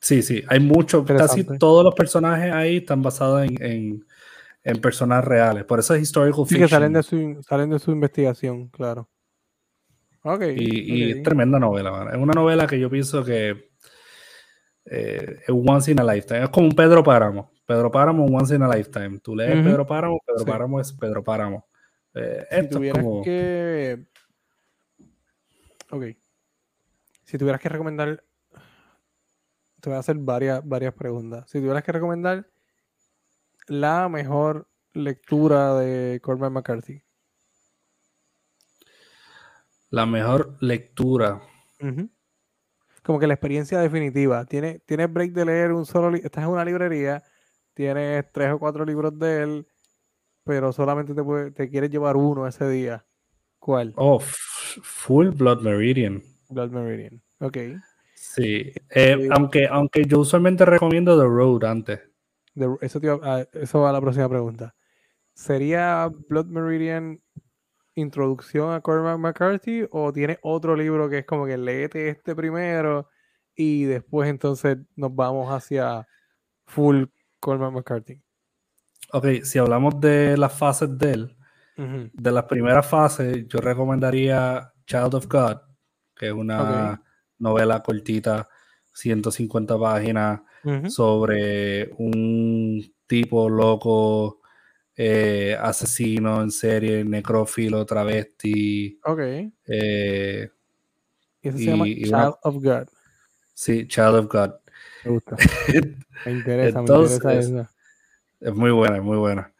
Sí, 0.00 0.22
sí, 0.22 0.42
hay 0.48 0.60
muchos, 0.60 1.06
casi 1.06 1.44
todos 1.44 1.82
los 1.84 1.94
personajes 1.94 2.52
ahí 2.52 2.76
están 2.78 3.00
basados 3.02 3.44
en, 3.44 3.62
en- 3.62 4.06
en 4.64 4.80
personas 4.80 5.24
reales. 5.24 5.64
Por 5.64 5.78
eso 5.78 5.94
es 5.94 6.02
historical 6.02 6.44
Sí, 6.46 6.56
fiction. 6.56 6.60
que 6.66 6.68
salen 6.68 6.92
de 6.92 7.02
su 7.02 7.42
salen 7.42 7.70
de 7.70 7.78
su 7.78 7.92
investigación, 7.92 8.68
claro. 8.68 9.08
Y, 10.56 11.10
es 11.10 11.22
tremenda 11.22 11.58
novela, 11.58 11.90
mano. 11.90 12.10
Es 12.10 12.16
una 12.16 12.32
novela 12.32 12.66
que 12.66 12.78
yo 12.80 12.88
pienso 12.88 13.22
que 13.22 13.70
eh, 14.86 15.40
es 15.42 15.48
once 15.50 15.92
in 15.92 16.00
a 16.00 16.04
lifetime. 16.04 16.44
Es 16.44 16.48
como 16.48 16.68
un 16.68 16.74
Pedro 16.74 17.02
Páramo. 17.02 17.52
Pedro 17.66 17.90
Páramo, 17.90 18.24
once 18.24 18.54
in 18.54 18.62
a 18.62 18.74
lifetime. 18.74 19.18
Tú 19.20 19.36
lees. 19.36 19.62
Pedro 19.62 19.86
Páramo, 19.86 20.20
Pedro 20.24 20.40
Sí. 20.40 20.44
Páramo 20.46 20.80
es 20.80 20.92
Pedro 20.92 21.22
Páramo. 21.22 21.68
Eh, 22.14 22.46
Si 22.48 22.56
esto 22.56 22.64
es 22.64 22.70
tuvieras 22.70 23.02
como... 23.02 23.22
que. 23.22 24.06
Ok. 25.90 26.04
Si 27.24 27.38
tuvieras 27.38 27.60
que 27.60 27.68
recomendar. 27.68 28.24
Te 29.80 29.90
voy 29.90 29.96
a 29.96 30.00
hacer 30.00 30.16
varias, 30.16 30.66
varias 30.66 30.94
preguntas. 30.94 31.50
Si 31.50 31.58
tuvieras 31.58 31.82
que 31.82 31.92
recomendar 31.92 32.48
la 33.66 34.08
mejor 34.08 34.68
lectura 34.94 35.74
de 35.74 36.20
Cormac 36.22 36.50
McCarthy. 36.50 37.02
La 39.94 40.06
mejor 40.06 40.56
lectura. 40.60 41.40
Como 43.04 43.18
que 43.20 43.26
la 43.26 43.34
experiencia 43.34 43.78
definitiva. 43.78 44.44
Tienes, 44.44 44.82
tienes 44.84 45.12
break 45.12 45.32
de 45.32 45.44
leer 45.44 45.72
un 45.72 45.86
solo 45.86 46.10
libro. 46.10 46.26
Estás 46.26 46.42
en 46.44 46.50
una 46.50 46.64
librería, 46.64 47.22
tienes 47.74 48.24
tres 48.32 48.52
o 48.52 48.58
cuatro 48.58 48.84
libros 48.84 49.16
de 49.18 49.42
él, 49.42 49.66
pero 50.42 50.72
solamente 50.72 51.14
te, 51.14 51.22
puede- 51.22 51.50
te 51.52 51.68
quieres 51.70 51.90
llevar 51.90 52.16
uno 52.16 52.46
ese 52.46 52.68
día. 52.68 53.04
¿Cuál? 53.58 53.92
Oh, 53.96 54.18
Full 54.20 55.28
Blood 55.28 55.60
Meridian. 55.62 56.22
Blood 56.50 56.70
Meridian. 56.70 57.22
Ok. 57.38 57.58
Sí. 58.14 58.72
Eh, 58.90 59.16
Sí. 59.20 59.28
aunque, 59.30 59.66
aunque 59.68 60.04
yo 60.06 60.18
usualmente 60.18 60.64
recomiendo 60.64 61.16
The 61.16 61.26
Road 61.26 61.64
antes. 61.64 62.00
Eso, 62.80 63.00
te 63.00 63.10
ah, 63.10 63.46
eso 63.52 63.80
va 63.80 63.90
a 63.90 63.92
la 63.92 64.00
próxima 64.00 64.28
pregunta. 64.28 64.74
¿Sería 65.34 66.08
Blood 66.28 66.46
Meridian 66.46 67.20
introducción 67.94 68.72
a 68.72 68.80
Cormac 68.80 69.18
McCarthy 69.18 69.86
o 69.90 70.12
tiene 70.12 70.38
otro 70.42 70.76
libro 70.76 71.08
que 71.08 71.18
es 71.18 71.26
como 71.26 71.46
que 71.46 71.56
léete 71.56 72.08
este 72.08 72.34
primero 72.34 73.08
y 73.54 73.84
después 73.84 74.28
entonces 74.28 74.78
nos 74.96 75.14
vamos 75.14 75.50
hacia 75.52 76.06
full 76.66 77.04
Cormac 77.40 77.72
McCarthy? 77.72 78.20
Ok, 79.12 79.26
si 79.42 79.58
hablamos 79.58 80.00
de 80.00 80.36
las 80.36 80.52
fases 80.56 80.98
de 80.98 81.12
él, 81.12 81.36
de 81.76 82.30
las 82.32 82.44
primeras 82.44 82.86
fases, 82.86 83.46
yo 83.48 83.58
recomendaría 83.58 84.72
Child 84.86 85.14
of 85.14 85.26
God, 85.26 85.56
que 86.14 86.28
es 86.28 86.32
una 86.32 87.02
novela 87.38 87.82
cortita, 87.82 88.48
150 88.92 89.78
páginas, 89.78 90.40
sobre 90.88 91.90
un 91.98 92.82
tipo 93.06 93.50
loco, 93.50 94.40
eh, 94.96 95.56
asesino 95.60 96.40
en 96.42 96.50
serie, 96.50 97.04
necrófilo, 97.04 97.84
travesti. 97.84 98.98
Ok. 99.04 99.20
eh, 99.66 100.50
Y 101.42 101.48
eso 101.48 101.58
se 101.58 101.64
llama 101.64 101.84
Child 101.86 102.08
una- 102.14 102.28
of 102.42 102.54
God. 102.62 102.88
sí, 103.54 103.86
Child 103.86 104.14
of 104.16 104.26
God. 104.28 104.50
Me 105.04 105.10
gusta. 105.10 105.36
Me 106.24 106.32
interesa, 106.32 106.80
me 106.80 106.86
Entonces, 106.88 107.16
interesa. 107.16 107.70
Es 108.40 108.54
muy 108.54 108.70
buena, 108.70 108.96
es 108.96 109.02
muy 109.02 109.18
buena. 109.18 109.52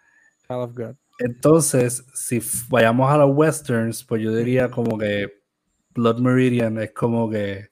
Child 0.46 0.60
of 0.60 0.74
God. 0.74 0.96
Entonces, 1.18 2.04
si 2.14 2.40
vayamos 2.68 3.10
a 3.10 3.18
los 3.18 3.36
westerns, 3.36 4.02
pues 4.02 4.22
yo 4.22 4.34
diría 4.34 4.70
como 4.70 4.96
que 4.98 5.42
Blood 5.94 6.18
Meridian 6.20 6.78
es 6.78 6.92
como 6.92 7.28
que 7.30 7.68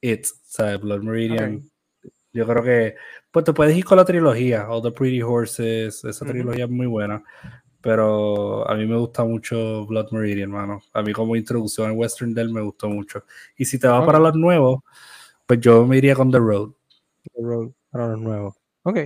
it, 0.00 0.24
¿sabes? 0.44 0.80
Blood 0.80 1.02
Meridian. 1.02 1.62
Yo 2.32 2.46
creo 2.46 2.62
que, 2.64 2.96
pues 3.34 3.44
te 3.44 3.52
puedes 3.52 3.76
ir 3.76 3.84
con 3.84 3.98
la 3.98 4.04
trilogía, 4.04 4.70
All 4.70 4.80
the 4.80 4.92
Pretty 4.92 5.20
Horses, 5.20 6.04
esa 6.04 6.24
trilogía 6.24 6.66
es 6.66 6.70
muy 6.70 6.86
buena. 6.86 7.20
pero 7.80 8.66
a 8.70 8.76
mí 8.76 8.86
me 8.86 8.96
gusta 8.96 9.24
mucho 9.24 9.84
Blood 9.86 10.12
Meridian, 10.12 10.50
hermano. 10.50 10.80
A 10.92 11.02
mí 11.02 11.12
como 11.12 11.34
introducción 11.34 11.90
al 11.90 11.96
Western 11.96 12.32
Dell 12.32 12.52
me 12.52 12.60
gustó 12.60 12.88
mucho. 12.88 13.24
Y 13.56 13.64
si 13.64 13.76
te 13.76 13.88
vas 13.88 14.06
para 14.06 14.20
los 14.20 14.36
nuevos, 14.36 14.82
pues 15.46 15.58
yo 15.58 15.84
me 15.84 15.96
iría 15.96 16.14
con 16.14 16.30
The 16.30 16.38
Road. 16.38 16.70
The 17.24 17.42
Road, 17.42 17.72
para 17.90 18.06
los 18.10 18.20
nuevos. 18.20 18.54
Ok. 18.84 18.98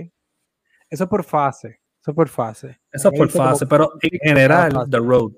Eso 0.91 1.03
es 1.05 1.09
por 1.09 1.23
fase. 1.23 1.81
Eso 1.99 2.11
es 2.11 2.15
por 2.15 2.29
fase. 2.29 2.79
Eso 2.91 3.09
es 3.11 3.17
por 3.17 3.29
fase, 3.29 3.65
pero 3.65 3.93
en 3.99 4.19
general, 4.19 4.87
The 4.91 4.99
Road. 4.99 5.31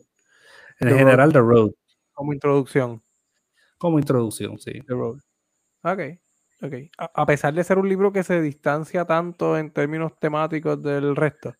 En 0.82 0.98
general, 0.98 1.32
The 1.32 1.39
Road. 1.39 1.72
Como 2.12 2.34
introducción. 2.34 3.02
Como 3.78 4.00
introducción, 4.00 4.60
sí. 4.60 4.82
The 4.86 4.94
Road. 4.94 5.20
Ok. 5.84 6.21
Ok. 6.62 6.74
A, 6.97 7.26
pesar 7.26 7.53
de 7.53 7.64
ser 7.64 7.78
un 7.78 7.89
libro 7.89 8.12
que 8.12 8.24
se 8.24 8.41
distancia 8.41 9.05
tanto 9.05 9.57
en 9.57 9.72
términos 9.72 10.18
temáticos 10.20 10.82
del 10.82 11.16
resto. 11.16 11.55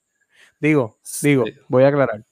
Digo, 0.60 1.00
digo, 1.22 1.46
voy 1.68 1.84
a 1.84 1.88
aclarar. 1.88 2.24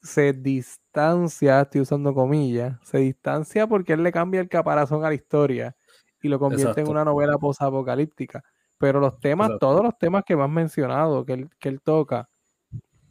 Se 0.00 0.32
distancia, 0.32 1.60
estoy 1.60 1.82
usando 1.82 2.14
comillas, 2.14 2.78
se 2.82 2.98
distancia 2.98 3.66
porque 3.66 3.92
él 3.92 4.02
le 4.02 4.10
cambia 4.10 4.40
el 4.40 4.48
caparazón 4.48 5.04
a 5.04 5.08
la 5.08 5.14
historia 5.14 5.76
y 6.22 6.28
lo 6.28 6.38
convierte 6.38 6.80
en 6.80 6.88
una 6.88 7.04
novela 7.04 7.36
posapocalíptica. 7.36 8.42
Pero 8.78 8.98
los 8.98 9.20
temas, 9.20 9.50
todos 9.60 9.82
los 9.82 9.96
temas 9.98 10.24
que 10.24 10.34
me 10.34 10.42
has 10.44 10.50
mencionado, 10.50 11.24
que 11.24 11.34
él, 11.34 11.50
que 11.58 11.68
él 11.68 11.80
toca, 11.82 12.28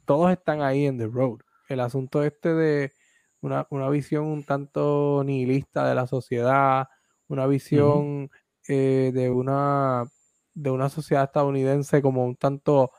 todos 0.06 0.32
están 0.32 0.62
ahí 0.62 0.86
en 0.86 0.98
The 0.98 1.08
Road. 1.08 1.40
El 1.70 1.80
asunto 1.80 2.24
este 2.24 2.54
de 2.54 2.92
una, 3.42 3.90
visión 3.90 4.26
un 4.26 4.44
tanto 4.44 5.24
nihilista 5.26 5.88
de 5.88 5.96
la 5.96 6.08
sociedad, 6.08 6.88
una 7.28 7.48
visión 7.48 8.30
eh, 8.74 9.12
de, 9.14 9.30
una, 9.30 10.06
de 10.54 10.72
una 10.72 10.88
sociedad 10.88 11.26
estadounidense 11.26 12.02
como 12.02 12.24
un 12.24 12.38
tanto 12.38 12.92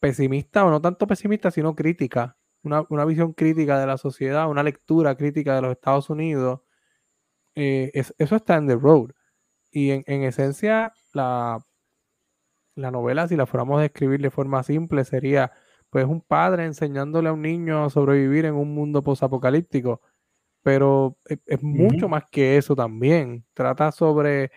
pesimista, 0.00 0.64
o 0.64 0.70
no 0.70 0.80
tanto 0.80 1.06
pesimista, 1.06 1.50
sino 1.50 1.74
crítica, 1.74 2.38
una, 2.62 3.04
visión 3.04 3.34
crítica 3.34 3.78
de 3.78 3.86
la 3.86 3.98
sociedad, 3.98 4.48
una 4.48 4.62
lectura 4.62 5.14
crítica 5.16 5.54
de 5.56 5.62
los 5.62 5.72
Estados 5.72 6.08
Unidos. 6.08 6.62
Eh, 7.54 7.90
eso 7.94 8.36
está 8.36 8.56
en 8.56 8.66
The 8.68 8.76
Road. 8.76 9.10
Y 9.70 9.90
en, 9.90 10.22
esencia, 10.24 10.94
la, 11.12 11.58
la 12.74 12.90
novela, 12.90 13.28
si 13.28 13.36
la 13.36 13.44
fuéramos 13.46 13.78
a 13.78 13.82
describir 13.82 14.22
de 14.22 14.30
forma 14.30 14.62
simple, 14.62 15.04
sería 15.04 15.52
pues 15.90 16.06
un 16.06 16.22
padre 16.22 16.64
enseñándole 16.64 17.28
a 17.28 17.32
un 17.34 17.42
niño 17.42 17.84
a 17.84 17.90
sobrevivir 17.90 18.46
en 18.46 18.54
un 18.54 18.74
mundo 18.74 19.02
posapocalíptico. 19.02 20.00
Pero 20.62 21.18
es, 21.26 21.62
mucho 21.62 22.08
más 22.08 22.24
que 22.30 22.56
eso 22.56 22.74
también. 22.74 23.44
Trata 23.54 23.92
sobre 23.92 24.50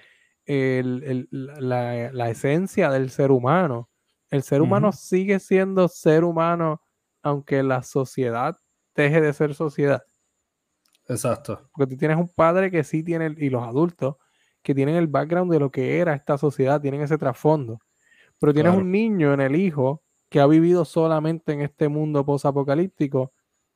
la, 0.46 2.30
esencia 2.30 2.90
del 2.90 3.10
ser 3.10 3.32
humano. 3.32 3.90
El 4.30 4.44
ser 4.44 4.62
humano 4.62 4.92
sigue 4.92 5.40
siendo 5.40 5.88
ser 5.88 6.24
humano 6.24 6.82
aunque 7.22 7.64
la 7.64 7.84
sociedad 7.84 8.58
deje 8.96 9.22
de 9.22 9.34
ser 9.34 9.54
sociedad. 9.56 10.04
Exacto. 11.08 11.70
Porque 11.74 11.94
tú 11.94 11.98
tienes 11.98 12.18
un 12.18 12.30
padre 12.30 12.72
que 12.72 12.84
sí 12.84 13.04
tiene, 13.04 13.34
y 13.38 13.50
los 13.50 13.64
adultos, 13.64 14.16
que 14.62 14.74
tienen 14.74 14.96
el 14.96 15.08
background 15.08 15.52
de 15.52 15.60
lo 15.60 15.72
que 15.72 16.00
era 16.00 16.14
esta 16.14 16.38
sociedad, 16.38 16.82
tienen 16.82 17.02
ese 17.02 17.18
trasfondo. 17.18 17.80
Pero 18.40 18.54
tienes 18.54 18.76
un 18.76 18.92
niño 18.92 19.34
en 19.34 19.42
el 19.42 19.56
hijo 19.56 20.04
que 20.30 20.40
ha 20.40 20.48
vivido 20.48 20.84
solamente 20.84 21.54
en 21.54 21.62
este 21.62 21.88
mundo 21.88 22.26
posapocalíptico 22.26 23.34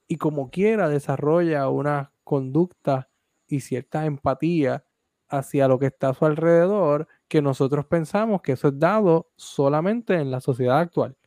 y 0.07 0.17
como 0.17 0.49
quiera 0.49 0.89
desarrolla 0.89 1.69
una 1.69 2.13
conducta 2.23 3.09
y 3.47 3.59
cierta 3.59 4.05
empatía 4.05 4.86
hacia 5.29 5.67
lo 5.67 5.79
que 5.79 5.87
está 5.87 6.09
a 6.09 6.13
su 6.13 6.25
alrededor 6.25 7.07
que 7.27 7.41
nosotros 7.41 7.85
pensamos 7.85 8.41
que 8.41 8.53
eso 8.53 8.69
es 8.69 8.79
dado 8.79 9.29
solamente 9.35 10.15
en 10.15 10.31
la 10.31 10.39
sociedad 10.39 10.79
actual, 10.79 11.17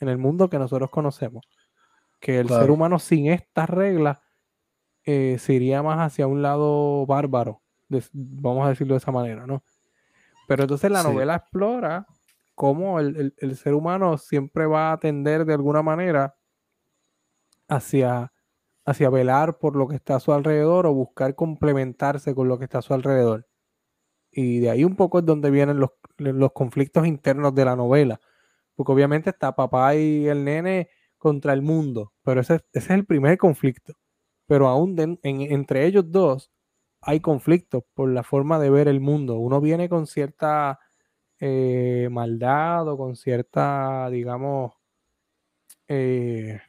en 0.00 0.08
el 0.08 0.18
mundo 0.18 0.48
que 0.48 0.58
nosotros 0.58 0.90
conocemos. 0.90 1.44
Que 2.20 2.40
el 2.40 2.48
ser 2.48 2.70
humano 2.70 2.98
sin 2.98 3.30
estas 3.30 3.70
reglas 3.70 4.18
eh, 5.04 5.36
se 5.38 5.54
iría 5.54 5.82
más 5.82 5.98
hacia 6.00 6.26
un 6.26 6.42
lado 6.42 7.06
bárbaro, 7.06 7.62
vamos 8.12 8.66
a 8.66 8.70
decirlo 8.70 8.94
de 8.94 8.98
esa 8.98 9.12
manera, 9.12 9.46
¿no? 9.46 9.62
Pero 10.46 10.64
entonces 10.64 10.90
la 10.90 11.02
novela 11.02 11.36
explora 11.36 12.06
cómo 12.54 12.98
el, 13.00 13.56
ser 13.56 13.74
humano 13.74 14.18
siempre 14.18 14.66
va 14.66 14.92
a 14.92 14.98
tender 14.98 15.44
de 15.44 15.54
alguna 15.54 15.82
manera 15.82 16.34
hacia, 17.68 18.32
hacia 18.84 19.10
velar 19.10 19.58
por 19.58 19.76
lo 19.76 19.86
que 19.86 19.96
está 19.96 20.16
a 20.16 20.20
su 20.20 20.32
alrededor 20.32 20.86
o 20.86 20.92
buscar 20.92 21.34
complementarse 21.34 22.34
con 22.34 22.48
lo 22.48 22.58
que 22.58 22.64
está 22.64 22.78
a 22.78 22.82
su 22.82 22.94
alrededor. 22.94 23.47
Y 24.30 24.60
de 24.60 24.70
ahí 24.70 24.84
un 24.84 24.96
poco 24.96 25.18
es 25.18 25.26
donde 25.26 25.50
vienen 25.50 25.80
los, 25.80 25.90
conflictos 26.52 27.06
internos 27.06 27.54
de 27.54 27.64
la 27.64 27.76
novela. 27.76 28.20
Porque 28.74 28.92
obviamente 28.92 29.30
está 29.30 29.54
papá 29.56 29.96
y 29.96 30.26
el 30.28 30.44
nene 30.44 30.90
contra 31.16 31.52
el 31.52 31.62
mundo, 31.62 32.12
pero 32.22 32.40
ese, 32.40 32.60
es 32.72 32.90
el 32.90 33.04
primer 33.04 33.38
conflicto. 33.38 33.94
Pero 34.46 34.68
aún 34.68 35.18
entre 35.22 35.86
ellos 35.86 36.04
dos 36.10 36.50
hay 37.00 37.20
conflictos 37.20 37.84
por 37.94 38.10
la 38.10 38.22
forma 38.22 38.58
de 38.58 38.70
ver 38.70 38.88
el 38.88 39.00
mundo. 39.00 39.36
Uno 39.38 39.60
viene 39.60 39.88
con 39.88 40.06
cierta 40.06 40.78
eh, 41.40 42.08
maldad 42.10 42.88
o 42.88 42.96
con 42.96 43.16
cierta, 43.16 44.08
digamos, 44.10 44.72
eh, 45.86 46.60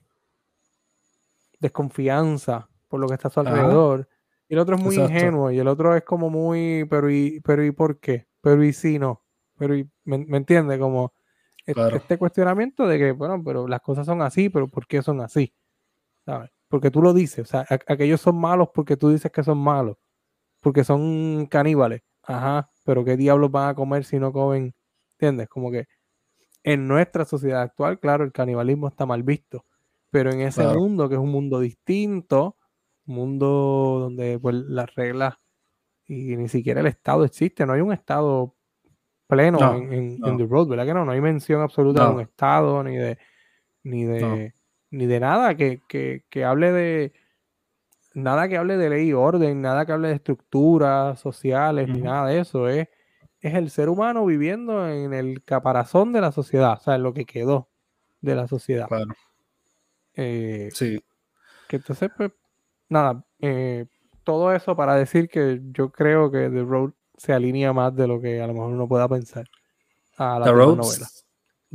desconfianza 1.59 2.69
por 2.87 2.99
lo 2.99 3.07
que 3.07 3.15
está 3.15 3.27
a 3.29 3.31
su 3.31 3.39
alrededor. 3.39 4.07
Y 4.49 4.55
el 4.55 4.59
otro 4.59 4.75
es 4.75 4.81
muy 4.81 4.95
ingenuo 4.95 5.51
y 5.51 5.59
el 5.59 5.67
otro 5.67 5.95
es 5.95 6.03
como 6.03 6.29
muy, 6.31 6.85
pero 6.89 7.09
y, 7.09 7.39
pero 7.41 7.63
y 7.63 7.71
por 7.71 7.99
qué, 7.99 8.27
pero 8.41 8.63
y 8.63 8.73
si 8.73 8.97
no, 8.97 9.23
pero 9.57 9.77
y, 9.77 9.87
¿me, 10.05 10.37
entiende? 10.37 10.79
Como 10.79 11.13
este 11.65 12.17
cuestionamiento 12.17 12.87
de 12.87 12.97
que, 12.97 13.11
bueno, 13.11 13.43
pero 13.45 13.67
las 13.67 13.79
cosas 13.81 14.07
son 14.07 14.23
así, 14.23 14.49
pero 14.49 14.67
¿por 14.67 14.87
qué 14.87 15.03
son 15.03 15.21
así? 15.21 15.53
¿Sabes? 16.25 16.49
Porque 16.67 16.89
tú 16.89 17.03
lo 17.03 17.13
dices, 17.13 17.39
o 17.39 17.45
sea, 17.45 17.65
aquellos 17.87 18.21
son 18.21 18.39
malos 18.39 18.69
porque 18.73 18.97
tú 18.97 19.09
dices 19.09 19.31
que 19.31 19.43
son 19.43 19.59
malos, 19.59 19.97
porque 20.61 20.83
son 20.83 21.45
caníbales. 21.45 22.01
Ajá, 22.23 22.71
pero 22.85 23.05
¿qué 23.05 23.17
diablos 23.17 23.51
van 23.51 23.69
a 23.69 23.75
comer 23.75 24.03
si 24.03 24.17
no 24.17 24.33
comen? 24.33 24.73
¿Entiendes? 25.11 25.47
Como 25.47 25.71
que 25.71 25.85
en 26.63 26.87
nuestra 26.87 27.23
sociedad 27.23 27.61
actual, 27.61 27.99
claro, 27.99 28.23
el 28.23 28.31
canibalismo 28.31 28.87
está 28.87 29.05
mal 29.05 29.21
visto, 29.21 29.65
pero 30.09 30.31
en 30.31 30.41
ese 30.41 30.65
mundo, 30.67 31.07
que 31.07 31.15
es 31.15 31.21
un 31.21 31.31
mundo 31.31 31.59
distinto, 31.59 32.57
mundo 33.09 33.97
donde 34.01 34.39
pues, 34.39 34.55
las 34.55 34.93
reglas 34.95 35.35
y 36.07 36.35
ni 36.37 36.47
siquiera 36.47 36.81
el 36.81 36.87
Estado 36.87 37.25
existe, 37.25 37.65
no 37.65 37.73
hay 37.73 37.81
un 37.81 37.93
Estado 37.93 38.55
pleno 39.27 39.75
en, 39.75 40.19
The 40.19 40.45
Road, 40.45 40.69
¿verdad 40.69 40.85
que 40.85 40.93
no? 40.93 41.05
No 41.05 41.11
hay 41.11 41.21
mención 41.21 41.61
absoluta 41.61 42.07
de 42.07 42.15
un 42.15 42.21
Estado, 42.21 42.83
ni 42.83 42.95
de, 42.95 43.17
ni 43.83 44.05
de, 44.05 44.53
ni 44.89 45.05
de 45.05 45.19
nada 45.19 45.55
que, 45.55 45.81
que, 45.87 46.23
que 46.29 46.43
hable 46.45 46.71
de, 46.71 47.13
nada 48.13 48.47
que 48.47 48.57
hable 48.57 48.77
de 48.77 48.89
ley 48.89 49.09
y 49.09 49.13
orden, 49.13 49.61
nada 49.61 49.85
que 49.85 49.91
hable 49.91 50.09
de 50.09 50.15
estructuras 50.15 51.19
sociales, 51.19 51.87
ni 51.87 52.01
nada 52.01 52.27
de 52.27 52.39
eso. 52.39 52.67
Es, 52.67 52.87
es 53.39 53.53
el 53.53 53.69
ser 53.69 53.89
humano 53.89 54.25
viviendo 54.25 54.87
en 54.87 55.13
el 55.13 55.43
caparazón 55.43 56.11
de 56.11 56.21
la 56.21 56.31
sociedad, 56.31 56.73
o 56.73 56.83
sea, 56.83 56.95
en 56.95 57.03
lo 57.03 57.13
que 57.13 57.25
quedó 57.25 57.69
de 58.21 58.35
la 58.35 58.47
sociedad. 58.47 58.87
Claro. 58.87 59.13
Eh, 60.15 60.69
sí. 60.73 61.01
Que 61.67 61.77
entonces, 61.77 62.09
pues, 62.15 62.31
nada, 62.89 63.23
eh, 63.39 63.85
todo 64.23 64.53
eso 64.53 64.75
para 64.75 64.95
decir 64.95 65.29
que 65.29 65.61
yo 65.71 65.91
creo 65.91 66.29
que 66.29 66.49
The 66.49 66.63
Road 66.63 66.91
se 67.17 67.33
alinea 67.33 67.73
más 67.73 67.95
de 67.95 68.07
lo 68.07 68.19
que 68.19 68.41
a 68.41 68.47
lo 68.47 68.53
mejor 68.53 68.71
uno 68.71 68.87
pueda 68.87 69.07
pensar 69.07 69.45
a 70.17 70.39
la 70.39 70.45
The 70.45 70.51
novela. 70.51 71.07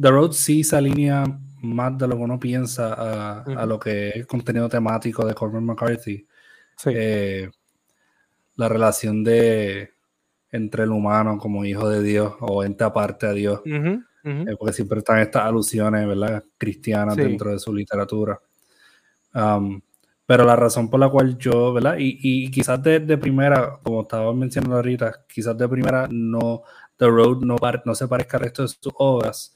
The 0.01 0.11
Road 0.11 0.33
sí 0.33 0.65
se 0.65 0.77
alinea 0.77 1.25
más 1.63 1.97
de 1.97 2.09
lo 2.09 2.17
que 2.17 2.23
uno 2.23 2.39
piensa 2.39 3.43
a, 3.43 3.67
lo 3.67 3.79
que 3.79 4.09
es 4.09 4.17
el 4.17 4.27
contenido 4.27 4.69
temático 4.69 5.25
de 5.25 5.35
Cormac 5.35 5.63
McCarthy. 5.63 6.27
Eh, 6.87 7.49
la 8.57 8.69
relación 8.69 9.23
de 9.23 9.91
entre 10.51 10.85
el 10.85 10.91
humano 10.91 11.39
como 11.39 11.65
hijo 11.65 11.89
de 11.89 12.03
Dios 12.03 12.35
o 12.41 12.63
ente 12.63 12.85
aparte 12.85 13.27
a 13.27 13.33
Dios. 13.33 13.61
Eh, 13.65 14.57
porque 14.59 14.73
siempre 14.73 14.99
están 14.99 15.19
estas 15.19 15.45
alusiones, 15.45 16.07
¿verdad? 16.07 16.45
Cristianas 16.57 17.17
dentro 17.17 17.51
de 17.51 17.59
su 17.59 17.75
literatura. 17.75 18.41
Um, 19.35 19.81
pero 20.27 20.45
la 20.45 20.57
razón 20.57 20.89
por 20.89 21.01
la 21.01 21.09
cual 21.09 21.37
yo, 21.39 21.73
¿verdad? 21.73 21.97
Y, 21.99 22.19
y 22.23 22.51
quizás 22.51 22.83
de, 22.83 23.01
de, 23.01 23.19
primera, 23.19 23.79
como 23.83 24.03
estaba 24.03 24.33
mencionando 24.33 24.77
ahorita, 24.77 25.25
quizás 25.29 25.57
de 25.57 25.69
primera 25.69 26.09
no, 26.11 26.63
The 26.97 27.07
Road 27.07 27.43
no, 27.43 27.57
no 27.85 27.95
se 27.95 28.09
parezca 28.09 28.39
al 28.39 28.45
resto 28.45 28.63
de 28.63 28.69
sus 28.69 28.93
obras, 28.97 29.55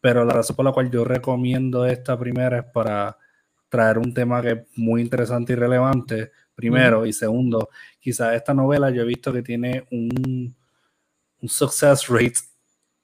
pero 0.00 0.24
la 0.24 0.34
razón 0.34 0.56
por 0.56 0.64
la 0.64 0.72
cual 0.72 0.90
yo 0.90 1.04
recomiendo 1.04 1.84
esta 1.84 2.18
primera 2.18 2.58
es 2.58 2.64
para 2.64 3.16
traer 3.68 3.98
un 3.98 4.12
tema 4.14 4.42
que 4.42 4.50
es 4.50 4.58
muy 4.76 5.00
interesante 5.00 5.54
y 5.54 5.56
relevante, 5.56 6.30
primero, 6.54 7.06
y 7.06 7.12
segundo, 7.12 7.70
quizás 7.98 8.34
esta 8.34 8.54
novela 8.54 8.90
yo 8.90 9.02
he 9.02 9.06
visto 9.06 9.32
que 9.32 9.42
tiene 9.42 9.86
un, 9.90 10.54
un 11.40 11.48
success 11.48 12.06
rate 12.08 12.34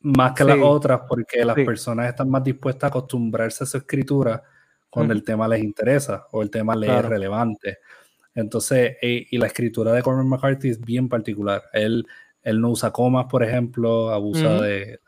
más 0.01 0.33
que 0.33 0.45
las 0.45 0.59
otras 0.63 1.01
porque 1.09 1.45
las 1.45 1.57
personas 1.57 2.09
están 2.09 2.31
más 2.31 2.45
dispuestas 2.45 2.85
a 2.85 2.89
acostumbrarse 2.89 3.65
a 3.65 3.67
su 3.67 3.79
escritura 3.79 4.43
cuando 4.91 5.13
el 5.13 5.23
tema 5.23 5.49
les 5.49 5.63
interesa 5.63 6.27
o 6.33 6.43
el 6.43 6.51
tema 6.51 6.75
les 6.75 6.91
es 6.91 7.05
relevante. 7.05 7.79
Entonces, 8.35 8.97
y, 9.03 9.35
y, 9.35 9.39
la 9.39 9.49
escritura 9.49 9.93
de 9.93 10.03
Cormac 10.03 10.27
McCarthy 10.27 10.71
es 10.71 10.81
bien 10.81 11.09
particular. 11.09 11.65
Él, 11.73 12.07
él 12.43 12.61
no 12.61 12.71
usa 12.71 12.93
comas, 12.93 13.27
por 13.27 13.43
ejemplo, 13.43 14.11
abusa 14.11 14.61
de 14.61 15.01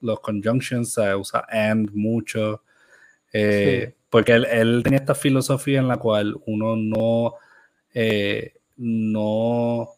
los 0.00 0.20
conjunctions, 0.20 0.98
usa 1.16 1.46
and 1.48 1.90
mucho. 1.92 2.62
Eh, 3.32 3.94
porque 4.08 4.32
él, 4.32 4.82
tenía 4.82 4.98
esta 4.98 5.14
filosofía 5.14 5.78
en 5.78 5.88
la 5.88 5.98
cual 5.98 6.36
uno 6.46 6.74
no, 6.76 7.34
eh, 7.94 8.54
no 8.76 9.90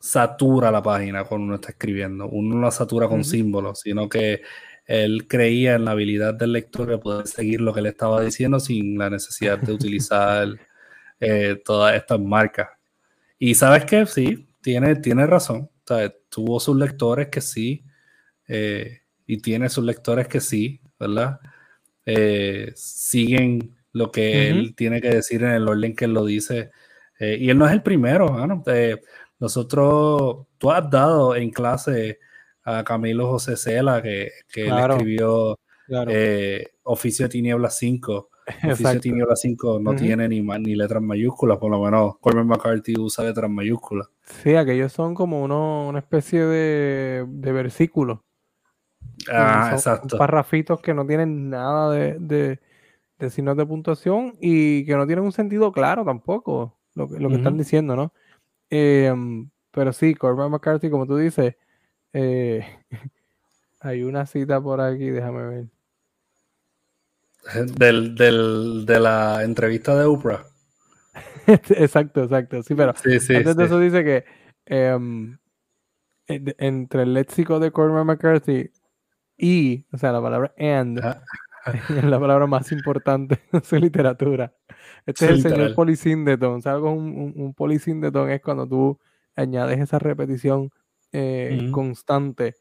satura 0.00 0.70
la 0.70 0.82
página 0.82 1.24
cuando 1.24 1.46
uno 1.46 1.54
está 1.56 1.70
escribiendo, 1.70 2.26
uno 2.28 2.56
no 2.56 2.62
la 2.62 2.70
satura 2.70 3.08
con 3.08 3.24
símbolos, 3.24 3.80
sino 3.80 4.08
que 4.08 4.42
él 4.88 5.28
creía 5.28 5.74
en 5.74 5.84
la 5.84 5.90
habilidad 5.90 6.32
del 6.32 6.52
lector 6.52 6.88
de 6.88 6.96
poder 6.96 7.26
seguir 7.26 7.60
lo 7.60 7.74
que 7.74 7.80
él 7.80 7.86
estaba 7.86 8.22
diciendo 8.22 8.58
sin 8.58 8.96
la 8.96 9.10
necesidad 9.10 9.58
de 9.58 9.74
utilizar 9.74 10.48
eh, 11.20 11.60
todas 11.62 11.94
estas 11.94 12.18
marcas. 12.18 12.70
Y 13.38 13.54
sabes 13.54 13.84
que 13.84 14.06
sí, 14.06 14.48
tiene, 14.62 14.96
tiene 14.96 15.26
razón. 15.26 15.70
tuvo 16.30 16.58
sus 16.58 16.74
lectores 16.74 17.28
que 17.28 17.42
sí, 17.42 17.84
eh, 18.48 19.02
y 19.26 19.36
tiene 19.42 19.68
sus 19.68 19.84
lectores 19.84 20.26
que 20.26 20.40
sí, 20.40 20.80
¿verdad? 20.98 21.38
Eh, 22.06 22.72
siguen 22.74 23.76
lo 23.92 24.10
que 24.10 24.48
él 24.48 24.74
tiene 24.74 25.02
que 25.02 25.10
decir 25.10 25.42
en 25.42 25.50
el 25.50 25.68
orden 25.68 25.94
que 25.94 26.06
él 26.06 26.14
lo 26.14 26.24
dice. 26.24 26.70
y 27.20 27.50
él 27.50 27.58
no 27.58 27.66
es 27.66 27.72
el 27.72 27.82
primero, 27.82 28.46
¿no? 28.46 28.62
nosotros, 29.38 30.46
tú 30.56 30.70
has 30.70 30.88
dado 30.88 31.36
en 31.36 31.50
clase 31.50 32.20
a 32.68 32.84
Camilo 32.84 33.28
José 33.28 33.56
Cela, 33.56 34.02
que, 34.02 34.30
que 34.52 34.68
él 34.68 34.74
escribió 34.78 35.58
Oficio 36.82 37.24
de 37.24 37.30
Tiniebla 37.30 37.70
5 37.70 38.28
Oficio 38.72 39.00
Tiniebla 39.00 39.36
5 39.36 39.80
no 39.80 39.94
tiene 39.94 40.28
ni, 40.28 40.40
ni 40.40 40.74
letras 40.74 41.02
mayúsculas, 41.02 41.58
por 41.58 41.70
lo 41.70 41.82
menos 41.82 42.18
Corbin 42.18 42.46
McCarthy 42.46 42.98
usa 42.98 43.24
letras 43.24 43.50
mayúsculas. 43.50 44.08
Sí, 44.42 44.54
aquellos 44.54 44.92
son 44.92 45.14
como 45.14 45.42
uno, 45.42 45.88
una 45.88 45.98
especie 45.98 46.44
de, 46.44 47.26
de 47.28 47.52
versículos. 47.52 48.20
Ah, 49.30 49.70
exacto. 49.72 50.16
Parrafitos 50.16 50.80
que 50.80 50.94
no 50.94 51.06
tienen 51.06 51.50
nada 51.50 51.90
de, 51.90 52.58
de, 53.18 53.30
signos 53.30 53.56
de 53.56 53.66
puntuación 53.66 54.34
y 54.40 54.84
que 54.84 54.96
no 54.96 55.06
tienen 55.06 55.24
un 55.24 55.32
sentido 55.32 55.72
claro 55.72 56.04
tampoco, 56.04 56.78
lo, 56.94 57.06
lo 57.06 57.28
que 57.28 57.36
están 57.36 57.58
diciendo, 57.58 57.96
¿no? 57.96 58.12
Em, 58.70 59.50
pero 59.72 59.92
sí, 59.92 60.14
Corbin 60.14 60.50
McCarthy, 60.50 60.90
como 60.90 61.06
tú 61.06 61.16
dices, 61.16 61.56
eh, 62.18 62.66
hay 63.80 64.02
una 64.02 64.26
cita 64.26 64.60
por 64.60 64.80
aquí, 64.80 65.10
déjame 65.10 65.46
ver. 65.46 65.64
Del, 67.78 68.14
del, 68.14 68.84
de 68.84 69.00
la 69.00 69.42
entrevista 69.42 69.96
de 69.96 70.04
Oprah. 70.04 70.44
exacto, 71.46 72.24
exacto. 72.24 72.62
Sí, 72.62 72.74
pero 72.74 72.90
antes 72.90 73.56
de 73.56 73.64
eso 73.64 73.80
dice 73.80 74.04
que 74.04 74.24
em, 74.66 75.38
entre 76.26 77.04
el 77.04 77.14
léxico 77.14 77.58
de 77.58 77.70
Cormac 77.70 78.04
McCarthy 78.04 78.70
y, 79.38 79.86
o 79.92 79.96
sea, 79.96 80.12
la 80.12 80.20
palabra 80.20 80.52
and 80.58 81.00
ah. 81.02 81.22
es 81.64 82.04
la 82.04 82.20
palabra 82.20 82.46
más 82.46 82.70
importante 82.72 83.40
en 83.52 83.64
su 83.64 83.76
literatura. 83.76 84.52
Este 85.06 85.24
es 85.24 85.30
el 85.30 85.42
señor 85.42 85.74
polisíndeton. 85.74 86.60
¿Sabes? 86.60 86.82
Un, 86.82 87.32
un, 87.34 87.54
un 87.58 88.30
es 88.30 88.42
cuando 88.42 88.68
tú 88.68 88.98
añades 89.36 89.80
esa 89.80 89.98
repetición 89.98 90.70
eh, 91.12 91.68
constante 91.72 92.56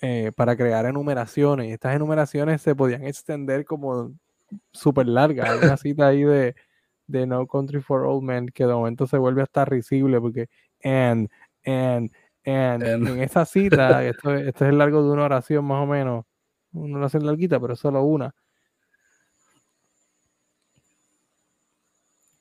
eh, 0.00 0.32
para 0.36 0.56
crear 0.56 0.86
enumeraciones. 0.86 1.68
Y 1.68 1.72
estas 1.72 1.94
enumeraciones 1.94 2.62
se 2.62 2.74
podían 2.74 3.04
extender 3.06 3.64
como 3.64 4.12
súper 4.72 5.08
largas. 5.08 5.48
Hay 5.48 5.58
una 5.58 5.76
cita 5.76 6.08
ahí 6.08 6.22
de, 6.22 6.54
de 7.06 7.26
No 7.26 7.46
Country 7.46 7.80
for 7.80 8.04
Old 8.04 8.22
Men 8.22 8.48
que 8.48 8.66
de 8.66 8.72
momento 8.72 9.06
se 9.06 9.18
vuelve 9.18 9.42
hasta 9.42 9.64
risible 9.64 10.20
porque 10.20 10.48
and, 10.82 11.28
and, 11.64 12.10
and, 12.44 12.82
en 12.82 13.20
esa 13.20 13.44
cita, 13.44 14.04
esto, 14.06 14.34
esto, 14.34 14.64
es 14.64 14.70
el 14.70 14.78
largo 14.78 15.02
de 15.02 15.10
una 15.10 15.24
oración 15.24 15.64
más 15.64 15.82
o 15.82 15.86
menos, 15.86 16.24
una 16.72 16.98
oración 16.98 17.26
larguita, 17.26 17.60
pero 17.60 17.76
solo 17.76 18.02
una. 18.02 18.34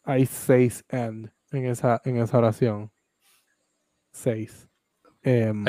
Hay 0.04 0.26
seis 0.26 0.84
and 0.89 1.32
en 1.52 1.66
esa, 1.66 2.02
en 2.06 2.18
esa 2.18 2.38
oración. 2.38 2.91
Seis. 4.12 4.68
And 5.24 5.67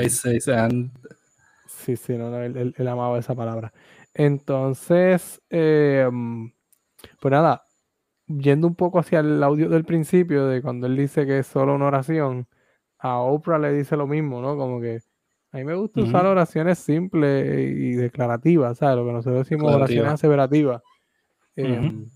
Sí, 1.67 1.97
sí, 1.97 2.17
no, 2.17 2.37
él, 2.43 2.75
amaba 2.89 3.19
esa 3.19 3.35
palabra. 3.35 3.73
Entonces, 4.13 5.41
em, 5.49 6.53
pues 7.21 7.33
nada, 7.33 7.67
yendo 8.27 8.67
un 8.67 8.75
poco 8.75 8.99
hacia 8.99 9.21
el 9.21 9.43
audio 9.43 9.69
del 9.69 9.85
principio, 9.85 10.47
de 10.47 10.61
cuando 10.63 10.87
él 10.87 10.97
dice 10.97 11.27
que 11.27 11.39
es 11.39 11.47
solo 11.47 11.75
una 11.75 11.87
oración, 11.87 12.49
a 12.99 13.19
Oprah 13.19 13.59
le 13.59 13.73
dice 13.73 13.97
lo 13.97 14.07
mismo, 14.07 14.43
¿no? 14.43 14.57
Como 14.57 14.81
que 14.81 15.01
a 15.53 15.57
mí 15.57 15.65
me 15.65 15.75
gusta 15.75 16.03
usar 16.03 16.27
oraciones 16.27 16.79
simples 16.79 17.45
y 17.71 17.93
declarativas, 17.93 18.79
¿sabes? 18.79 18.97
Lo 18.97 19.07
que 19.07 19.13
nosotros 19.13 19.49
decimos 19.49 19.75
oraciones 19.75 20.13
aseverativas. 20.13 20.83
Em, 21.57 22.07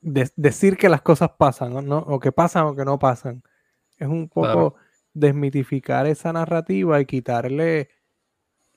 decir 0.00 0.76
que 0.76 0.88
las 0.88 1.02
cosas 1.02 1.30
pasan, 1.36 1.86
¿no? 1.86 1.98
O 1.98 2.18
que 2.18 2.32
pasan 2.32 2.66
o 2.66 2.76
que 2.76 2.84
no 2.84 2.98
pasan. 2.98 3.42
Es 3.98 4.08
un 4.08 4.28
poco 4.28 4.76
desmitificar 5.14 6.06
esa 6.06 6.32
narrativa 6.32 7.00
y 7.00 7.06
quitarle 7.06 7.88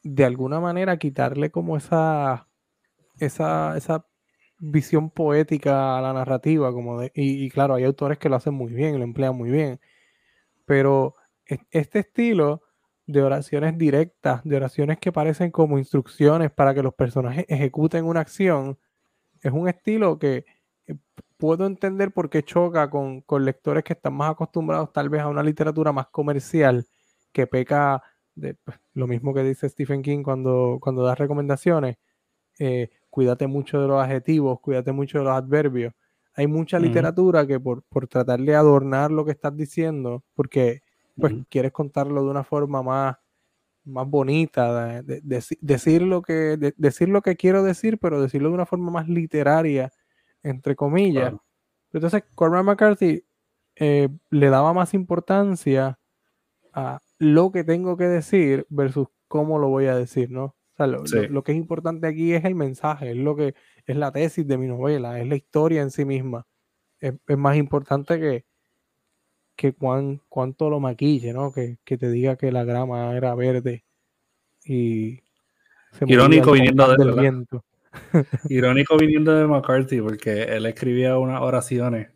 de 0.03 0.25
alguna 0.25 0.59
manera 0.59 0.97
quitarle 0.97 1.49
como 1.49 1.77
esa, 1.77 2.47
esa, 3.19 3.77
esa 3.77 4.05
visión 4.59 5.09
poética 5.09 5.97
a 5.97 6.01
la 6.01 6.13
narrativa, 6.13 6.71
como 6.71 6.99
de, 6.99 7.11
y, 7.15 7.49
claro, 7.49 7.75
hay 7.75 7.85
autores 7.85 8.17
que 8.17 8.29
lo 8.29 8.35
hacen 8.35 8.53
muy 8.53 8.73
bien, 8.73 8.97
lo 8.97 9.03
emplean 9.03 9.35
muy 9.35 9.49
bien, 9.49 9.79
pero 10.65 11.15
este 11.71 11.99
estilo 11.99 12.63
de 13.05 13.21
oraciones 13.21 13.77
directas, 13.77 14.41
de 14.43 14.55
oraciones 14.55 14.97
que 14.99 15.11
parecen 15.11 15.51
como 15.51 15.77
instrucciones 15.77 16.51
para 16.51 16.73
que 16.73 16.83
los 16.83 16.93
personajes 16.93 17.45
ejecuten 17.49 18.05
una 18.05 18.21
acción, 18.21 18.77
es 19.41 19.51
un 19.51 19.67
estilo 19.67 20.19
que 20.19 20.45
eh, 20.87 20.95
puedo 21.43 21.65
entender 21.65 22.13
por 22.13 22.29
qué 22.29 22.41
choca 22.41 22.89
con, 22.89 23.19
con 23.19 23.43
lectores 23.43 23.83
que 23.83 23.91
están 23.91 24.13
más 24.13 24.31
acostumbrados 24.31 24.93
tal 24.93 25.09
vez 25.09 25.19
a 25.23 25.27
una 25.27 25.43
literatura 25.43 25.91
más 25.91 26.07
comercial, 26.07 26.85
que 27.33 27.47
peca 27.47 28.01
de, 28.33 28.53
pues, 28.53 28.79
lo 28.93 29.07
mismo 29.07 29.33
que 29.33 29.43
dice 29.43 29.67
Stephen 29.67 30.01
King 30.01 30.23
cuando, 30.23 30.77
cuando 30.79 31.03
da 31.03 31.15
recomendaciones, 31.15 31.97
eh, 32.59 32.91
cuídate 33.09 33.47
mucho 33.47 33.81
de 33.81 33.89
los 33.89 34.01
adjetivos, 34.01 34.61
cuídate 34.61 34.93
mucho 34.93 35.17
de 35.17 35.25
los 35.25 35.33
adverbios. 35.33 35.93
Hay 36.33 36.47
mucha 36.47 36.79
literatura 36.79 37.45
que 37.45 37.59
por, 37.59 37.83
por, 37.89 38.07
tratar 38.07 38.39
de 38.39 38.55
adornar 38.55 39.11
lo 39.11 39.25
que 39.25 39.31
estás 39.31 39.53
diciendo, 39.53 40.23
porque 40.35 40.79
pues 41.19 41.33
quieres 41.49 41.73
contarlo 41.73 42.23
de 42.23 42.29
una 42.29 42.45
forma 42.45 42.81
más, 42.83 43.17
más 43.83 44.07
bonita, 44.07 45.01
de, 45.03 45.19
decir, 45.59 46.03
lo 46.03 46.21
que, 46.21 46.73
decir 46.77 47.09
lo 47.09 47.21
que 47.21 47.35
quiero 47.35 47.63
decir, 47.63 47.97
pero 47.97 48.21
decirlo 48.21 48.47
de 48.47 48.55
una 48.55 48.65
forma 48.65 48.91
más 48.91 49.09
literaria, 49.09 49.91
entre 50.43 50.75
comillas. 50.75 51.33
Entonces, 51.91 52.23
Cormac 52.35 52.65
McCarthy 52.65 53.23
eh, 53.75 54.09
le 54.29 54.49
daba 54.49 54.73
más 54.73 54.93
importancia 54.93 55.97
a, 56.73 56.99
lo 57.19 57.51
que 57.51 57.63
tengo 57.63 57.95
que 57.95 58.05
decir 58.05 58.65
versus 58.69 59.07
cómo 59.27 59.57
lo 59.57 59.69
voy 59.69 59.85
a 59.85 59.95
decir, 59.95 60.29
¿no? 60.29 60.45
O 60.45 60.75
sea, 60.75 60.87
lo, 60.87 61.43
que 61.43 61.51
es 61.51 61.57
importante 61.57 62.07
aquí 62.07 62.33
es 62.33 62.43
el 62.45 62.55
mensaje, 62.55 63.11
es 63.11 63.17
lo 63.17 63.35
que 63.35 63.53
es 63.85 63.95
la 63.95 64.11
tesis 64.11 64.45
de 64.45 64.57
mi 64.57 64.67
novela, 64.67 65.19
es 65.19 65.27
la 65.27 65.35
historia 65.35 65.81
en 65.81 65.91
sí 65.91 66.03
misma. 66.03 66.47
Es, 66.99 67.13
más 67.37 67.55
importante 67.57 68.19
que, 68.19 68.45
que 69.55 69.73
cuán, 69.73 70.21
cuánto 70.29 70.69
lo 70.69 70.79
maquille, 70.79 71.31
¿no? 71.31 71.53
Que, 71.53 71.77
te 71.85 72.09
diga 72.09 72.35
que 72.35 72.51
la 72.51 72.63
grama 72.63 73.15
era 73.15 73.35
verde 73.35 73.85
y 74.65 75.21
irónico 76.07 76.53
viniendo 76.53 76.87
de, 76.87 77.05
del 77.05 77.19
viento. 77.19 77.63
irónico 78.49 78.97
viniendo 78.97 79.33
de 79.33 79.45
McCarthy 79.47 80.01
porque 80.01 80.43
él 80.43 80.65
escribía 80.65 81.17
unas 81.17 81.41
oraciones 81.41 82.09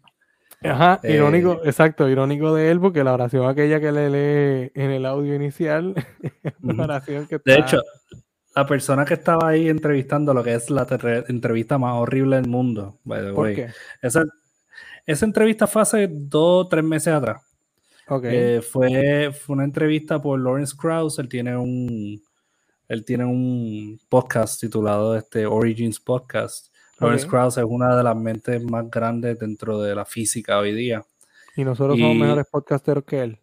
Ajá, 0.63 0.99
eh, 1.03 1.15
irónico, 1.15 1.61
exacto, 1.63 2.09
irónico 2.09 2.53
de 2.55 2.71
él, 2.71 2.80
porque 2.80 3.03
la 3.03 3.13
oración 3.13 3.47
aquella 3.47 3.80
que 3.80 3.91
le 3.91 4.09
lee 4.09 4.71
en 4.73 4.91
el 4.91 5.05
audio 5.05 5.36
inicial, 5.36 5.93
una 6.63 6.86
oración 6.86 7.28
que 7.28 7.39
De 7.43 7.55
hecho, 7.59 7.80
la 8.55 8.65
persona 8.65 9.05
que 9.05 9.13
estaba 9.13 9.49
ahí 9.49 9.69
entrevistando 9.69 10.34
lo 10.34 10.43
que 10.43 10.55
es 10.55 10.69
la 10.71 10.88
entrevista 11.28 11.78
más 11.78 11.93
horrible 11.95 12.38
del 12.38 12.47
mundo, 12.47 12.99
by 13.03 13.21
the 13.21 13.32
way. 13.32 13.65
Esa, 14.01 14.23
esa 15.05 15.25
entrevista 15.25 15.67
fue 15.67 15.84
hace 15.84 16.07
dos 16.11 16.65
o 16.65 16.67
tres 16.67 16.84
meses 16.84 17.13
atrás. 17.13 17.43
Okay. 18.07 18.32
Eh, 18.34 18.61
fue, 18.61 19.32
fue 19.32 19.53
una 19.53 19.63
entrevista 19.63 20.19
por 20.19 20.39
Lawrence 20.39 20.75
Krauss, 20.75 21.19
él 21.19 21.30
tiene 21.30 21.55
un 21.55 22.19
él 22.88 23.05
tiene 23.05 23.25
un 23.25 23.99
podcast 24.09 24.59
titulado 24.59 25.15
este 25.15 25.45
Origins 25.45 25.99
Podcast 25.99 26.67
Lawrence 26.99 27.27
Krauss 27.27 27.57
es 27.57 27.63
una 27.63 27.95
de 27.95 28.03
las 28.03 28.15
mentes 28.15 28.63
más 28.63 28.89
grandes 28.89 29.38
dentro 29.38 29.79
de 29.81 29.93
la 29.93 30.05
física 30.05 30.57
hoy 30.57 30.73
día. 30.73 31.05
Y 31.55 31.63
nosotros 31.63 31.97
somos 31.97 32.15
mejores 32.15 32.45
podcasters 32.51 33.03
que 33.03 33.23
él. 33.23 33.39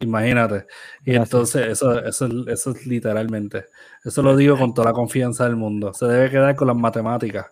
Imagínate. 0.00 0.66
Y 1.04 1.14
entonces, 1.14 1.66
eso, 1.68 2.02
eso, 2.04 2.26
eso 2.48 2.70
es 2.70 2.86
literalmente. 2.86 3.66
Eso 4.04 4.22
lo 4.22 4.36
digo 4.36 4.58
con 4.58 4.74
toda 4.74 4.88
la 4.88 4.94
confianza 4.94 5.44
del 5.44 5.56
mundo. 5.56 5.92
Se 5.94 6.06
debe 6.06 6.30
quedar 6.30 6.56
con 6.56 6.68
las 6.68 6.76
matemáticas. 6.76 7.46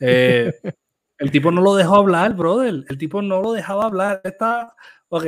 Eh, 0.00 0.52
el 1.18 1.30
tipo 1.30 1.50
no 1.50 1.62
lo 1.62 1.76
dejó 1.76 1.96
hablar, 1.96 2.34
brother. 2.34 2.84
El 2.88 2.98
tipo 2.98 3.22
no 3.22 3.40
lo 3.40 3.52
dejaba 3.52 3.84
hablar. 3.86 4.20
Está. 4.24 4.74
Ok, 5.08 5.24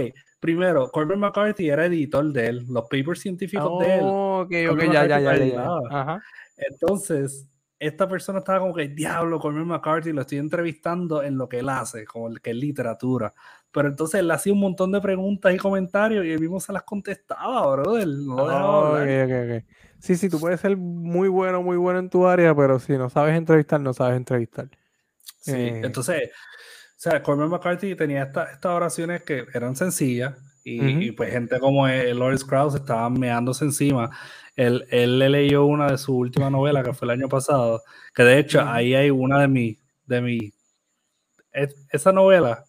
primero, 0.47 0.88
Corbin 0.90 1.18
McCarthy 1.18 1.68
era 1.68 1.86
editor 1.86 2.32
de 2.32 2.47
él, 2.47 2.66
los 2.68 2.84
papers 2.84 3.20
científicos 3.20 3.80
de 3.80 3.94
él. 3.97 4.01
Ok, 4.05 4.53
ok, 4.70 4.82
ya, 4.92 5.07
ya, 5.07 5.20
ya, 5.20 5.36
ya, 5.36 6.20
Entonces, 6.57 7.49
esta 7.78 8.09
persona 8.09 8.38
estaba 8.38 8.61
como 8.61 8.74
que, 8.74 8.88
diablo, 8.88 9.38
Cormac 9.38 9.66
McCarthy, 9.66 10.12
lo 10.12 10.22
estoy 10.22 10.38
entrevistando 10.38 11.22
en 11.22 11.36
lo 11.36 11.49
que 11.49 11.59
él 11.59 11.68
hace, 11.68 12.05
como 12.05 12.32
que 12.34 12.51
es 12.51 12.57
literatura. 12.57 13.34
Pero 13.70 13.88
entonces 13.88 14.20
él 14.20 14.30
hacía 14.30 14.53
un 14.53 14.61
montón 14.61 14.92
de 14.92 15.01
preguntas 15.01 15.53
y 15.55 15.59
comentarios 15.59 16.24
y 16.24 16.30
él 16.30 16.40
mismo 16.40 16.61
se 16.61 16.72
las 16.72 16.84
contestaba, 16.84 17.70
brother. 17.76 18.07
No 18.09 18.36
Oh. 18.36 18.97
Sí, 19.99 20.14
sí, 20.16 20.30
tú 20.30 20.38
puedes 20.38 20.61
ser 20.61 20.76
muy 20.76 21.28
bueno, 21.28 21.62
muy 21.62 21.76
bueno 21.76 21.99
en 21.99 22.09
tu 22.09 22.26
área, 22.26 22.55
pero 22.55 22.78
si 22.78 22.92
no 22.97 23.11
sabes 23.11 23.36
entrevistar, 23.36 23.80
no 23.80 23.92
sabes 23.92 24.16
entrevistar. 24.16 24.68
Sí, 25.40 25.53
Eh. 25.53 25.80
entonces, 25.84 26.30
sea, 27.11 27.22
Cormac 27.22 27.48
McCarthy 27.50 27.94
tenía 27.94 28.22
esta- 28.24 28.50
estas 28.52 28.72
oraciones 28.72 29.22
que 29.22 29.44
eran 29.54 29.76
sencillas 29.76 30.34
y, 30.64 31.12
pues 31.12 31.30
gente 31.32 31.61
como 31.61 31.86
el 31.86 32.18
Lawrence 32.18 32.44
Krauss 32.46 32.74
estaban 32.74 33.14
meándose 33.14 33.64
encima. 33.64 34.11
Él, 34.57 34.84
él 34.90 35.18
le 35.18 35.28
leyó 35.28 35.64
una 35.64 35.86
de 35.90 35.98
su 35.98 36.16
última 36.16 36.50
novela 36.50 36.82
que 36.82 36.92
fue 36.92 37.07
el 37.07 37.11
año 37.12 37.28
pasado, 37.28 37.82
que 38.14 38.22
de 38.24 38.38
hecho 38.38 38.61
ahí 38.62 38.94
hay 38.94 39.11
una 39.11 39.40
de 39.40 39.48
mi, 39.48 39.78
de 40.07 40.20
mi, 40.20 40.52
es- 41.52 41.86
esa 41.90 42.11
novela 42.12 42.64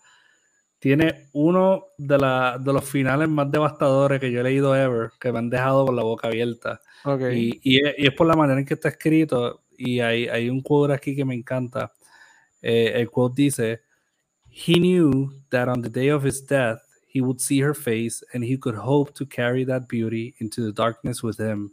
tiene 0.80 1.28
uno 1.34 1.86
de, 1.98 2.18
la, 2.20 2.58
de 2.60 2.72
los 2.72 2.84
finales 2.88 3.28
más 3.30 3.50
devastadores 3.52 4.20
que 4.20 4.32
yo 4.32 4.42
he 4.42 4.44
leído 4.44 4.76
ever, 4.76 5.10
que 5.20 5.32
me 5.32 5.40
han 5.40 5.50
dejado 5.50 5.88
con 5.88 5.96
la 5.96 6.04
boca 6.04 6.28
abierta. 6.28 6.80
Y, 7.36 7.60
y 7.64 7.82
es 7.84 8.14
por 8.14 8.28
la 8.28 8.36
manera 8.36 8.60
en 8.60 8.66
que 8.66 8.76
está 8.76 8.90
escrito. 8.90 9.64
Y 9.76 10.02
hay, 10.02 10.28
hay 10.28 10.50
un 10.52 10.62
quote 10.62 10.94
aquí 10.94 11.16
que 11.16 11.26
me 11.26 11.34
encanta. 11.34 11.92
Eh, 12.62 12.92
el 12.96 13.10
quote 13.10 13.42
dice: 13.42 13.82
He 14.66 14.80
knew 14.80 15.34
that 15.52 15.68
on 15.70 15.82
the 15.82 15.90
day 15.90 16.08
of 16.08 16.24
his 16.24 16.42
death, 16.42 16.82
he 17.08 17.22
would 17.22 17.40
see 17.40 17.60
her 17.60 17.76
face 17.76 18.24
and 18.34 18.44
he 18.44 18.58
could 18.58 18.74
hope 18.76 19.14
to 19.16 19.26
carry 19.26 19.64
that 19.66 19.88
beauty 19.88 20.34
into 20.40 20.66
the 20.66 20.72
darkness 20.72 21.22
with 21.22 21.38
him, 21.38 21.72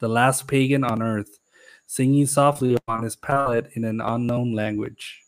the 0.00 0.08
last 0.08 0.48
pagan 0.48 0.82
on 0.82 1.00
earth, 1.00 1.38
singing 1.86 2.26
softly 2.26 2.76
on 2.88 3.04
his 3.04 3.14
palate 3.14 3.70
in 3.76 3.84
an 3.84 4.00
unknown 4.00 4.52
language. 4.52 5.22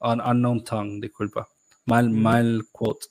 Un, 0.00 0.20
unknown 0.20 0.62
tongue, 0.62 1.00
disculpa. 1.02 1.44
Mal, 1.86 2.04
Mm. 2.08 2.22
mal 2.22 2.62
quote. 2.72 3.08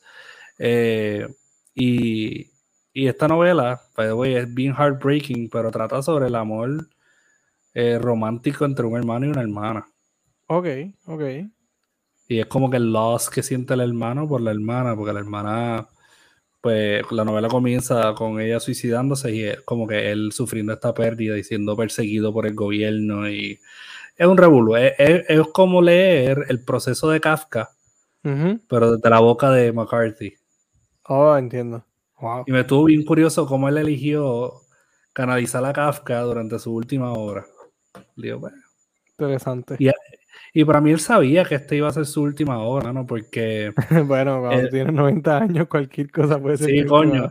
Eh, 0.57 1.27
y, 1.75 2.47
y 2.93 3.07
esta 3.07 3.27
novela, 3.27 3.81
by 3.97 4.07
the 4.07 4.15
way, 4.15 4.35
es 4.35 4.47
bien 4.53 4.73
heartbreaking, 4.73 5.49
pero 5.49 5.69
trata 5.69 6.01
sobre 6.01 6.27
el 6.27 6.35
amor 6.35 6.87
eh, 7.73 7.99
romántico 7.99 8.63
entre 8.63 8.85
un 8.85 8.95
hermano 8.97 9.25
y 9.25 9.29
una 9.29 9.41
hermana. 9.41 9.85
Ok, 10.47 10.67
ok. 11.07 11.21
Y 12.27 12.39
es 12.39 12.45
como 12.47 12.69
que 12.69 12.77
el 12.77 12.91
loss 12.91 13.29
que 13.29 13.41
siente 13.43 13.73
el 13.73 13.81
hermano 13.81 14.27
por 14.27 14.41
la 14.41 14.51
hermana, 14.51 14.95
porque 14.95 15.13
la 15.13 15.19
hermana, 15.19 15.87
pues 16.61 17.03
la 17.11 17.23
novela 17.23 17.47
comienza 17.47 18.13
con 18.15 18.41
ella 18.41 18.59
suicidándose 18.59 19.33
y 19.33 19.43
es 19.43 19.61
como 19.61 19.87
que 19.87 20.11
él 20.11 20.31
sufriendo 20.33 20.73
esta 20.73 20.93
pérdida 20.93 21.37
y 21.37 21.43
siendo 21.43 21.75
perseguido 21.77 22.33
por 22.33 22.45
el 22.45 22.53
gobierno. 22.55 23.29
Y 23.29 23.59
es 24.17 24.27
un 24.27 24.37
revuelo. 24.37 24.75
Es, 24.77 24.93
es- 24.97 25.25
es 25.29 25.47
como 25.53 25.81
leer 25.81 26.45
el 26.49 26.63
proceso 26.63 27.09
de 27.09 27.21
Kafka, 27.21 27.69
Ujú. 28.25 28.59
pero 28.67 28.93
desde 28.93 29.09
la 29.09 29.19
boca 29.19 29.49
de 29.51 29.71
McCarthy. 29.71 30.33
Oh, 31.05 31.37
entiendo. 31.37 31.85
Wow. 32.19 32.43
Y 32.47 32.51
me 32.51 32.61
estuvo 32.61 32.85
bien 32.85 33.05
curioso 33.05 33.45
cómo 33.45 33.69
él 33.69 33.77
eligió 33.77 34.53
canalizar 35.13 35.63
a 35.63 35.71
Kafka 35.71 36.19
durante 36.21 36.59
su 36.59 36.73
última 36.73 37.13
obra. 37.13 37.45
Digo, 38.15 38.39
bueno. 38.39 38.57
Interesante. 39.11 39.75
Y, 39.79 39.89
y 40.53 40.65
para 40.65 40.81
mí 40.81 40.91
él 40.91 40.99
sabía 40.99 41.43
que 41.43 41.55
esta 41.55 41.75
iba 41.75 41.87
a 41.87 41.93
ser 41.93 42.05
su 42.05 42.21
última 42.21 42.59
obra, 42.59 42.93
¿no? 42.93 43.05
Porque, 43.05 43.73
bueno, 44.05 44.41
cuando 44.41 44.69
tienes 44.69 44.93
90 44.93 45.37
años, 45.37 45.67
cualquier 45.67 46.11
cosa 46.11 46.39
puede 46.39 46.57
ser. 46.57 46.69
sí, 46.69 46.85
coño, 46.85 47.29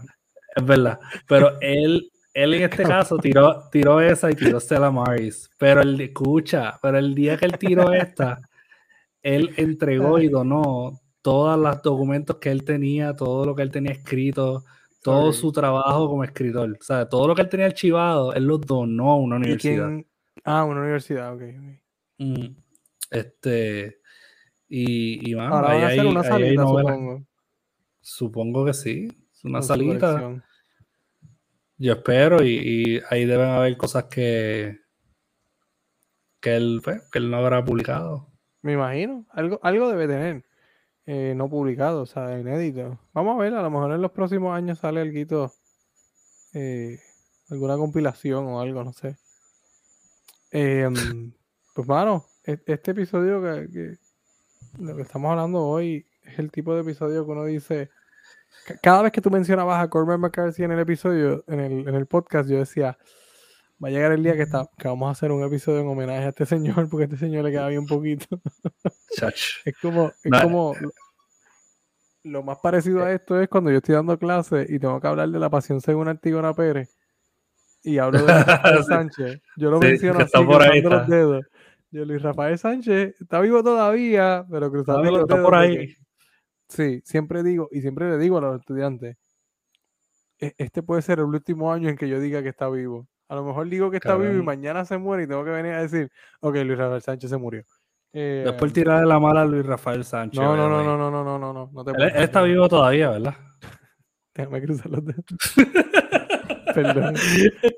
es 0.55 0.65
verdad. 0.65 0.99
Pero 1.27 1.61
él, 1.61 2.11
él 2.35 2.55
en 2.55 2.63
este 2.63 2.85
caso 2.85 3.19
tiró, 3.19 3.69
tiró 3.71 4.01
esa 4.01 4.31
y 4.31 4.35
tiró 4.35 4.61
Stella 4.61 4.91
Maris. 4.91 5.51
Pero 5.59 5.83
él, 5.83 6.01
escucha, 6.01 6.79
pero 6.81 6.99
el 6.99 7.15
día 7.15 7.37
que 7.37 7.47
él 7.47 7.59
tiró 7.59 7.93
esta, 7.93 8.39
él 9.23 9.53
entregó 9.57 10.19
y 10.19 10.29
donó 10.29 11.01
todos 11.23 11.59
los 11.59 11.83
documentos 11.83 12.37
que 12.37 12.51
él 12.51 12.65
tenía, 12.65 13.15
todo 13.15 13.45
lo 13.45 13.57
que 13.57 13.63
él 13.63 13.71
tenía 13.71 13.93
escrito, 13.93 14.65
todo 15.03 15.33
su 15.33 15.53
trabajo 15.53 16.09
como 16.09 16.25
escritor. 16.25 16.77
O 16.81 16.85
sea, 16.85 17.09
todo 17.09 17.29
lo 17.29 17.35
que 17.35 17.43
él 17.43 17.49
tenía 17.49 17.67
archivado, 17.67 18.33
él 18.35 18.45
lo 18.45 18.59
donó 18.59 19.11
a 19.11 19.17
una 19.17 19.37
¿Y 19.37 19.39
universidad. 19.39 19.91
Ah, 20.45 20.65
una 20.65 20.81
universidad, 20.81 21.35
ok. 21.35 21.43
ok. 21.43 21.81
Mm. 22.19 22.66
Este. 23.11 24.01
Y, 24.69 25.31
y 25.31 25.35
mano, 25.35 25.57
Ahora 25.57 25.69
ahí 25.89 25.99
van 25.99 26.17
a 26.17 26.21
hacer 26.21 26.33
hay- 26.35 26.53
una 26.57 26.63
novelas. 26.65 26.93
supongo. 26.95 27.27
Supongo 28.01 28.65
que 28.67 28.75
sí. 28.75 29.09
Es 29.33 29.45
una 29.45 29.63
su 29.63 29.69
salita. 29.69 30.07
colección. 30.13 30.45
Yo 31.79 31.93
espero. 31.93 32.43
Y, 32.43 32.49
y 32.97 33.01
ahí 33.11 33.25
deben 33.27 33.49
haber 33.49 33.77
cosas 33.77 34.05
que. 34.05 34.81
Que 36.41 36.57
él, 36.57 36.81
pues, 36.85 37.03
que 37.11 37.19
él 37.19 37.31
no 37.31 37.39
habrá 37.39 37.65
publicado. 37.65 38.29
Me 38.63 38.73
imagino. 38.75 39.27
Algo, 39.31 39.59
algo 39.63 39.89
debe 39.89 40.07
tener. 40.07 40.45
eh, 41.07 41.35
no 41.37 41.49
publicado, 41.49 42.03
o 42.03 42.07
sea, 42.07 42.37
inédito. 42.39 42.99
Vamos 43.13 43.37
a 43.37 43.41
ver, 43.43 43.55
a 43.55 43.63
lo 43.63 43.71
mejor 43.71 43.93
en 43.93 44.03
los 44.03 44.11
próximos 44.11 44.55
años 44.57 44.79
sale 44.81 45.01
algo. 45.01 45.53
Eh, 46.55 46.99
alguna 47.51 47.77
compilación 47.77 48.45
o 48.47 48.61
algo, 48.61 48.83
no 48.83 48.93
sé. 48.93 49.17
Em, 50.51 51.33
pues, 51.75 51.87
mano, 51.87 52.25
este 52.47 52.91
episodio 52.93 53.43
que, 53.43 53.69
que- 53.73 53.97
lo 54.79 54.95
que 54.97 55.03
estamos 55.03 55.31
hablando 55.31 55.63
hoy 55.63 56.07
es 56.23 56.39
el 56.39 56.51
tipo 56.51 56.75
de 56.75 56.83
episodio 56.83 57.25
que 57.25 57.31
uno 57.33 57.45
dice. 57.45 57.91
ca- 58.67 58.79
Cada 58.83 59.03
vez 59.03 59.13
que 59.13 59.21
tú 59.21 59.31
mencionabas 59.31 59.83
a 59.83 59.89
Corbin 59.89 60.21
McCarthy 60.21 60.65
en 60.65 60.73
el 60.73 60.81
episodio, 60.81 61.45
en 61.49 61.61
el, 61.61 61.89
en 61.89 61.95
el 61.95 62.07
podcast, 62.07 62.49
yo 62.49 62.59
decía, 62.59 62.99
va 63.83 63.89
a 63.89 63.91
llegar 63.91 64.13
el 64.13 64.23
día 64.23 64.35
que, 64.37 64.43
está, 64.43 64.69
que 64.79 64.89
vamos 64.89 65.09
a 65.09 65.13
hacer 65.13 65.31
un 65.33 65.43
episodio 65.45 65.81
en 65.81 65.89
homenaje 65.89 66.25
a 66.25 66.29
este 66.29 66.47
señor, 66.47 66.89
porque 66.91 67.05
a 67.05 67.07
este 67.07 67.17
señor 67.19 67.45
le 67.45 67.51
queda 67.53 67.69
bien 67.69 67.87
poquito. 67.87 68.27
Es 69.65 69.77
como, 69.81 70.09
es 70.09 70.31
No, 70.31 70.43
como 70.43 70.75
lo- 70.81 70.91
lo 72.25 72.43
más 72.43 72.59
parecido 72.59 73.03
a 73.05 73.13
esto 73.13 73.41
es 73.41 73.49
cuando 73.49 73.71
yo 73.71 73.79
estoy 73.79 73.95
dando 73.95 74.19
clases 74.19 74.69
y 74.69 74.79
tengo 74.79 75.01
que 75.01 75.07
hablar 75.07 75.29
de 75.31 75.39
la 75.39 75.49
pasión 75.49 75.81
según 75.81 76.09
Antígona 76.09 76.53
Pérez 76.55 76.91
y 77.83 77.99
hablo 77.99 78.27
de. 78.27 78.27
Sánchez. 78.89 79.41
Yo 79.57 79.71
lo 79.71 79.81
Sí, 79.81 79.87
menciono 79.87 80.19
así, 80.21 80.45
por 80.45 80.61
ahí, 80.63 80.83
los 80.83 81.07
dedos. 81.07 81.47
Yo, 81.91 82.05
Luis 82.05 82.21
Rafael 82.23 82.59
Sánchez 82.59 83.21
está 83.21 83.41
vivo 83.41 83.63
todavía, 83.63 84.45
pero 84.51 84.69
los 84.69 84.81
está 84.81 85.01
dedos. 85.01 85.41
por 85.43 85.55
ahí. 85.55 85.77
que- 85.77 85.95
sí, 86.69 87.01
siempre 87.05 87.43
digo, 87.43 87.69
y 87.71 87.81
siempre 87.81 88.11
le 88.11 88.19
digo 88.19 88.39
a 88.39 88.41
los 88.41 88.61
estudiantes, 88.61 89.17
"E- 90.39 90.55
este 90.59 90.83
puede 90.83 91.03
ser 91.03 91.19
el 91.21 91.27
último 91.27 91.73
año 91.73 91.89
en 91.89 91.97
que 91.97 92.09
yo 92.09 92.19
diga 92.21 92.43
que 92.43 92.49
está 92.49 92.69
vivo. 92.69 93.09
A 93.29 93.35
lo 93.37 93.45
mejor 93.45 93.69
digo 93.69 93.91
que 93.91 93.97
está 93.97 94.17
vivo 94.17 94.33
y 94.41 94.43
mañana 94.45 94.85
se 94.85 94.99
muere 94.99 95.25
y 95.25 95.27
tengo 95.27 95.45
que 95.45 95.51
venir 95.51 95.73
a 95.73 95.83
decir, 95.83 96.11
ok, 96.41 96.55
Luis 96.57 96.79
Rafael 96.79 97.03
Sánchez 97.03 97.31
se 97.31 97.37
murió. 97.37 97.63
Eh, 98.13 98.43
Después 98.47 98.73
tirar 98.73 99.01
de 99.01 99.07
la 99.07 99.19
mala 99.19 99.43
a 99.43 99.45
Luis 99.45 99.67
Rafael 99.67 100.05
Sánchez. 100.05 100.41
no, 100.41 100.57
no, 100.57 100.69
no, 100.69 100.83
no, 100.85 100.97
no, 100.97 101.11
no, 101.11 101.25
no, 101.25 101.39
no, 101.39 101.53
no, 101.53 101.71
no 101.73 101.85
te 101.85 101.91
Él, 101.91 102.13
está 102.17 102.43
vivo 102.43 102.69
todavía, 102.69 103.11
¿verdad? 103.11 103.35
Déjame 104.35 104.63
cruzar 104.63 104.91
los 104.91 105.05
dedos. 105.05 105.25
Perdón. 106.75 107.15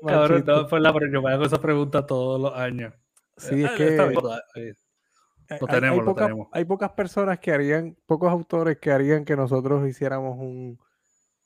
Cabrón, 0.05 0.43
no, 0.45 0.67
pues 0.67 0.81
la, 0.81 0.93
yo 1.11 1.21
me 1.21 1.31
hago 1.31 1.45
esa 1.45 1.59
pregunta 1.61 2.05
todos 2.05 2.39
los 2.41 2.53
años. 2.55 2.93
Sí, 3.39 3.63
es 3.63 3.69
Ah, 3.71 3.75
que 3.77 3.91
todavía. 3.91 4.07
hay- 4.09 4.13
Lo 4.15 4.31
hay- 4.31 5.61
hay 5.61 5.67
tenemos, 5.67 6.05
lo 6.05 6.13
tenemos. 6.15 6.47
Hay 6.51 6.65
pocas 6.65 6.91
personas 6.91 7.39
que 7.39 7.51
harían, 7.51 7.97
pocos 8.05 8.29
autores 8.31 8.77
que 8.77 8.91
harían 8.91 9.25
que 9.25 9.35
nosotros 9.35 9.87
hiciéramos 9.87 10.37
un, 10.37 10.79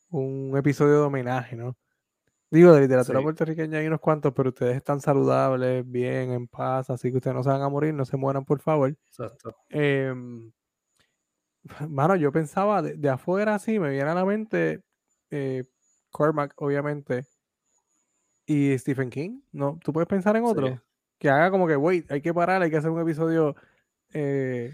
un 0.09 0.57
episodio 0.57 0.93
de 0.95 1.05
homenaje, 1.07 1.55
¿no? 1.55 1.77
Digo, 2.51 2.71
de 2.73 2.81
literatura 2.81 3.19
Sí. 3.19 3.23
puertorriqueña 3.23 3.79
hay 3.79 3.87
unos 3.87 3.99
cuantos, 3.99 4.31
pero 4.33 4.49
ustedes 4.49 4.75
están 4.75 4.99
saludables, 5.01 5.89
bien, 5.89 6.31
en 6.31 6.47
paz, 6.47 6.89
así 6.89 7.09
que 7.09 7.17
ustedes 7.17 7.35
no 7.35 7.41
se 7.43 7.49
van 7.49 7.61
a 7.63 7.69
morir, 7.69 7.93
no 7.93 8.05
se 8.05 8.15
mueran, 8.17 8.45
por 8.45 8.59
favor. 8.59 8.89
Exacto. 9.07 9.55
Em, 9.69 10.51
mano, 11.89 12.15
yo 12.15 12.31
pensaba 12.31 12.81
de, 12.81 12.95
de 12.95 13.09
afuera 13.09 13.55
así, 13.55 13.79
me 13.79 13.89
viene 13.89 14.09
a 14.09 14.13
la 14.15 14.25
mente 14.25 14.81
eh, 15.31 15.63
Cormac, 16.11 16.53
obviamente, 16.57 17.25
y 18.45 18.77
Stephen 18.77 19.09
King. 19.09 19.39
¿No? 19.51 19.79
¿Tú 19.83 19.91
puedes 19.93 20.07
pensar 20.07 20.35
en 20.35 20.43
Sí. 20.43 20.49
Que 21.24 21.30
haga 21.30 21.49
como 21.51 21.65
que, 21.65 21.78
wait, 21.78 22.11
hay 22.11 22.19
que 22.19 22.34
parar, 22.34 22.61
hay 22.61 22.69
que 22.69 22.76
hacer 22.76 22.89
un 22.89 22.99
episodio 22.99 23.55
eh, 24.13 24.74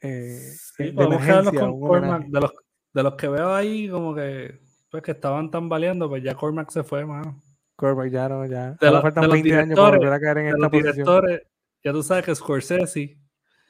eh, 0.00 0.38
Sí, 0.78 0.92
de 0.92 1.04
emergencia, 1.04 1.64
un 1.66 1.86
Cormac. 1.86 2.26
los, 2.30 2.52
de 2.94 3.02
los 3.02 3.14
que 3.14 3.28
veo 3.28 3.54
ahí, 3.54 3.86
como 3.90 4.14
que, 4.14 4.60
pues 4.90 5.02
que 5.02 5.10
estaban 5.10 5.50
tambaleando, 5.50 6.08
pues 6.08 6.22
ya 6.22 6.34
Cormac 6.34 6.70
se 6.70 6.82
fue, 6.82 7.04
mano. 7.04 7.38
Cormac, 7.76 8.08
ya 8.10 8.30
no, 8.30 8.46
ya. 8.46 8.70
De, 8.80 8.90
lo- 8.90 9.02
faltan 9.02 9.20
de 9.24 9.28
los 9.28 9.34
20 9.34 9.54
años 9.58 9.78
para 9.78 9.98
volver 9.98 10.12
a 10.14 10.20
caer 10.20 10.38
en 10.38 10.44
de 10.44 10.50
esta 10.52 10.58
los 10.58 10.70
posición. 10.70 11.40
ya 11.84 11.92
tú 11.92 12.02
sabes 12.02 12.24
que 12.24 12.34
Scorsese, 12.34 12.86
Sí, 12.86 13.18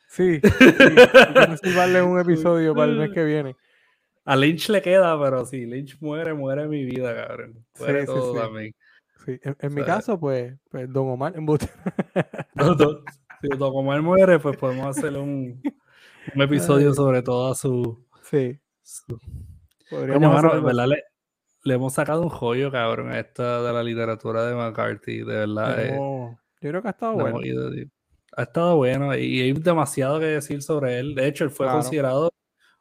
sí, 0.41 0.41
que 0.41 1.47
reservarle 1.49 2.01
un 2.01 2.21
episodio 2.21 2.77
para 2.77 2.93
el 2.93 2.97
mes 2.99 3.11
que 3.11 3.25
viene. 3.25 3.57
a 4.25 4.37
Lynch 4.37 4.69
le 4.69 4.81
queda, 4.83 5.21
pero 5.21 5.45
si 5.45 5.67
Lynch 5.67 6.01
muere, 6.01 6.33
muere 6.33 6.69
mi 6.69 6.85
vida, 6.85 7.13
cabrón. 7.13 7.67
Muere 7.81 8.03
Sí, 8.03 8.07
sí, 8.07 8.13
todo 8.13 8.33
sí. 8.35 8.39
también. 8.39 8.73
Sí, 9.25 9.39
en, 9.43 9.57
en 9.61 9.75
mi 9.75 9.81
O 9.81 9.85
sea, 9.85 9.95
caso, 9.97 10.19
pues, 10.21 10.55
pues 10.71 10.93
Don 10.93 11.09
Omar, 11.09 11.35
embuste. 11.37 11.69
No, 12.55 12.77
si 13.41 13.49
Don 13.57 13.73
Omar 13.75 14.03
muere, 14.03 14.39
pues 14.39 14.57
podemos 14.57 14.97
hacer 14.97 15.17
un, 15.19 15.63
un 16.35 16.43
episodio 16.43 16.93
sobre 16.95 17.23
toda 17.23 17.55
su... 17.55 18.05
Sí, 18.23 18.59
su- 18.83 19.19
podríamos 19.91 20.29
Coño, 20.41 20.49
mano, 20.51 20.63
¿verdad? 20.63 20.89
Le, 20.89 21.03
le 21.65 21.75
hemos 21.75 21.93
sacado 21.95 22.23
un 22.23 22.29
joyo, 22.29 22.71
cabrón, 22.71 23.11
a 23.13 23.19
esta 23.21 23.63
de 23.63 23.73
la 23.73 23.83
literatura 23.83 24.45
de 24.47 24.55
McCarthy, 24.55 25.19
de 25.19 25.25
verdad. 25.25 25.77
eh. 25.85 25.97
Yo 26.61 26.71
creo 26.71 26.83
que 26.83 26.89
ha 26.89 26.93
estado 26.93 27.13
No, 27.17 27.31
bueno. 27.31 27.39
ha 28.37 28.43
estado 28.43 28.77
bueno 28.77 29.15
y 29.17 29.41
hay 29.43 29.53
demasiado 29.53 30.19
que 30.19 30.27
decir 30.27 30.63
sobre 30.63 30.99
él. 30.99 31.15
De 31.15 31.27
hecho, 31.29 31.45
él 31.45 31.51
fue 31.51 31.67
Claro. 31.67 31.79
considerado 31.81 32.31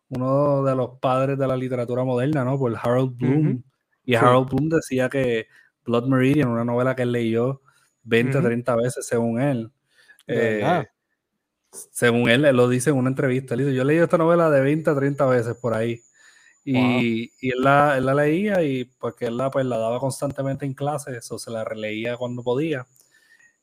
uno 0.10 0.64
de 0.64 0.76
los 0.76 1.00
padres 1.00 1.38
de 1.38 1.48
la 1.48 1.56
literatura 1.58 2.04
moderna, 2.04 2.44
¿no? 2.44 2.58
Por 2.58 2.74
Harold 2.82 3.18
Bloom. 3.18 3.40
Ujú. 3.48 3.64
Y 4.06 4.12
Sí. 4.14 4.16
Harold 4.18 4.50
Bloom 4.50 4.70
decía 4.70 5.10
que 5.10 5.48
Blood 5.86 6.08
Meridian, 6.08 6.50
una 6.50 6.66
novela 6.66 6.96
que 6.96 7.04
él 7.04 7.12
leyó 7.12 7.62
20, 8.04 8.38
Ujú. 8.38 8.48
30 8.48 8.76
veces 8.76 9.06
según 9.06 9.42
él. 9.42 9.72
¿De 10.28 10.62
eh, 10.62 10.88
según 11.92 12.30
él, 12.30 12.46
él 12.46 12.56
lo 12.56 12.70
dice 12.70 12.92
en 12.92 12.98
una 12.98 13.10
entrevista. 13.10 13.54
Él 13.56 13.62
dice, 13.62 13.74
yo 13.74 13.84
leído 13.84 14.04
esta 14.04 14.18
novela 14.18 14.50
de 14.50 14.62
20 14.62 14.90
a 14.90 14.96
30 14.96 15.26
veces 15.26 15.56
por 15.56 15.74
ahí. 15.74 16.02
Y, 16.66 17.32
y 17.42 17.52
él, 17.52 17.62
la, 17.62 17.98
él 17.98 18.06
la 18.06 18.14
leía 18.14 18.64
y 18.64 18.86
porque 18.86 19.26
él 19.26 19.36
la, 19.38 19.52
pues, 19.52 19.66
la 19.66 19.78
daba 19.78 20.00
constantemente 20.00 20.66
en 20.66 20.74
clases 20.74 21.30
o 21.32 21.38
se 21.38 21.52
la 21.52 21.64
releía 21.64 22.16
cuando 22.16 22.44
podía. 22.44 22.86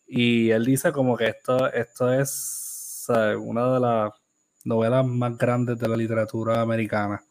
Y 0.06 0.50
él 0.50 0.64
dice 0.64 0.92
como 0.92 1.16
que 1.16 1.28
esto, 1.28 1.72
esto 1.72 2.12
es 2.12 3.06
una 3.38 3.72
de 3.72 3.80
las 3.80 4.12
novelas 4.64 5.06
más 5.06 5.36
grandes 5.36 5.78
de 5.78 5.88
la 5.88 5.96
literatura 5.96 6.60
americana. 6.60 7.22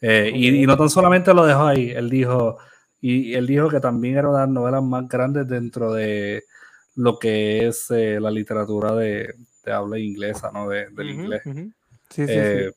Eh, 0.00 0.30
y, 0.34 0.62
y 0.62 0.66
no 0.66 0.76
tan 0.76 0.88
solamente 0.90 1.32
lo 1.34 1.44
dejó 1.44 1.66
ahí, 1.66 1.90
él 1.90 2.08
dijo, 2.08 2.58
y 3.00 3.34
él 3.34 3.46
dijo 3.46 3.68
que 3.68 3.80
también 3.80 4.16
era 4.18 4.28
una 4.28 4.40
de 4.40 4.46
las 4.46 4.54
novelas 4.54 4.82
más 4.82 5.08
grandes 5.08 5.48
dentro 5.48 5.92
de 5.92 6.44
lo 6.96 7.18
que 7.18 7.66
es 7.66 7.90
eh, 7.90 8.18
la 8.20 8.30
literatura 8.30 8.94
de, 8.94 9.34
de 9.64 9.72
habla 9.72 9.98
inglesa, 9.98 10.50
¿no? 10.52 10.68
De, 10.68 10.88
del 10.90 11.10
inglés. 11.10 11.42
Sí, 11.44 12.26
sí, 12.26 12.26
Eh, 12.26 12.70
sí. 12.70 12.74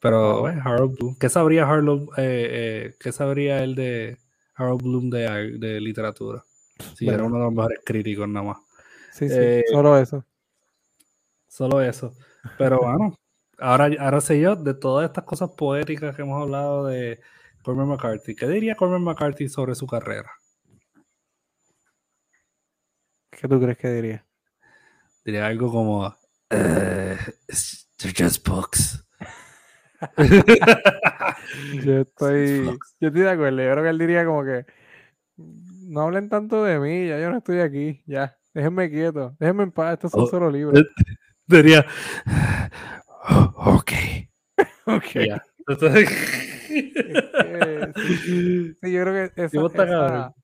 Pero 0.00 0.40
Wow. 0.40 0.48
eh, 0.48 0.60
Harold 0.64 0.96
Bloom, 0.98 1.16
¿qué 1.18 1.28
sabría 1.28 1.68
Harold, 1.68 2.08
eh, 2.16 2.94
qué 2.98 3.12
sabría 3.12 3.62
él 3.62 3.74
de 3.74 4.18
Harold 4.54 4.82
Bloom 4.82 5.10
de, 5.10 5.58
de 5.58 5.80
literatura? 5.80 6.44
Si 6.96 7.08
era 7.08 7.22
uno 7.24 7.36
de 7.36 7.44
los 7.44 7.52
mejores 7.52 7.80
críticos 7.84 8.28
nada 8.28 8.46
más. 8.46 8.58
Sí, 9.12 9.28
sí, 9.28 9.62
solo 9.70 9.96
eso. 9.98 10.24
Solo 11.48 11.80
eso. 11.80 12.14
Pero 12.58 12.80
bueno, 12.80 13.16
ahora, 13.58 13.90
ahora 14.00 14.20
sé 14.20 14.40
yo 14.40 14.56
de 14.56 14.74
todas 14.74 15.06
estas 15.06 15.24
cosas 15.24 15.50
poéticas 15.50 16.16
que 16.16 16.22
hemos 16.22 16.40
hablado 16.42 16.86
de 16.86 17.20
Cormac 17.62 17.86
McCarthy. 17.86 18.34
¿Qué 18.34 18.46
diría 18.48 18.74
Cormac 18.74 19.00
McCarthy 19.00 19.48
sobre 19.48 19.74
su 19.74 19.86
carrera? 19.86 20.30
¿Qué 23.30 23.48
tú 23.48 23.60
crees 23.60 23.78
que 23.78 23.88
diría? 23.88 24.26
Diría 25.24 25.46
algo 25.46 25.70
como 25.70 26.14
"Eh, 26.50 27.16
it's- 27.48 27.88
they're 27.98 28.14
just 28.16 28.46
books. 28.46 29.04
Yo 31.84 32.00
estoy, 32.00 32.64
yo 33.00 33.08
estoy 33.08 33.20
de 33.22 33.30
acuerdo. 33.30 33.62
Yo 33.62 33.70
creo 33.72 33.84
que 33.84 33.90
él 33.90 33.98
diría 33.98 34.24
como 34.24 34.44
que 34.44 34.66
no 35.36 36.00
hablen 36.02 36.28
tanto 36.28 36.64
de 36.64 36.78
mí, 36.80 37.06
ya 37.08 37.18
yo 37.20 37.30
no 37.30 37.38
estoy 37.38 37.60
aquí, 37.60 38.02
ya. 38.06 38.36
Déjenme 38.54 38.90
quieto, 38.90 39.36
déjenme 39.38 39.62
en 39.64 39.72
paz, 39.72 39.94
estos 39.94 40.10
son 40.12 40.22
Oh, 40.22 40.26
solo 40.26 40.50
libros. 40.50 40.84
Diría 41.46 41.86
"Oh, 43.28 43.76
ok. 43.78 43.92
Ok. 44.86 45.14
Y 45.16 45.28
ya. 45.28 45.42
Entonces- 45.68 46.08
que 46.72 47.92
Sí, 47.96 48.74
sí, 48.82 48.92
yo 48.92 49.02
creo 49.02 49.30
que 49.34 49.42
esa, 49.42 49.66
esa- 49.66 50.34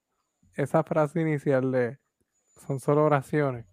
esa 0.55 0.83
frase 0.85 1.21
inicial 1.21 1.71
de 1.73 1.99
son 2.67 2.81
solo 2.81 3.05
oraciones 3.05 3.67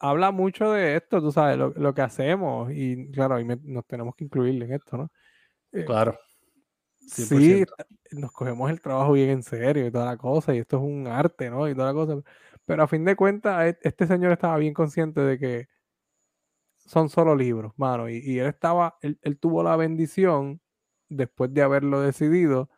habla 0.00 0.30
mucho 0.30 0.70
de 0.72 0.96
esto, 0.96 1.20
tú 1.20 1.32
sabes, 1.32 1.56
lo, 1.56 1.70
lo 1.70 1.94
que 1.94 2.02
hacemos 2.02 2.70
y 2.72 3.10
claro, 3.10 3.36
ahí 3.36 3.44
me- 3.44 3.58
nos 3.62 3.86
tenemos 3.86 4.14
que 4.14 4.24
incluir 4.24 4.62
en 4.62 4.72
esto, 4.72 4.96
¿no? 4.98 5.10
Eh, 5.72 5.84
Claro. 5.84 6.16
sí, 7.00 7.24
100%. 7.24 7.74
nos 8.12 8.32
cogemos 8.32 8.70
el 8.70 8.80
trabajo 8.80 9.12
bien 9.12 9.30
en 9.30 9.42
serio 9.42 9.86
y 9.86 9.90
toda 9.90 10.04
la 10.06 10.16
cosa, 10.16 10.54
y 10.54 10.58
esto 10.58 10.76
es 10.76 10.82
un 10.82 11.06
arte, 11.06 11.50
¿no? 11.50 11.68
Y 11.68 11.74
toda 11.74 11.88
la 11.88 11.94
cosa. 11.94 12.20
Pero 12.66 12.82
a 12.82 12.86
fin 12.88 13.04
de 13.04 13.16
cuentas, 13.16 13.66
e- 13.66 13.78
este 13.82 14.06
señor 14.06 14.32
estaba 14.32 14.58
bien 14.58 14.74
consciente 14.74 15.20
de 15.22 15.38
que 15.38 15.68
son 16.84 17.08
solo 17.08 17.34
libros, 17.34 17.72
mano. 17.76 18.08
Y, 18.08 18.18
y 18.18 18.38
él 18.38 18.46
estaba, 18.46 18.96
él, 19.02 19.18
él 19.22 19.38
tuvo 19.38 19.62
la 19.62 19.76
bendición, 19.76 20.60
después 21.08 21.52
de 21.54 21.62
haberlo 21.62 22.00
decidido, 22.00 22.70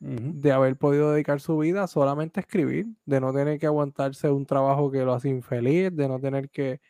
de 0.00 0.52
haber 0.52 0.76
podido 0.76 1.12
dedicar 1.12 1.40
su 1.40 1.58
vida 1.58 1.86
solamente 1.86 2.40
a 2.40 2.42
escribir, 2.42 2.86
de 3.06 3.20
no 3.20 3.32
tener 3.34 3.58
que 3.60 3.66
aguantarse 3.66 4.30
un 4.30 4.46
trabajo 4.46 4.90
que 4.90 5.04
lo 5.04 5.12
hace 5.14 5.28
infeliz, 5.28 5.94
de 5.94 6.08
no 6.08 6.20
tener 6.20 6.50
que, 6.50 6.80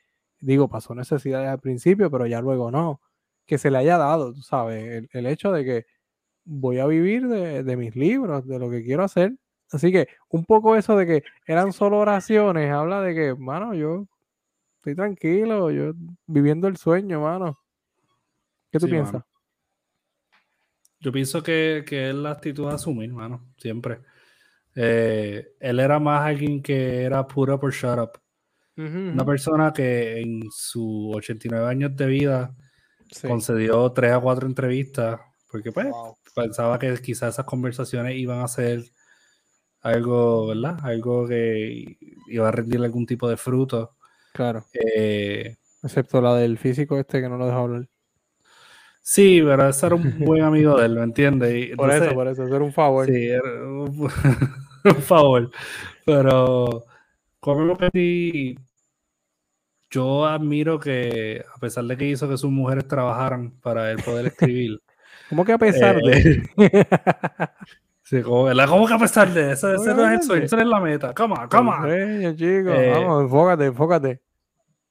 digo, 0.41 0.69
pasó 0.69 0.95
necesidades 0.95 1.49
al 1.49 1.61
principio, 1.61 2.11
pero 2.11 2.27
ya 2.27 2.41
luego 2.41 2.71
no, 2.71 3.01
que 3.47 3.59
se 3.59 3.71
le 3.71 3.79
haya 3.79 3.99
dado, 3.99 4.33
tú 4.35 4.43
sabes, 4.43 4.85
el, 4.85 5.09
el 5.13 5.27
hecho 5.27 5.53
de 5.53 5.65
que 5.65 5.87
voy 6.45 6.79
a 6.79 6.87
vivir 6.87 7.29
de, 7.29 7.63
de 7.65 7.77
mis 7.77 7.97
libros, 7.97 8.47
de 8.47 8.59
lo 8.59 8.71
que 8.71 8.85
quiero 8.85 9.05
hacer. 9.05 9.37
Así 9.73 9.93
que 9.93 10.09
un 10.31 10.45
poco 10.45 10.77
eso 10.77 10.97
de 10.97 11.07
que 11.07 11.25
eran 11.47 11.73
solo 11.73 11.99
oraciones, 11.99 12.71
habla 12.73 13.03
de 13.03 13.15
que, 13.15 13.35
mano, 13.37 13.75
yo 13.75 14.07
estoy 14.79 14.95
tranquilo, 14.97 15.71
yo 15.71 15.93
viviendo 16.27 16.69
el 16.69 16.77
sueño, 16.79 17.23
mano. 17.23 17.59
¿Qué 18.73 18.81
tú 18.81 18.87
Sí, 18.87 18.89
piensas? 18.89 19.13
mano. 19.13 19.25
Yo 21.01 21.11
pienso 21.13 21.43
que, 21.43 21.85
que 21.87 22.11
es 22.11 22.15
la 22.15 22.33
actitud 22.33 22.69
de 22.69 22.75
asumir, 22.75 23.13
mano, 23.13 23.53
siempre. 23.57 24.01
Eh, 24.75 25.55
él 25.59 25.81
era 25.81 25.99
más 25.99 26.23
alguien 26.27 26.63
que 26.63 27.03
era 27.03 27.27
put 27.27 27.49
up 27.51 27.65
or 27.65 27.73
shut 27.73 27.99
up. 27.99 28.11
Una 28.77 29.27
persona 29.27 29.73
que 29.75 30.21
en 30.21 30.43
sus 30.51 31.15
89 31.17 31.67
años 31.69 31.95
de 31.97 32.07
vida 32.07 32.55
Sí. 33.11 33.27
concedió 33.29 33.91
tres 33.93 34.13
a 34.13 34.21
cuatro 34.21 34.47
entrevistas 34.47 35.19
porque 35.51 35.73
pues 35.73 35.89
Wow. 35.91 36.17
pensaba 36.35 36.79
que 36.79 36.95
quizás 37.03 37.35
esas 37.35 37.45
conversaciones 37.45 38.15
iban 38.17 38.41
a 38.41 38.47
ser 38.49 38.85
algo, 39.83 40.47
¿verdad? 40.47 40.79
Algo 40.85 41.27
que 41.27 41.97
iba 42.29 42.49
a 42.49 42.53
rendir 42.53 42.81
algún 42.83 43.05
tipo 43.07 43.29
de 43.29 43.37
fruto. 43.37 43.97
Claro. 44.33 44.65
Eh, 44.73 45.57
Excepto 45.83 46.21
la 46.21 46.37
del 46.37 46.57
físico 46.59 46.99
este 46.99 47.21
que 47.21 47.29
no 47.29 47.37
lo 47.37 47.47
deja 47.47 47.59
hablar. 47.59 47.89
Sí, 49.01 49.41
pero 49.43 49.69
ese 49.69 49.87
era 49.87 49.95
un 49.95 50.19
buen 50.21 50.43
amigo 50.43 50.79
de 50.79 50.87
él, 50.87 50.95
¿me 50.97 51.03
entiendes? 51.03 51.77
Por 51.77 51.91
eso, 51.91 52.15
por 52.15 52.29
eso, 52.29 52.43
hacer 52.45 52.63
un 52.63 52.73
favor. 52.73 53.07
Sí, 53.07 53.29
era 53.29 53.43
un, 53.43 54.11
un 54.85 55.03
favor. 55.03 55.51
Pero 56.05 56.85
como 57.41 57.77
que 57.77 57.89
sí, 57.93 58.59
yo 59.91 60.25
admiro 60.25 60.79
que 60.79 61.45
a 61.55 61.59
pesar 61.59 61.85
de 61.85 61.97
que 61.97 62.07
hizo 62.07 62.29
que 62.29 62.37
sus 62.37 62.51
mujeres 62.51 62.87
trabajaran 62.87 63.51
para 63.61 63.91
él 63.91 63.99
poder 64.05 64.27
escribir. 64.27 64.81
¿Cómo 65.29 65.45
que 65.45 65.53
a 65.53 65.59
pesar 65.59 65.99
eh, 66.05 66.43
de? 66.57 67.51
sí, 68.03 68.23
como. 68.23 68.49
¿Cómo 68.69 68.87
que 68.87 68.95
a 68.95 68.99
pesar 68.99 69.33
de 69.33 69.53
eso? 69.53 69.73
Ese 69.73 69.95
no 69.95 70.07
es 70.07 70.21
el 70.21 70.23
sueño, 70.23 70.47
no 70.51 70.61
es 70.61 70.67
la 70.67 70.81
meta. 70.81 71.15
Come 71.15 71.35
on, 71.35 71.49
come 71.49 71.71
on. 71.71 72.37
Chico. 72.37 72.71
Eh, 72.71 72.93
Vamos, 72.93 73.23
enfócate, 73.23 73.65
enfócate. 73.67 74.21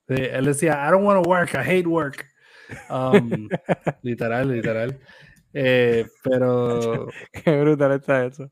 Sí, 0.08 0.16
él 0.18 0.46
decía, 0.46 0.86
I 0.88 0.92
don't 0.92 1.06
want 1.06 1.24
to 1.24 1.30
work, 1.30 1.54
I 1.54 1.58
hate 1.58 1.88
work. 1.88 2.26
Um, 2.90 3.48
literal, 4.04 4.52
literal. 4.52 5.00
Eh, 5.54 6.06
pero 6.24 7.08
Qué 7.32 7.60
brutal 7.62 7.94
está 7.94 8.26
eso. 8.26 8.52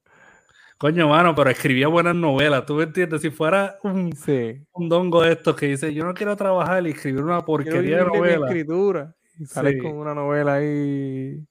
Coño, 0.77 1.07
mano, 1.09 1.33
pero 1.33 1.49
escribía 1.49 1.87
buenas 1.87 2.15
novelas, 2.15 2.65
¿tú 2.65 2.75
me 2.75 2.83
entiendes? 2.83 3.21
Si 3.21 3.31
fuera 3.31 3.77
un, 3.83 4.13
Sí. 4.15 4.63
un 4.73 4.89
dongo 4.89 5.23
de 5.23 5.31
estos 5.33 5.55
que 5.55 5.67
dice, 5.67 5.91
yo 5.93 6.03
no 6.05 6.13
quiero 6.13 6.35
trabajar 6.35 6.85
y 6.85 6.91
escribir 6.91 7.23
una 7.23 7.43
porquería 7.43 7.97
de 7.97 8.05
novela, 8.05 8.47
escritura. 8.47 9.15
Y 9.39 9.45
sales 9.45 9.73
Sí. 9.73 9.79
con 9.79 9.93
una 9.93 10.13
novela 10.13 10.55
ahí. 10.55 11.43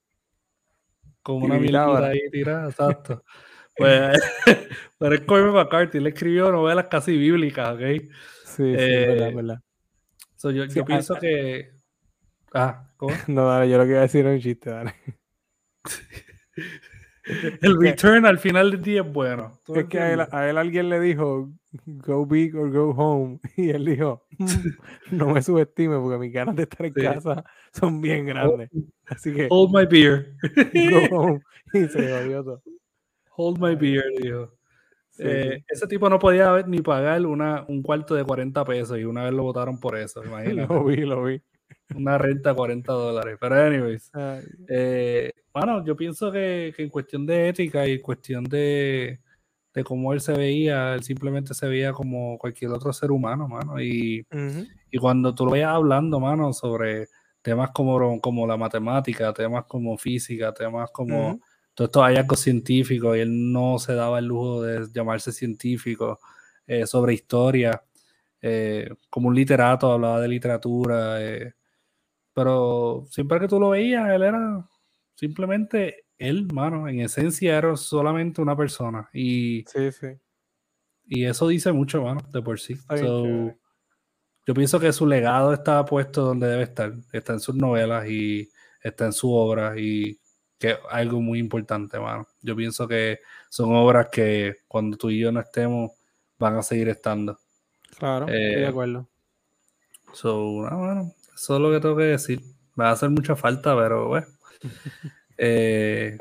con 1.23 1.43
una 1.43 1.83
ahora. 1.83 2.09
ahí 2.09 2.21
tirada, 2.31 2.69
exacto. 2.71 3.23
Pues, 3.79 4.19
pero 4.99 5.14
es 5.17 5.21
Cormac 5.23 5.53
McCarthy, 5.67 5.99
él 5.99 6.07
escribió 6.07 6.51
novelas 6.51 6.87
casi 6.89 7.14
bíblicas, 7.14 7.75
¿ok? 7.75 7.81
Sí, 8.47 8.55
sí, 8.57 8.62
verdad, 8.62 9.27
Eh, 9.27 9.29
es 9.29 9.35
verdad. 9.37 9.61
So, 10.37 10.51
yo, 10.51 10.64
Sí, 10.67 10.77
yo 10.77 10.85
pienso 10.87 11.14
que... 11.17 11.76
Ah, 12.55 12.88
¿cómo? 12.97 13.12
No, 13.28 13.47
dale, 13.49 13.68
yo 13.70 13.78
lo 13.78 13.84
que 13.84 13.90
iba 13.90 13.99
a 14.01 14.03
decir 14.03 14.24
era 14.24 14.34
un 14.34 14.40
chiste, 14.40 14.70
dale. 14.70 14.94
El 17.61 17.80
return 17.80 18.24
al 18.24 18.38
final 18.38 18.70
del 18.70 18.82
día 18.82 19.01
es 19.03 19.12
bueno. 19.12 19.61
¿tú 19.64 19.72
me 19.74 19.80
Es 19.80 19.86
que 19.88 19.99
a 19.99 20.12
él, 20.12 20.20
a 20.30 20.49
él 20.49 20.59
alguien 20.59 20.88
le 20.88 21.01
dijo, 21.01 21.51
go 21.84 22.24
big 22.24 22.55
or 22.57 22.70
go 22.70 22.90
home. 22.90 23.40
Y 23.57 23.70
él 23.70 23.84
dijo, 23.84 24.24
"Mm, 24.38 24.47
no 25.16 25.26
me 25.30 25.42
subestime 25.42 25.99
porque 25.99 26.18
mis 26.18 26.32
ganas 26.32 26.55
de 26.55 26.62
estar 26.62 26.86
en 26.86 26.94
Sí. 26.94 27.03
casa 27.03 27.44
son 27.72 28.01
bien 28.01 28.26
grandes. 28.26 28.70
Así 29.07 29.34
que 29.34 29.49
Hold 29.51 29.74
my 29.74 29.86
beer. 29.86 30.34
go 31.11 31.16
home. 31.18 31.40
Y 31.74 31.88
se 31.88 32.09
jodió 32.12 32.44
todo. 32.44 32.62
Hold 33.36 33.59
my 33.61 33.74
beer, 33.74 34.05
dijo. 34.22 34.53
Sí, 35.11 35.22
Eh, 35.26 35.55
sí. 35.59 35.64
Ese 35.68 35.86
tipo 35.88 36.09
no 36.09 36.18
podía 36.20 36.49
haber 36.49 36.68
ni 36.68 36.80
pagar 36.80 37.26
una, 37.26 37.64
un 37.68 37.82
cuarto 37.82 38.14
de 38.14 38.24
40 38.24 38.64
pesos 38.64 38.99
y 38.99 39.05
una 39.05 39.24
vez 39.24 39.32
lo 39.32 39.42
votaron 39.42 39.80
por 39.80 39.97
eso, 39.97 40.24
imagínate. 40.24 40.72
Lo 40.72 40.84
vi, 40.84 40.97
lo 40.99 41.24
vi. 41.24 41.42
Una 41.95 42.19
renta 42.19 42.51
de 42.51 42.57
40 42.57 42.93
dólares. 42.93 43.37
Pero, 43.41 43.55
anyways, 43.57 44.12
Ay, 44.12 44.43
eh, 44.69 45.33
bueno, 45.53 45.85
yo 45.85 45.97
pienso 45.97 46.33
que, 46.33 46.73
que 46.77 46.83
en 46.85 46.91
cuestión 46.91 47.27
de 47.27 47.49
ética 47.49 47.87
y 47.87 47.93
en 47.95 48.03
cuestión 48.03 48.45
de, 48.45 49.21
de 49.75 49.85
cómo 49.85 50.12
él 50.12 50.21
se 50.21 50.33
veía, 50.35 50.95
él 50.95 51.03
simplemente 51.03 51.55
se 51.55 51.69
veía 51.69 51.93
como 51.93 52.39
cualquier 52.39 52.73
otro 52.73 52.93
ser 52.93 53.11
humano, 53.11 53.49
mano. 53.49 53.81
Y, 53.81 54.27
y 54.91 54.99
cuando 54.99 55.35
tú 55.35 55.45
lo 55.47 55.53
veías 55.53 55.71
hablando, 55.71 56.21
mano, 56.21 56.53
sobre 56.53 57.09
temas 57.43 57.71
como, 57.73 58.21
como 58.21 58.47
la 58.47 58.57
matemática, 58.57 59.33
temas 59.33 59.64
como 59.67 59.97
física, 59.99 60.53
temas 60.55 60.91
como 60.91 61.33
ujú. 61.33 61.41
todos 61.75 61.89
estos 61.89 62.03
hallazgos 62.03 62.41
científicos, 62.41 63.17
y 63.17 63.21
él 63.21 63.53
no 63.53 63.79
se 63.79 63.95
daba 63.95 64.19
el 64.19 64.27
lujo 64.27 64.62
de 64.62 64.87
llamarse 64.93 65.33
científico. 65.33 66.19
eh, 66.67 66.87
sobre 66.87 67.14
historia, 67.14 67.83
eh, 68.43 68.91
como 69.11 69.28
un 69.28 69.34
literato, 69.34 69.91
hablaba 69.93 70.20
de 70.20 70.28
literatura, 70.28 71.22
eh, 71.24 71.55
pero 72.34 73.05
siempre 73.11 73.41
que 73.41 73.49
tú 73.49 73.59
lo 73.61 73.70
veías, 73.70 74.09
él 74.11 74.22
era 74.22 74.68
simplemente 75.14 76.05
él, 76.18 76.49
mano, 76.53 76.89
en 76.89 77.01
esencia 77.01 77.59
era 77.59 77.76
solamente 77.76 78.41
una 78.43 78.57
persona 78.57 79.09
y, 79.12 79.64
Sí, 79.68 79.93
sí. 79.93 80.07
y 81.07 81.24
eso 81.24 81.49
dice 81.49 81.72
mucho, 81.72 82.03
mano, 82.03 82.20
de 82.32 82.43
por 82.43 82.61
sí. 82.61 82.76
So, 82.99 83.55
yo 84.47 84.55
pienso 84.55 84.78
que 84.80 84.93
su 84.93 85.07
legado 85.07 85.53
está 85.53 85.84
puesto 85.84 86.22
donde 86.22 86.47
debe 86.49 86.62
estar, 86.62 86.95
está 87.12 87.32
en 87.34 87.41
sus 87.41 87.55
novelas 87.57 88.09
y 88.09 88.49
está 88.82 89.07
en 89.07 89.12
su 89.12 89.32
obra 89.32 89.74
y 89.78 90.18
que 90.59 90.70
es 90.72 90.78
algo 90.91 91.20
muy 91.20 91.39
importante, 91.39 91.99
mano. 91.99 92.26
Yo 92.41 92.57
pienso 92.57 92.87
que 92.89 93.18
son 93.51 93.74
obras 93.74 94.09
que 94.11 94.57
cuando 94.68 94.97
tú 94.97 95.11
y 95.11 95.18
yo 95.18 95.32
no 95.32 95.41
estemos 95.41 95.93
van 96.39 96.57
a 96.57 96.62
seguir 96.62 96.89
estando. 96.89 97.39
Claro, 97.99 98.26
estoy 98.26 98.40
de 98.40 98.62
Eh, 98.62 98.66
acuerdo. 98.66 99.09
So, 100.12 100.66
ah, 100.66 100.74
bueno, 100.76 101.12
eso 101.34 101.57
es 101.57 101.61
lo 101.62 101.70
que 101.70 101.80
tengo 101.80 101.97
que 101.97 102.03
decir. 102.05 102.40
Va 102.78 102.88
a 102.90 102.92
hacer 102.92 103.11
mucha 103.11 103.36
falta, 103.36 103.76
pero 103.76 104.09
bueno. 104.09 104.26
Eh, 105.38 106.16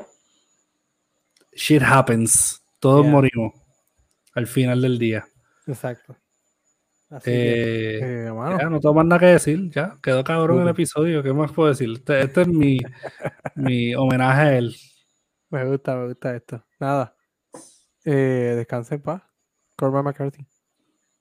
shit 1.52 1.82
happens. 1.82 2.62
Todos 2.80 3.04
Yeah. 3.04 3.12
morimos 3.12 3.54
al 4.34 4.46
final 4.46 4.82
del 4.82 4.98
día. 4.98 5.26
Exacto. 5.66 6.14
Así 7.08 7.30
que, 7.30 7.98
Eh, 7.98 8.26
eh, 8.26 8.32
mano, 8.32 8.58
ya, 8.58 8.68
no 8.68 8.78
tengo 8.78 8.94
más 8.94 9.06
nada 9.06 9.20
que 9.20 9.26
decir. 9.26 9.70
Ya, 9.70 9.98
quedó 10.02 10.22
cabrón 10.22 10.60
el 10.62 10.68
episodio. 10.68 11.22
¿Qué 11.22 11.32
más 11.32 11.50
puedo 11.52 11.70
decir? 11.70 11.90
Este, 11.92 12.20
este 12.20 12.42
es 12.42 12.48
mi, 12.48 12.78
mi 13.54 13.94
homenaje 13.94 14.40
a 14.42 14.58
él. 14.58 14.76
me 15.50 15.64
gusta, 15.64 15.96
me 15.96 16.08
gusta 16.08 16.36
esto. 16.36 16.62
Nada. 16.78 17.16
Eh, 18.04 18.52
descansa 18.56 18.96
en 18.96 19.02
paz. 19.02 19.22
Cormac 19.76 20.04
McCarthy, 20.04 20.46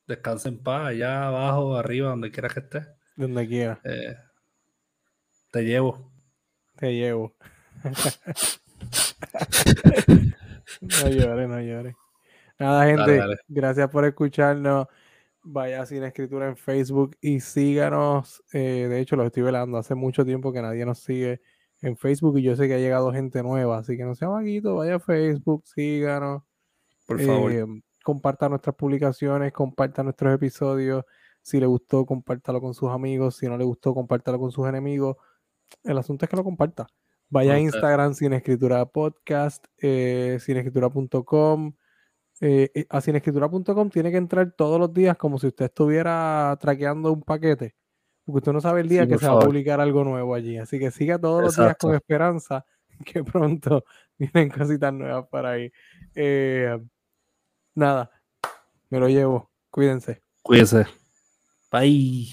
Descansa 0.07 0.49
en 0.49 0.61
paz, 0.61 0.87
allá 0.87 1.27
abajo, 1.27 1.75
arriba, 1.75 2.09
donde 2.09 2.31
quiera 2.31 2.49
que 2.49 2.59
estés. 2.59 2.87
donde 3.15 3.47
quiera. 3.47 3.79
Eh, 3.83 4.15
te 5.51 5.63
llevo. 5.63 6.11
Te 6.77 6.93
llevo. 6.93 7.35
no 10.81 11.09
llores, 11.09 11.49
no 11.49 11.61
llores. 11.61 11.95
Nada, 12.59 12.85
gente. 12.85 13.17
dale. 13.17 13.37
Gracias 13.47 13.89
por 13.89 14.05
escucharnos. 14.05 14.87
Vaya 15.41 15.81
a 15.81 15.85
Sin 15.85 16.03
Escritura 16.03 16.47
en 16.47 16.57
Facebook 16.57 17.15
y 17.21 17.39
síganos. 17.39 18.43
Eh, 18.51 18.87
de 18.89 18.99
hecho, 18.99 19.15
los 19.15 19.27
estoy 19.27 19.43
velando. 19.43 19.77
Hace 19.77 19.95
mucho 19.95 20.25
tiempo 20.25 20.51
que 20.51 20.61
nadie 20.61 20.85
nos 20.85 20.99
sigue 20.99 21.41
en 21.81 21.97
Facebook 21.97 22.37
y 22.39 22.43
yo 22.43 22.55
sé 22.55 22.67
que 22.67 22.73
ha 22.75 22.79
llegado 22.79 23.11
gente 23.13 23.43
nueva. 23.43 23.77
Así 23.79 23.97
que 23.97 24.03
no 24.03 24.15
sea 24.15 24.27
vaguito, 24.29 24.75
vaya 24.75 24.95
a 24.95 24.99
Facebook, 24.99 25.63
síganos. 25.67 26.43
Por 27.05 27.21
favor. 27.21 27.51
Eh, 27.51 27.65
comparta 28.05 28.47
nuestras 28.47 28.75
publicaciones, 28.75 29.51
comparta 29.51 30.03
nuestros 30.03 30.31
episodios. 30.35 31.03
Si 31.41 31.59
le 31.59 31.65
gustó, 31.65 32.05
compártalo 32.05 32.61
con 32.61 32.75
sus 32.75 32.91
amigos. 32.91 33.37
Si 33.37 33.47
no 33.47 33.57
le 33.57 33.63
gustó, 33.63 33.95
compártalo 33.95 34.39
con 34.39 34.51
sus 34.51 34.67
enemigos. 34.67 35.17
El 35.83 35.97
asunto 35.97 36.23
es 36.23 36.29
que 36.29 36.37
lo 36.37 36.43
comparta. 36.43 36.85
Vaya 37.29 37.53
a. 37.53 37.59
Instagram 37.59 38.13
sin 38.13 38.33
escritura 38.33 38.85
podcast, 38.85 39.65
eh, 39.79 40.37
sinescritura.com. 40.39 41.73
Eh, 42.41 42.69
eh, 42.75 42.85
a 42.89 43.01
sinescritura.com 43.01 43.89
tiene 43.89 44.11
que 44.11 44.17
entrar 44.17 44.51
todos 44.51 44.79
los 44.79 44.93
días 44.93 45.17
como 45.17 45.39
si 45.39 45.47
usted 45.47 45.65
estuviera 45.65 46.55
traqueando 46.61 47.11
un 47.11 47.23
paquete. 47.23 47.75
Porque 48.23 48.37
usted 48.37 48.53
no 48.53 48.61
sabe 48.61 48.81
el 48.81 48.87
día 48.87 49.03
Sí, 49.03 49.09
que 49.09 49.17
se 49.17 49.27
va 49.27 49.37
a 49.37 49.39
publicar 49.39 49.81
algo 49.81 50.03
nuevo 50.03 50.35
allí. 50.35 50.59
Así 50.59 50.77
que 50.77 50.91
siga 50.91 51.17
todos 51.17 51.41
los 51.41 51.55
días 51.55 51.75
con 51.79 51.95
esperanza 51.95 52.65
que 53.05 53.23
pronto 53.23 53.83
vienen 54.19 54.49
cositas 54.49 54.93
nuevas 54.93 55.27
para 55.27 55.51
ahí. 55.51 55.71
Eh, 56.13 56.77
nada, 57.75 58.11
me 58.89 58.99
lo 58.99 59.07
llevo. 59.07 59.51
Cuídense. 59.69 60.21
Cuídese. 60.41 60.85
Bye. 61.71 62.29